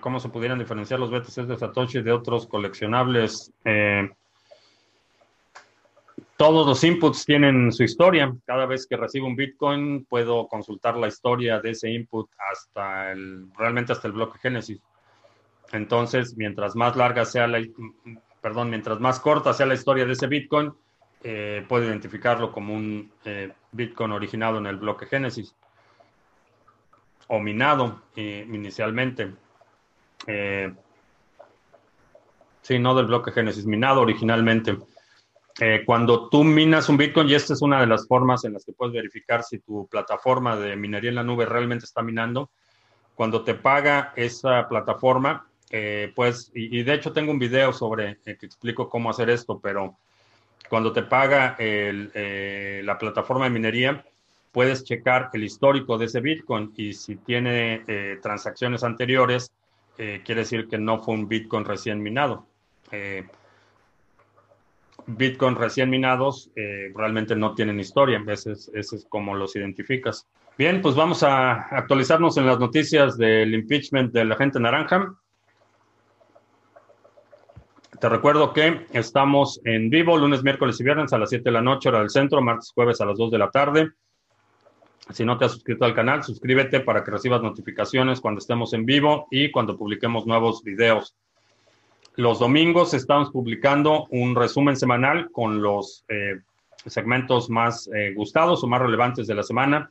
¿Cómo 0.00 0.18
se 0.18 0.30
pudieran 0.30 0.58
diferenciar 0.58 0.98
los 0.98 1.10
BTCs 1.10 1.46
de 1.46 1.58
Satoshi 1.58 2.00
de 2.00 2.12
otros 2.12 2.46
coleccionables? 2.46 3.52
Eh, 3.64 4.08
todos 6.36 6.66
los 6.66 6.82
inputs 6.82 7.24
tienen 7.24 7.70
su 7.70 7.84
historia. 7.84 8.34
Cada 8.46 8.66
vez 8.66 8.86
que 8.86 8.96
recibo 8.96 9.26
un 9.26 9.36
Bitcoin, 9.36 10.04
puedo 10.06 10.48
consultar 10.48 10.96
la 10.96 11.08
historia 11.08 11.60
de 11.60 11.70
ese 11.70 11.90
input 11.90 12.28
hasta 12.50 13.12
el, 13.12 13.46
realmente 13.56 13.92
hasta 13.92 14.08
el 14.08 14.14
bloque 14.14 14.38
Génesis. 14.38 14.80
Entonces, 15.72 16.36
mientras 16.36 16.74
más 16.76 16.96
larga 16.96 17.24
sea 17.24 17.46
la, 17.46 17.60
perdón, 18.40 18.70
mientras 18.70 19.00
más 19.00 19.20
corta 19.20 19.52
sea 19.52 19.66
la 19.66 19.74
historia 19.74 20.06
de 20.06 20.12
ese 20.12 20.26
Bitcoin, 20.26 20.72
eh, 21.26 21.64
puede 21.66 21.86
identificarlo 21.86 22.52
como 22.52 22.74
un 22.74 23.10
eh, 23.24 23.50
Bitcoin 23.72 24.12
originado 24.12 24.58
en 24.58 24.66
el 24.66 24.76
bloque 24.76 25.06
Génesis 25.06 25.54
o 27.28 27.40
minado 27.40 28.02
eh, 28.14 28.46
inicialmente. 28.46 29.32
sí, 32.60 32.78
no 32.78 32.94
del 32.94 33.06
bloque 33.06 33.32
Génesis, 33.32 33.64
minado 33.64 34.02
originalmente. 34.02 34.76
cuando 35.86 36.28
tú 36.28 36.44
minas 36.44 36.90
un 36.90 36.98
Bitcoin, 36.98 37.28
y 37.28 37.34
esta 37.34 37.54
es 37.54 37.62
una 37.62 37.80
de 37.80 37.86
las 37.86 38.06
formas 38.06 38.44
en 38.44 38.52
las 38.52 38.66
que 38.66 38.74
puedes 38.74 38.92
verificar 38.92 39.42
si 39.42 39.60
tu 39.60 39.86
plataforma 39.86 40.56
de 40.56 40.76
minería 40.76 41.08
en 41.08 41.16
la 41.16 41.24
nube 41.24 41.46
realmente 41.46 41.86
está 41.86 42.02
minando, 42.02 42.50
cuando 43.14 43.44
te 43.44 43.54
paga 43.54 44.12
esa 44.14 44.68
plataforma, 44.68 45.48
pues, 46.14 46.52
y, 46.54 46.80
y, 46.80 46.82
de 46.82 46.92
hecho 46.92 47.14
tengo 47.14 47.32
un 47.32 47.38
video 47.38 47.72
sobre 47.72 48.18
que 48.24 48.32
explico 48.32 48.90
cómo 48.90 49.08
hacer 49.08 49.30
esto, 49.30 49.58
pero 49.58 49.96
cuando 50.68 50.92
te 50.92 51.02
paga 51.02 51.56
eh, 51.58 52.80
la 52.84 52.98
plataforma 52.98 53.44
de 53.44 53.50
minería, 53.50 54.04
puedes 54.52 54.84
checar 54.84 55.30
el 55.32 55.44
histórico 55.44 55.98
de 55.98 56.06
ese 56.06 56.20
Bitcoin 56.20 56.72
y 56.76 56.92
si 56.94 57.16
tiene 57.16 57.84
eh, 57.86 58.18
transacciones 58.22 58.84
anteriores, 58.84 59.52
eh, 59.98 60.22
quiere 60.24 60.42
decir 60.42 60.68
que 60.68 60.78
no 60.78 61.02
fue 61.02 61.14
un 61.14 61.28
Bitcoin 61.28 61.64
recién 61.64 62.02
minado. 62.02 62.46
Bitcoin 65.06 65.56
recién 65.56 65.90
minados 65.90 66.50
realmente 66.94 67.34
no 67.34 67.54
tienen 67.54 67.80
historia, 67.80 68.22
ese 68.28 68.52
es, 68.52 68.70
ese 68.72 68.96
es 68.96 69.06
como 69.06 69.34
los 69.34 69.56
identificas. 69.56 70.28
Bien, 70.56 70.80
pues 70.80 70.94
vamos 70.94 71.24
a 71.24 71.54
actualizarnos 71.76 72.36
en 72.36 72.46
las 72.46 72.60
noticias 72.60 73.18
del 73.18 73.52
impeachment 73.52 74.12
de 74.12 74.24
la 74.24 74.36
gente 74.36 74.60
naranja. 74.60 75.12
Te 78.04 78.10
recuerdo 78.10 78.52
que 78.52 78.84
estamos 78.92 79.62
en 79.64 79.88
vivo 79.88 80.18
lunes, 80.18 80.42
miércoles 80.42 80.78
y 80.78 80.84
viernes 80.84 81.14
a 81.14 81.18
las 81.18 81.30
7 81.30 81.44
de 81.44 81.50
la 81.50 81.62
noche, 81.62 81.88
hora 81.88 82.00
del 82.00 82.10
centro, 82.10 82.42
martes, 82.42 82.70
jueves 82.74 83.00
a 83.00 83.06
las 83.06 83.16
2 83.16 83.30
de 83.30 83.38
la 83.38 83.50
tarde. 83.50 83.92
Si 85.08 85.24
no 85.24 85.38
te 85.38 85.46
has 85.46 85.52
suscrito 85.52 85.86
al 85.86 85.94
canal, 85.94 86.22
suscríbete 86.22 86.80
para 86.80 87.02
que 87.02 87.10
recibas 87.10 87.40
notificaciones 87.40 88.20
cuando 88.20 88.40
estemos 88.40 88.74
en 88.74 88.84
vivo 88.84 89.26
y 89.30 89.50
cuando 89.50 89.78
publiquemos 89.78 90.26
nuevos 90.26 90.62
videos. 90.62 91.16
Los 92.16 92.40
domingos 92.40 92.92
estamos 92.92 93.30
publicando 93.30 94.04
un 94.10 94.34
resumen 94.34 94.76
semanal 94.76 95.30
con 95.32 95.62
los 95.62 96.04
eh, 96.08 96.40
segmentos 96.84 97.48
más 97.48 97.88
eh, 97.94 98.12
gustados 98.14 98.62
o 98.62 98.66
más 98.66 98.82
relevantes 98.82 99.26
de 99.26 99.34
la 99.34 99.42
semana. 99.42 99.90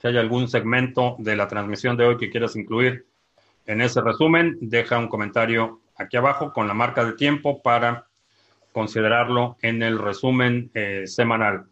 Si 0.00 0.06
hay 0.06 0.16
algún 0.16 0.46
segmento 0.46 1.16
de 1.18 1.34
la 1.34 1.48
transmisión 1.48 1.96
de 1.96 2.06
hoy 2.06 2.18
que 2.18 2.30
quieras 2.30 2.54
incluir 2.54 3.04
en 3.66 3.80
ese 3.80 4.00
resumen, 4.00 4.58
deja 4.60 4.96
un 4.96 5.08
comentario 5.08 5.80
aquí 5.98 6.16
abajo 6.16 6.52
con 6.52 6.68
la 6.68 6.74
marca 6.74 7.04
de 7.04 7.12
tiempo 7.12 7.62
para 7.62 8.06
considerarlo 8.72 9.56
en 9.62 9.82
el 9.82 9.98
resumen 9.98 10.70
eh, 10.74 11.06
semanal. 11.06 11.64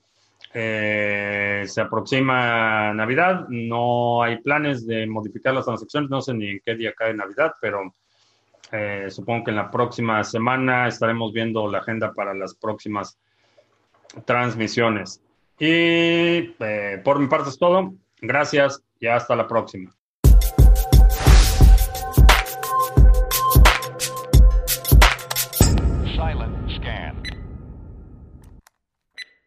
Eh, 0.52 1.64
se 1.66 1.80
aproxima 1.80 2.94
Navidad, 2.94 3.46
no 3.48 4.22
hay 4.22 4.38
planes 4.38 4.86
de 4.86 5.06
modificar 5.06 5.52
las 5.52 5.66
transacciones, 5.66 6.08
no 6.10 6.22
sé 6.22 6.32
ni 6.32 6.48
en 6.48 6.60
qué 6.64 6.74
día 6.76 6.92
cae 6.92 7.12
Navidad, 7.12 7.52
pero 7.60 7.94
eh, 8.72 9.06
supongo 9.10 9.44
que 9.44 9.50
en 9.50 9.56
la 9.56 9.70
próxima 9.70 10.22
semana 10.24 10.88
estaremos 10.88 11.32
viendo 11.32 11.70
la 11.70 11.78
agenda 11.78 12.12
para 12.14 12.32
las 12.32 12.54
próximas 12.54 13.18
transmisiones. 14.24 15.20
Y 15.58 16.42
por 17.04 17.18
mi 17.18 17.26
parte 17.26 17.50
es 17.50 17.58
todo. 17.58 17.94
Gracias 18.20 18.82
y 18.98 19.06
hasta 19.06 19.36
la 19.36 19.46
próxima. 19.46 19.94